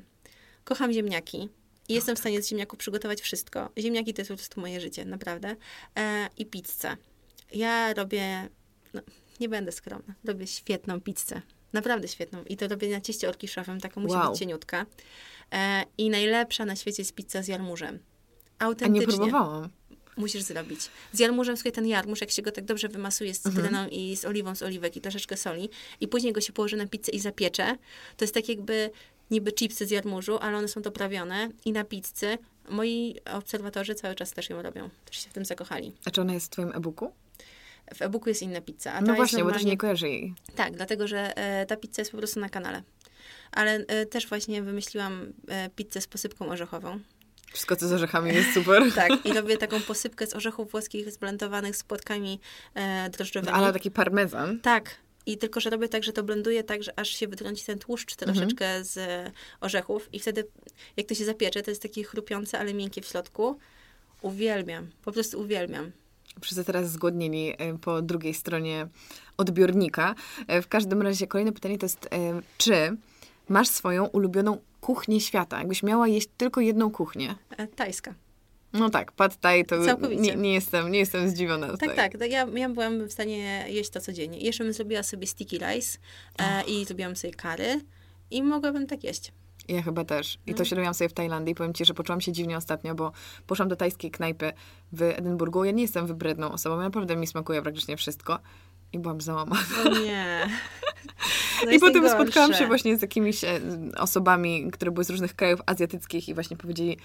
Kocham 0.64 0.94
ziemniaki 0.94 1.50
i 1.90 1.94
jestem 1.94 2.16
w 2.16 2.20
stanie 2.20 2.42
z 2.42 2.50
ziemniaków 2.50 2.80
przygotować 2.80 3.22
wszystko. 3.22 3.70
Ziemniaki 3.78 4.14
to 4.14 4.22
jest 4.22 4.30
po 4.32 4.38
prostu 4.38 4.62
moje 4.62 4.82
życie, 4.82 5.06
naprawdę. 5.06 5.56
E, 5.98 6.30
I 6.38 6.46
pizzę. 6.46 6.98
Ja 7.54 7.94
robię, 7.94 8.50
no, 8.94 9.02
nie 9.40 9.50
będę 9.50 9.72
skromna, 9.72 10.14
robię 10.24 10.48
świetną 10.48 11.02
pizzę. 11.02 11.42
Naprawdę 11.76 12.08
świetną. 12.08 12.44
I 12.44 12.58
to 12.58 12.68
robię 12.68 12.90
na 12.92 13.02
cieście 13.02 13.30
orkiszowym, 13.30 13.80
taka 13.82 14.00
musi 14.02 14.16
Wow. 14.16 14.30
być 14.32 14.40
cieniutka. 14.40 14.86
E, 15.54 15.84
I 15.98 16.10
najlepsza 16.10 16.66
na 16.66 16.76
świecie 16.76 17.02
jest 17.02 17.14
pizza 17.14 17.44
z 17.44 17.48
jarmużem. 17.48 18.00
A 18.60 18.64
nie 18.64 18.68
Autentycznie. 18.68 19.08
próbowałam. 19.08 19.70
musisz 20.18 20.42
zrobić. 20.42 20.80
Z 21.14 21.20
jarmużem, 21.20 21.58
słuchaj, 21.58 21.72
ten 21.72 21.88
jarmuż, 21.88 22.22
jak 22.22 22.32
się 22.32 22.42
go 22.42 22.52
tak 22.52 22.66
dobrze 22.66 22.88
wymasuje 22.90 23.34
z 23.34 23.40
cytryną 23.40 23.68
Mhm. 23.68 23.92
i 23.92 24.16
z 24.18 24.26
oliwą 24.26 24.56
z 24.56 24.64
oliwek 24.64 24.96
i 24.98 25.02
troszeczkę 25.02 25.38
soli 25.38 25.70
i 26.00 26.08
później 26.08 26.34
go 26.34 26.42
się 26.42 26.54
położy 26.54 26.78
na 26.78 26.88
pizzę 26.88 27.12
i 27.12 27.20
zapiecze, 27.20 27.78
to 28.18 28.24
jest 28.26 28.34
tak 28.34 28.50
jakby 28.50 28.90
niby 29.32 29.52
chipsy 29.54 29.86
z 29.86 29.92
jarmużu, 29.92 30.38
ale 30.42 30.58
one 30.58 30.68
są 30.68 30.82
doprawione 30.82 31.50
i 31.66 31.72
na 31.72 31.84
pizzy 31.84 32.38
moi 32.70 33.16
obserwatorzy 33.34 33.96
cały 33.96 34.16
czas 34.16 34.32
też 34.32 34.50
ją 34.50 34.62
robią. 34.62 34.90
Też 35.06 35.24
się 35.24 35.30
w 35.30 35.34
tym 35.34 35.46
zakochali. 35.46 35.94
A 36.06 36.12
czy 36.12 36.22
ona 36.22 36.34
jest 36.34 36.46
w 36.46 36.50
twoim 36.50 36.72
e-booku? 36.76 37.12
W 37.94 38.02
e-booku 38.02 38.30
jest 38.30 38.42
inna 38.42 38.62
pizza. 38.62 38.94
A 38.94 39.02
No 39.02 39.14
właśnie, 39.16 39.24
bo 39.24 39.28
też 39.28 39.42
normalnie- 39.44 39.72
nie 39.72 39.78
kojarzę 39.78 40.10
jej. 40.10 40.34
Tak, 40.56 40.76
dlatego 40.76 41.08
że 41.08 41.38
e, 41.38 41.66
ta 41.66 41.76
pizza 41.78 42.02
jest 42.02 42.12
po 42.12 42.18
prostu 42.18 42.40
na 42.40 42.50
kanale. 42.50 42.84
Ale 43.52 43.72
e, 43.76 44.06
też 44.06 44.28
właśnie 44.28 44.62
wymyśliłam 44.62 45.34
e, 45.48 45.70
pizzę 45.70 46.02
z 46.02 46.08
posypką 46.08 46.50
orzechową. 46.50 47.00
Wszystko, 47.54 47.76
co 47.76 47.88
z 47.88 47.94
orzechami 47.94 48.34
jest 48.36 48.54
super. 48.54 48.84
Tak, 48.96 49.26
i 49.26 49.34
robię 49.34 49.58
taką 49.58 49.82
posypkę 49.82 50.28
z 50.28 50.34
orzechów 50.36 50.72
włoskich 50.72 51.12
zblendowanych 51.12 51.76
z 51.76 51.84
płatkami 51.84 52.40
e, 52.76 53.10
drożdżowymi. 53.10 53.54
Ale 53.54 53.74
taki 53.74 53.92
parmezan. 53.92 54.60
Tak. 54.60 54.96
I 55.26 55.38
tylko, 55.38 55.60
że 55.60 55.70
robię 55.70 55.90
tak, 55.90 56.04
że 56.04 56.14
to 56.14 56.24
blenduję 56.24 56.64
tak, 56.64 56.84
że 56.84 57.00
aż 57.00 57.10
się 57.10 57.28
wytrąci 57.28 57.66
ten 57.66 57.80
tłuszcz 57.80 58.16
troszeczkę 58.16 58.84
z 58.84 58.98
e, 58.98 59.32
orzechów 59.62 60.10
i 60.14 60.20
wtedy, 60.20 60.48
jak 60.98 61.08
to 61.08 61.16
się 61.16 61.26
zapiecze, 61.26 61.62
to 61.62 61.72
jest 61.72 61.82
takie 61.82 62.04
chrupiące, 62.04 62.60
ale 62.60 62.74
miękkie 62.74 63.02
w 63.02 63.06
środku. 63.06 63.60
Uwielbiam. 64.22 64.88
Po 65.04 65.12
prostu 65.12 65.40
uwielbiam. 65.42 65.92
Wszyscy 66.42 66.64
teraz 66.64 66.92
zgłodnieli 66.92 67.54
e, 67.58 67.78
po 67.78 68.02
drugiej 68.02 68.34
stronie 68.34 68.88
odbiornika. 69.38 70.16
E, 70.48 70.62
W 70.62 70.68
każdym 70.68 71.02
razie 71.02 71.28
kolejne 71.28 71.52
pytanie 71.52 71.78
to 71.78 71.86
jest, 71.86 72.06
e, 72.12 72.42
czy 72.58 72.98
masz 73.50 73.68
swoją 73.68 74.06
ulubioną 74.06 74.58
kuchnię 74.82 75.22
świata? 75.22 75.58
Jakbyś 75.60 75.84
miała 75.84 76.08
jeść 76.08 76.28
tylko 76.38 76.62
jedną 76.62 76.92
kuchnię. 76.92 77.36
Tajska. 77.76 78.14
No 78.74 78.90
tak, 78.90 79.12
pad 79.12 79.40
thai 79.40 79.66
to 79.66 79.86
Całkowicie. 79.86 80.22
nie, 80.22 80.36
nie, 80.36 80.54
jestem, 80.54 80.92
nie 80.92 81.00
jestem 81.00 81.30
zdziwiona 81.30 81.68
Tak, 81.68 81.80
tutaj. 81.80 81.96
tak. 81.96 82.18
to 82.18 82.26
Ja, 82.26 82.48
ja 82.54 82.70
byłam 82.70 83.08
w 83.08 83.12
stanie 83.14 83.66
jeść 83.70 83.90
to 83.90 84.02
codziennie. 84.02 84.40
Jeszcze 84.40 84.64
bym 84.64 84.74
zrobiła 84.74 85.04
sobie 85.04 85.28
sticky 85.28 85.58
rice 85.58 85.98
e, 86.40 86.64
i 86.64 86.86
zrobiłam 86.86 87.16
sobie 87.16 87.34
kary 87.34 87.82
i 88.32 88.44
mogłabym 88.44 88.88
tak 88.88 89.04
jeść. 89.04 89.32
Ja 89.68 89.82
chyba 89.82 90.06
też. 90.06 90.38
I 90.48 90.54
to 90.54 90.66
się 90.66 90.76
robiłam 90.76 90.94
sobie 90.94 91.10
w 91.10 91.14
Tajlandii. 91.14 91.52
I 91.52 91.56
powiem 91.56 91.74
ci, 91.74 91.86
że 91.86 91.94
poczułam 91.94 92.22
się 92.22 92.32
dziwnie 92.32 92.58
ostatnio, 92.58 92.96
bo 92.96 93.12
poszłam 93.48 93.70
do 93.70 93.76
tajskiej 93.76 94.12
knajpy 94.12 94.54
w 94.92 95.02
Edynburgu. 95.02 95.66
Ja 95.66 95.72
nie 95.72 95.82
jestem 95.82 96.08
wybredną 96.08 96.52
osobą, 96.52 96.78
naprawdę 96.78 97.16
mi 97.16 97.28
smakuje 97.28 97.62
praktycznie 97.62 97.98
wszystko. 97.98 98.40
I 98.94 99.00
byłam 99.00 99.22
załamana. 99.22 99.62
O 99.86 99.90
nie. 99.90 100.40
No 101.66 101.72
I 101.72 101.80
potem 101.80 102.04
najgorsze. 102.04 102.24
spotkałam 102.24 102.54
się 102.54 102.68
właśnie 102.68 102.98
z 102.98 103.02
jakimiś 103.02 103.44
e, 103.44 103.60
osobami, 103.98 104.72
które 104.72 104.92
były 104.92 105.04
z 105.04 105.10
różnych 105.10 105.36
krajów 105.36 105.62
azjatyckich 105.66 106.30
i 106.30 106.34
właśnie 106.34 106.58
powiedzieli, 106.58 106.98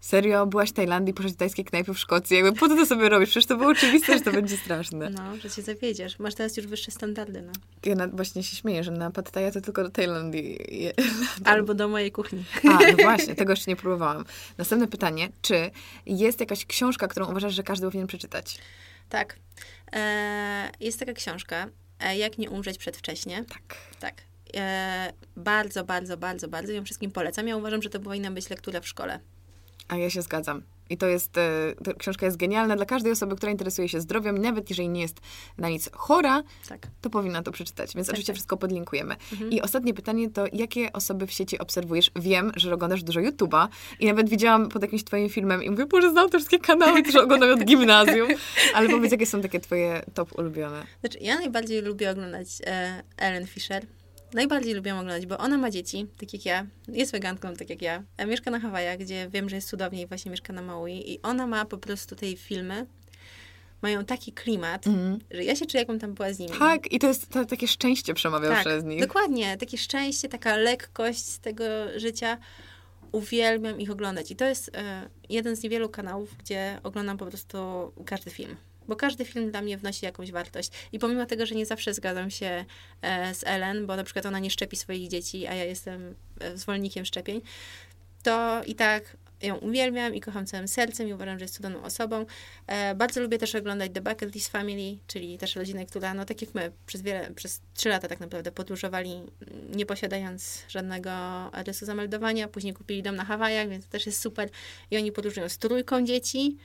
serio, 0.00 0.46
byłaś 0.46 0.70
w 0.70 0.72
Tajlandii, 0.72 1.14
poszłaś 1.14 1.32
do 1.32 1.38
tajskiej 1.38 1.64
knajpy 1.64 1.94
w 1.94 1.98
Szkocji. 1.98 2.36
Jakby 2.36 2.52
po 2.52 2.68
co 2.68 2.76
to 2.76 2.86
sobie 2.86 3.08
robisz? 3.08 3.30
Przecież 3.30 3.46
to 3.46 3.56
było 3.56 3.70
oczywiste, 3.70 4.18
że 4.18 4.24
to 4.24 4.32
będzie 4.32 4.56
straszne. 4.56 5.10
No, 5.10 5.36
że 5.36 5.50
cię 5.50 5.62
zawiedziesz. 5.62 6.18
Masz 6.18 6.34
teraz 6.34 6.56
już 6.56 6.66
wyższe 6.66 6.90
standardy, 6.90 7.42
no. 7.42 7.52
Ja 7.84 7.94
na, 7.94 8.08
właśnie 8.08 8.42
się 8.42 8.56
śmieję, 8.56 8.84
że 8.84 8.90
na 8.90 9.10
pad 9.10 9.30
thai 9.30 9.52
to 9.52 9.60
tylko 9.60 9.82
do 9.82 9.90
Tajlandii. 9.90 10.58
je- 10.82 10.92
Albo 11.44 11.74
do 11.74 11.88
mojej 11.88 12.12
kuchni. 12.12 12.44
A, 12.64 12.68
no 12.68 12.96
właśnie, 13.04 13.34
tego 13.34 13.52
jeszcze 13.52 13.70
nie 13.70 13.76
próbowałam. 13.76 14.24
Następne 14.58 14.88
pytanie, 14.88 15.28
czy 15.42 15.70
jest 16.06 16.40
jakaś 16.40 16.66
książka, 16.66 17.08
którą 17.08 17.30
uważasz, 17.30 17.54
że 17.54 17.62
każdy 17.62 17.86
powinien 17.86 18.06
przeczytać? 18.06 18.58
Tak. 19.08 19.36
E, 19.92 20.70
jest 20.80 20.98
taka 20.98 21.12
książka, 21.12 21.66
e, 22.00 22.16
Jak 22.16 22.38
nie 22.38 22.50
umrzeć 22.50 22.78
przedwcześnie. 22.78 23.44
Tak. 23.48 23.76
Tak. 24.00 24.14
E, 24.56 25.12
bardzo, 25.36 25.84
bardzo, 25.84 26.16
bardzo, 26.16 26.48
bardzo 26.48 26.72
ją 26.72 26.84
wszystkim 26.84 27.10
polecam. 27.10 27.48
Ja 27.48 27.56
uważam, 27.56 27.82
że 27.82 27.90
to 27.90 28.00
powinna 28.00 28.30
być 28.30 28.50
lektura 28.50 28.80
w 28.80 28.88
szkole. 28.88 29.20
A 29.90 29.96
ja 29.96 30.10
się 30.10 30.22
zgadzam. 30.22 30.62
I 30.90 30.96
to 30.96 31.06
jest, 31.06 31.38
e, 31.38 31.94
książka 31.98 32.26
jest 32.26 32.38
genialna 32.38 32.76
dla 32.76 32.84
każdej 32.86 33.12
osoby, 33.12 33.36
która 33.36 33.52
interesuje 33.52 33.88
się 33.88 34.00
zdrowiem, 34.00 34.38
nawet 34.38 34.70
jeżeli 34.70 34.88
nie 34.88 35.00
jest 35.00 35.20
na 35.58 35.68
nic 35.68 35.90
chora, 35.92 36.42
Tak. 36.68 36.86
to 37.00 37.10
powinna 37.10 37.42
to 37.42 37.52
przeczytać. 37.52 37.94
Więc 37.94 38.06
Tak, 38.06 38.14
oczywiście 38.14 38.32
tak. 38.32 38.36
wszystko 38.36 38.56
podlinkujemy. 38.56 39.16
Mhm. 39.32 39.50
I 39.50 39.60
ostatnie 39.62 39.94
pytanie 39.94 40.30
to, 40.30 40.44
jakie 40.52 40.92
osoby 40.92 41.26
w 41.26 41.32
sieci 41.32 41.58
obserwujesz? 41.58 42.10
Wiem, 42.16 42.52
że 42.56 42.74
oglądasz 42.74 43.02
dużo 43.02 43.20
YouTube'a 43.20 43.68
i 44.00 44.06
nawet 44.06 44.28
widziałam 44.28 44.68
pod 44.68 44.82
jakimś 44.82 45.04
twoim 45.04 45.28
filmem 45.28 45.62
i 45.62 45.70
mówię, 45.70 45.86
Boże, 45.86 46.10
znam 46.10 46.30
te 46.30 46.38
wszystkie 46.38 46.58
kanały, 46.58 47.02
które 47.02 47.22
oglądam 47.24 47.50
od 47.50 47.64
gimnazjum. 47.64 48.28
Ale 48.74 48.88
powiedz, 48.88 49.12
jakie 49.12 49.26
są 49.26 49.40
takie 49.40 49.60
twoje 49.60 50.02
top 50.14 50.38
ulubione? 50.38 50.86
Znaczy, 51.00 51.18
ja 51.20 51.38
najbardziej 51.38 51.82
lubię 51.82 52.10
oglądać 52.10 52.48
e, 52.66 53.02
Ellen 53.16 53.46
Fisher. 53.46 53.86
Najbardziej 54.34 54.74
lubię 54.74 54.94
oglądać, 54.94 55.26
bo 55.26 55.38
ona 55.38 55.58
ma 55.58 55.70
dzieci, 55.70 56.06
tak 56.18 56.32
jak 56.32 56.44
ja, 56.44 56.66
jest 56.88 57.12
weganką, 57.12 57.54
tak 57.56 57.70
jak 57.70 57.82
ja. 57.82 58.02
E, 58.16 58.26
mieszka 58.26 58.50
na 58.50 58.60
Hawajach, 58.60 58.98
gdzie 58.98 59.28
wiem, 59.32 59.48
że 59.48 59.56
jest 59.56 59.68
cudownie 59.68 60.02
i 60.02 60.06
właśnie 60.06 60.30
mieszka 60.30 60.52
na 60.52 60.62
Maui. 60.62 61.12
I 61.12 61.22
ona 61.22 61.46
ma 61.46 61.64
po 61.64 61.78
prostu 61.78 62.16
tej 62.16 62.36
filmy, 62.36 62.86
mają 63.82 64.04
taki 64.04 64.32
klimat, 64.32 64.84
że 65.30 65.44
ja 65.44 65.56
się 65.56 65.66
czuję, 65.66 65.80
jakbym 65.80 65.98
tam 65.98 66.14
była 66.14 66.32
z 66.32 66.38
nimi. 66.38 66.58
Tak, 66.58 66.92
i 66.92 66.98
to 66.98 67.06
jest 67.06 67.28
to, 67.28 67.44
takie 67.44 67.68
szczęście 67.68 68.14
przemawia 68.14 68.48
tak, 68.48 68.60
przez 68.60 68.84
nich. 68.84 69.00
dokładnie. 69.00 69.56
Takie 69.56 69.78
szczęście, 69.78 70.28
taka 70.28 70.56
lekkość 70.56 71.24
z 71.24 71.40
tego 71.40 71.64
życia. 71.96 72.38
Uwielbiam 73.12 73.80
ich 73.80 73.90
oglądać. 73.90 74.30
I 74.30 74.36
to 74.36 74.44
jest 74.44 74.70
e, 74.74 75.08
jeden 75.28 75.56
z 75.56 75.62
niewielu 75.62 75.88
kanałów, 75.88 76.36
gdzie 76.36 76.80
oglądam 76.82 77.18
po 77.18 77.26
prostu 77.26 77.58
każdy 78.06 78.30
film. 78.30 78.56
Bo 78.90 78.96
każdy 78.96 79.24
film 79.24 79.50
dla 79.50 79.62
mnie 79.62 79.78
wnosi 79.78 80.04
jakąś 80.04 80.32
wartość. 80.32 80.70
I 80.92 80.98
pomimo 80.98 81.26
tego, 81.26 81.46
że 81.46 81.54
nie 81.54 81.66
zawsze 81.66 81.94
zgadzam 81.94 82.30
się 82.30 82.64
e, 83.02 83.34
z 83.34 83.44
Ellen, 83.46 83.86
bo 83.86 83.96
na 83.96 84.04
przykład 84.04 84.26
ona 84.26 84.38
nie 84.38 84.50
szczepi 84.50 84.76
swoich 84.76 85.08
dzieci, 85.08 85.46
a 85.46 85.54
ja 85.54 85.64
jestem 85.64 86.14
e, 86.40 86.56
zwolennikiem 86.56 87.04
szczepień, 87.04 87.40
to 88.22 88.62
i 88.66 88.74
tak 88.74 89.16
ją 89.42 89.56
uwielbiam 89.56 90.14
i 90.14 90.20
kocham 90.20 90.46
całym 90.46 90.68
sercem 90.68 91.08
i 91.08 91.12
uważam, 91.12 91.38
że 91.38 91.44
jest 91.44 91.54
cudowną 91.54 91.82
osobą. 91.82 92.26
E, 92.66 92.94
bardzo 92.94 93.20
lubię 93.20 93.38
też 93.38 93.54
oglądać 93.54 93.92
The 93.94 94.00
Bucket 94.00 94.34
List 94.34 94.48
Family, 94.48 94.98
czyli 95.06 95.38
też 95.38 95.56
rodzinę, 95.56 95.86
która, 95.86 96.14
no 96.14 96.24
tak 96.24 96.42
jak 96.42 96.54
my, 96.54 96.72
przez 96.86 97.02
wiele, 97.02 97.30
przez 97.34 97.60
trzy 97.74 97.88
lata 97.88 98.08
tak 98.08 98.20
naprawdę 98.20 98.52
podróżowali, 98.52 99.22
nie 99.74 99.86
posiadając 99.86 100.62
żadnego 100.68 101.10
adresu 101.52 101.86
zameldowania. 101.86 102.48
Później 102.48 102.74
kupili 102.74 103.02
dom 103.02 103.16
na 103.16 103.24
Hawajach, 103.24 103.68
więc 103.68 103.84
to 103.84 103.90
też 103.90 104.06
jest 104.06 104.20
super. 104.20 104.50
I 104.90 104.96
oni 104.96 105.12
podróżują 105.12 105.48
z 105.48 105.58
trójką 105.58 106.04
dzieci. 106.04 106.56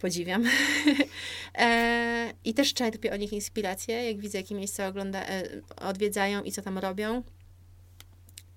Podziwiam. 0.00 0.44
e, 1.58 2.32
I 2.44 2.54
też 2.54 2.74
czerpię 2.74 3.12
o 3.12 3.16
nich 3.16 3.32
inspirację, 3.32 4.04
jak 4.04 4.20
widzę, 4.20 4.38
jakie 4.38 4.54
miejsca 4.54 4.88
ogląda, 4.88 5.26
e, 5.26 5.42
odwiedzają 5.76 6.42
i 6.42 6.52
co 6.52 6.62
tam 6.62 6.78
robią. 6.78 7.22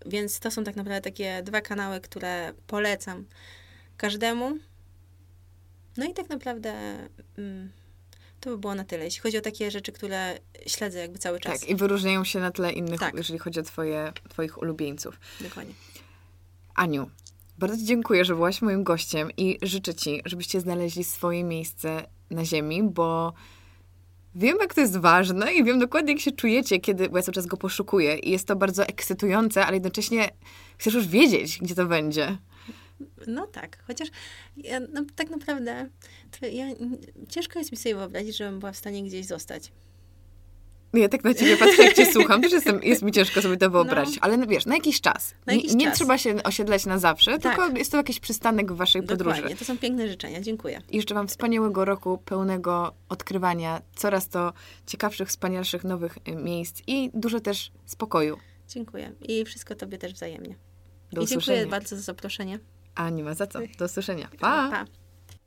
Więc 0.06 0.40
to 0.40 0.52
są 0.52 0.64
tak 0.64 0.76
naprawdę 0.76 1.02
takie 1.02 1.44
dwa 1.44 1.62
kanały, 1.62 2.02
które 2.02 2.54
polecam 2.68 3.26
każdemu. 3.98 4.58
No 5.98 6.06
i 6.06 6.14
tak 6.14 6.30
naprawdę 6.30 6.74
mm, 7.38 7.72
to 8.40 8.50
by 8.50 8.58
było 8.58 8.76
na 8.76 8.84
tyle, 8.84 9.04
jeśli 9.04 9.22
chodzi 9.22 9.38
o 9.38 9.42
takie 9.42 9.72
rzeczy, 9.72 9.92
które 9.92 10.40
śledzę 10.68 11.00
jakby 11.00 11.20
cały 11.20 11.40
czas. 11.40 11.60
Tak, 11.60 11.70
i 11.70 11.76
wyróżniają 11.76 12.24
się 12.24 12.40
na 12.40 12.52
tle 12.52 12.72
innych, 12.72 13.00
Tak. 13.00 13.16
jeżeli 13.16 13.40
chodzi 13.40 13.60
o 13.60 13.64
twoje, 13.64 14.14
twoich 14.30 14.62
ulubieńców. 14.62 15.20
Dokładnie. 15.42 15.74
Aniu, 16.76 17.10
bardzo 17.58 17.78
Ci 17.78 17.86
dziękuję, 17.86 18.26
że 18.26 18.36
byłaś 18.36 18.62
moim 18.62 18.84
gościem 18.84 19.30
i 19.38 19.58
życzę 19.62 19.96
Ci, 19.96 20.22
żebyście 20.26 20.62
znaleźli 20.62 21.04
swoje 21.04 21.44
miejsce 21.44 22.06
na 22.30 22.46
ziemi, 22.46 22.84
bo 22.84 23.34
wiem, 24.36 24.58
jak 24.62 24.74
to 24.74 24.82
jest 24.82 24.98
ważne 24.98 25.54
i 25.54 25.64
wiem 25.64 25.80
dokładnie, 25.80 26.14
jak 26.14 26.22
się 26.22 26.32
czujecie, 26.32 26.80
kiedy, 26.80 27.10
bo 27.10 27.18
ja 27.18 27.24
cały 27.24 27.34
czas 27.34 27.46
go 27.46 27.58
poszukuję 27.58 28.18
i 28.18 28.32
jest 28.32 28.48
to 28.48 28.56
bardzo 28.56 28.84
ekscytujące, 28.84 29.66
ale 29.66 29.76
jednocześnie 29.76 30.30
chcesz 30.78 30.94
już 30.94 31.08
wiedzieć, 31.08 31.60
gdzie 31.62 31.76
to 31.76 31.86
będzie. 31.86 32.38
No 33.28 33.48
tak, 33.48 33.84
chociaż 33.88 34.10
ja, 34.58 34.80
no, 34.80 35.06
tak 35.16 35.30
naprawdę 35.30 35.90
ja, 36.52 36.66
ciężko 37.30 37.60
jest 37.60 37.72
mi 37.72 37.78
sobie 37.78 37.96
wyobrazić, 37.96 38.38
żebym 38.38 38.60
była 38.60 38.72
w 38.72 38.78
stanie 38.78 39.04
gdzieś 39.04 39.26
zostać. 39.26 39.72
Ja 40.94 41.10
tak 41.10 41.24
na 41.24 41.34
ciebie 41.34 41.58
patrzę, 41.58 41.84
jak 41.84 41.94
cię 41.94 42.06
słucham, 42.14 42.42
też 42.42 42.52
jestem, 42.52 42.84
jest 42.84 43.02
mi 43.02 43.12
ciężko 43.12 43.42
sobie 43.42 43.58
to 43.58 43.70
wyobrazić, 43.70 44.18
ale 44.22 44.38
no, 44.38 44.48
wiesz, 44.48 44.66
na 44.66 44.76
jakiś 44.76 45.02
czas. 45.02 45.36
Na 45.46 45.54
jakiś 45.54 45.74
nie, 45.74 45.86
czas. 45.86 45.96
trzeba 45.98 46.18
się 46.18 46.44
osiedlać 46.44 46.86
na 46.86 46.98
zawsze, 47.00 47.40
Tak. 47.40 47.56
tylko 47.58 47.78
jest 47.78 47.92
to 47.92 47.98
jakiś 47.98 48.20
przystanek 48.20 48.72
w 48.72 48.76
waszej 48.76 49.04
podróży. 49.04 49.36
Dokładnie, 49.36 49.58
to 49.58 49.66
są 49.66 49.78
piękne 49.78 50.08
życzenia, 50.08 50.42
dziękuję. 50.42 50.82
I 50.92 51.00
życzę 51.02 51.16
Wam 51.16 51.28
wspaniałego 51.28 51.86
roku, 51.86 52.18
pełnego 52.18 52.94
odkrywania 53.10 53.82
coraz 53.96 54.30
to 54.30 54.54
ciekawszych, 54.88 55.28
wspanialszych, 55.30 55.84
nowych 55.84 56.18
y, 56.28 56.36
miejsc 56.36 56.82
i 56.88 57.12
dużo 57.14 57.40
też 57.40 57.72
spokoju. 57.86 58.38
Dziękuję. 58.68 59.12
I 59.22 59.46
wszystko 59.46 59.76
Tobie 59.76 59.98
też 59.98 60.14
wzajemnie. 60.14 60.56
Do 61.12 61.22
I 61.22 61.26
dziękuję 61.28 61.38
usłyszenia. 61.38 61.68
bardzo 61.72 61.96
za 61.96 62.02
zaproszenie. 62.02 62.60
A 62.96 63.10
nie 63.10 63.24
ma 63.24 63.34
za 63.34 63.48
co. 63.48 63.60
Do 63.80 63.86
usłyszenia. 63.86 64.28
Pa! 64.40 64.70
pa. 64.72 64.86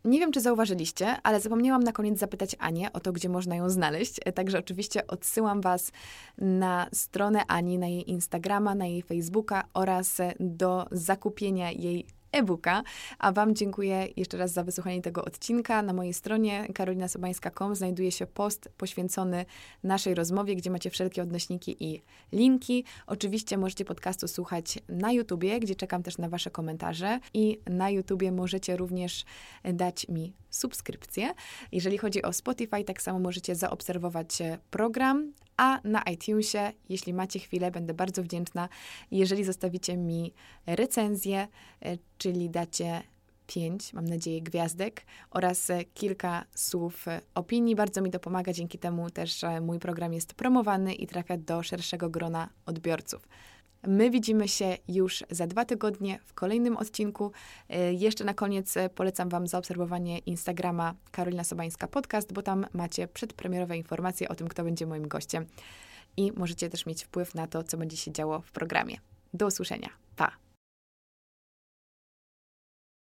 Nie 0.07 0.21
wiem, 0.21 0.33
czy 0.33 0.41
zauważyliście, 0.41 1.17
ale 1.23 1.41
zapomniałam 1.41 1.83
na 1.83 1.93
koniec 1.93 2.19
zapytać 2.19 2.57
Anię 2.59 2.93
o 2.93 3.01
to, 3.01 3.13
gdzie 3.13 3.29
można 3.29 3.57
ją 3.57 3.71
znaleźć. 3.71 4.21
E, 4.25 4.33
Także 4.33 4.59
oczywiście 4.59 5.07
odsyłam 5.07 5.61
Was 5.61 5.93
na 6.39 6.87
stronę 6.93 7.43
Ani, 7.49 7.79
na 7.79 7.87
jej 7.87 8.11
Instagrama, 8.11 8.75
na 8.75 8.87
jej 8.87 9.03
Facebooka 9.03 9.65
oraz 9.75 10.21
e, 10.21 10.35
do 10.41 10.87
zakupienia 10.91 11.71
jej 11.71 12.07
e-booka. 12.33 12.83
A 13.19 13.33
Wam 13.33 13.55
dziękuję 13.55 14.09
jeszcze 14.17 14.37
raz 14.37 14.53
za 14.53 14.65
wysłuchanie 14.65 15.03
tego 15.03 15.25
odcinka. 15.25 15.83
Na 15.83 15.93
mojej 15.93 16.15
stronie 16.15 16.69
karolinasobańska.com 16.75 17.75
znajduje 17.75 18.13
się 18.13 18.27
post 18.27 18.69
poświęcony 18.77 19.45
naszej 19.83 20.15
rozmowie, 20.15 20.57
gdzie 20.57 20.71
macie 20.71 20.91
wszelkie 20.91 21.23
odnośniki 21.23 21.85
i 21.85 22.03
linki. 22.33 22.85
Oczywiście 23.07 23.59
możecie 23.59 23.85
podcastu 23.85 24.29
słuchać 24.29 24.79
na 24.89 25.13
YouTubie, 25.13 25.61
gdzie 25.61 25.75
czekam 25.75 26.03
też 26.03 26.19
na 26.19 26.29
Wasze 26.29 26.51
komentarze 26.51 27.21
i 27.35 27.61
na 27.67 27.91
YouTubie 27.91 28.33
możecie 28.33 28.77
również 28.77 29.25
dać 29.65 30.09
mi 30.09 30.33
subskrypcję. 30.51 31.35
Jeżeli 31.73 31.99
chodzi 31.99 32.23
o 32.23 32.33
Spotify, 32.33 32.85
tak 32.85 33.03
samo 33.03 33.19
możecie 33.19 33.55
zaobserwować 33.55 34.39
program, 34.71 35.33
a 35.57 35.81
na 35.85 36.03
iTunesie, 36.03 36.73
jeśli 36.89 37.15
macie 37.15 37.39
chwilę, 37.39 37.71
będę 37.71 37.95
bardzo 37.95 38.23
wdzięczna, 38.23 38.69
jeżeli 39.11 39.45
zostawicie 39.45 39.97
mi 39.97 40.33
recenzję, 40.67 41.49
e, 41.83 41.99
czyli 42.19 42.51
dacie 42.51 43.03
pięć, 43.47 43.93
mam 43.93 44.05
nadzieję, 44.05 44.43
gwiazdek 44.43 45.03
oraz 45.31 45.71
e, 45.71 45.85
kilka 45.85 46.45
słów 46.55 47.09
e, 47.09 47.21
opinii. 47.35 47.77
Bardzo 47.77 48.03
mi 48.03 48.11
to 48.11 48.21
pomaga, 48.21 48.53
dzięki 48.53 48.79
temu 48.79 49.11
też 49.11 49.41
mój 49.61 49.79
program 49.79 50.13
jest 50.13 50.35
promowany 50.35 50.95
i 50.95 51.07
trafia 51.07 51.37
do 51.37 51.63
szerszego 51.63 52.11
grona 52.11 52.49
odbiorców. 52.67 53.29
My 53.87 54.11
widzimy 54.11 54.49
się 54.49 54.77
już 54.89 55.25
za 55.31 55.47
dwa 55.47 55.65
tygodnie 55.65 56.19
w 56.25 56.35
kolejnym 56.35 56.77
odcinku. 56.77 57.33
E, 57.69 57.93
jeszcze 57.93 58.25
na 58.25 58.35
koniec 58.35 58.77
e, 58.77 58.89
polecam 58.89 59.29
Wam 59.29 59.47
zaobserwowanie 59.47 60.19
Instagrama 60.19 60.95
Karolina 61.11 61.45
Sobańska 61.45 61.89
Podcast, 61.89 62.33
bo 62.33 62.43
tam 62.43 62.67
macie 62.73 63.09
przedpremierowe 63.09 63.77
informacje 63.77 64.29
o 64.29 64.35
tym, 64.35 64.49
kto 64.49 64.65
będzie 64.65 64.87
moim 64.87 65.09
gościem 65.09 65.47
i 66.17 66.33
możecie 66.37 66.71
też 66.71 66.87
mieć 66.87 67.05
wpływ 67.05 67.35
na 67.35 67.47
to, 67.47 67.63
co 67.63 67.77
będzie 67.77 67.97
się 67.97 68.13
działo 68.13 68.41
w 68.41 68.53
programie. 68.53 68.97
Do 69.35 69.47
usłyszenia. 69.47 69.89
Pa! 70.17 70.46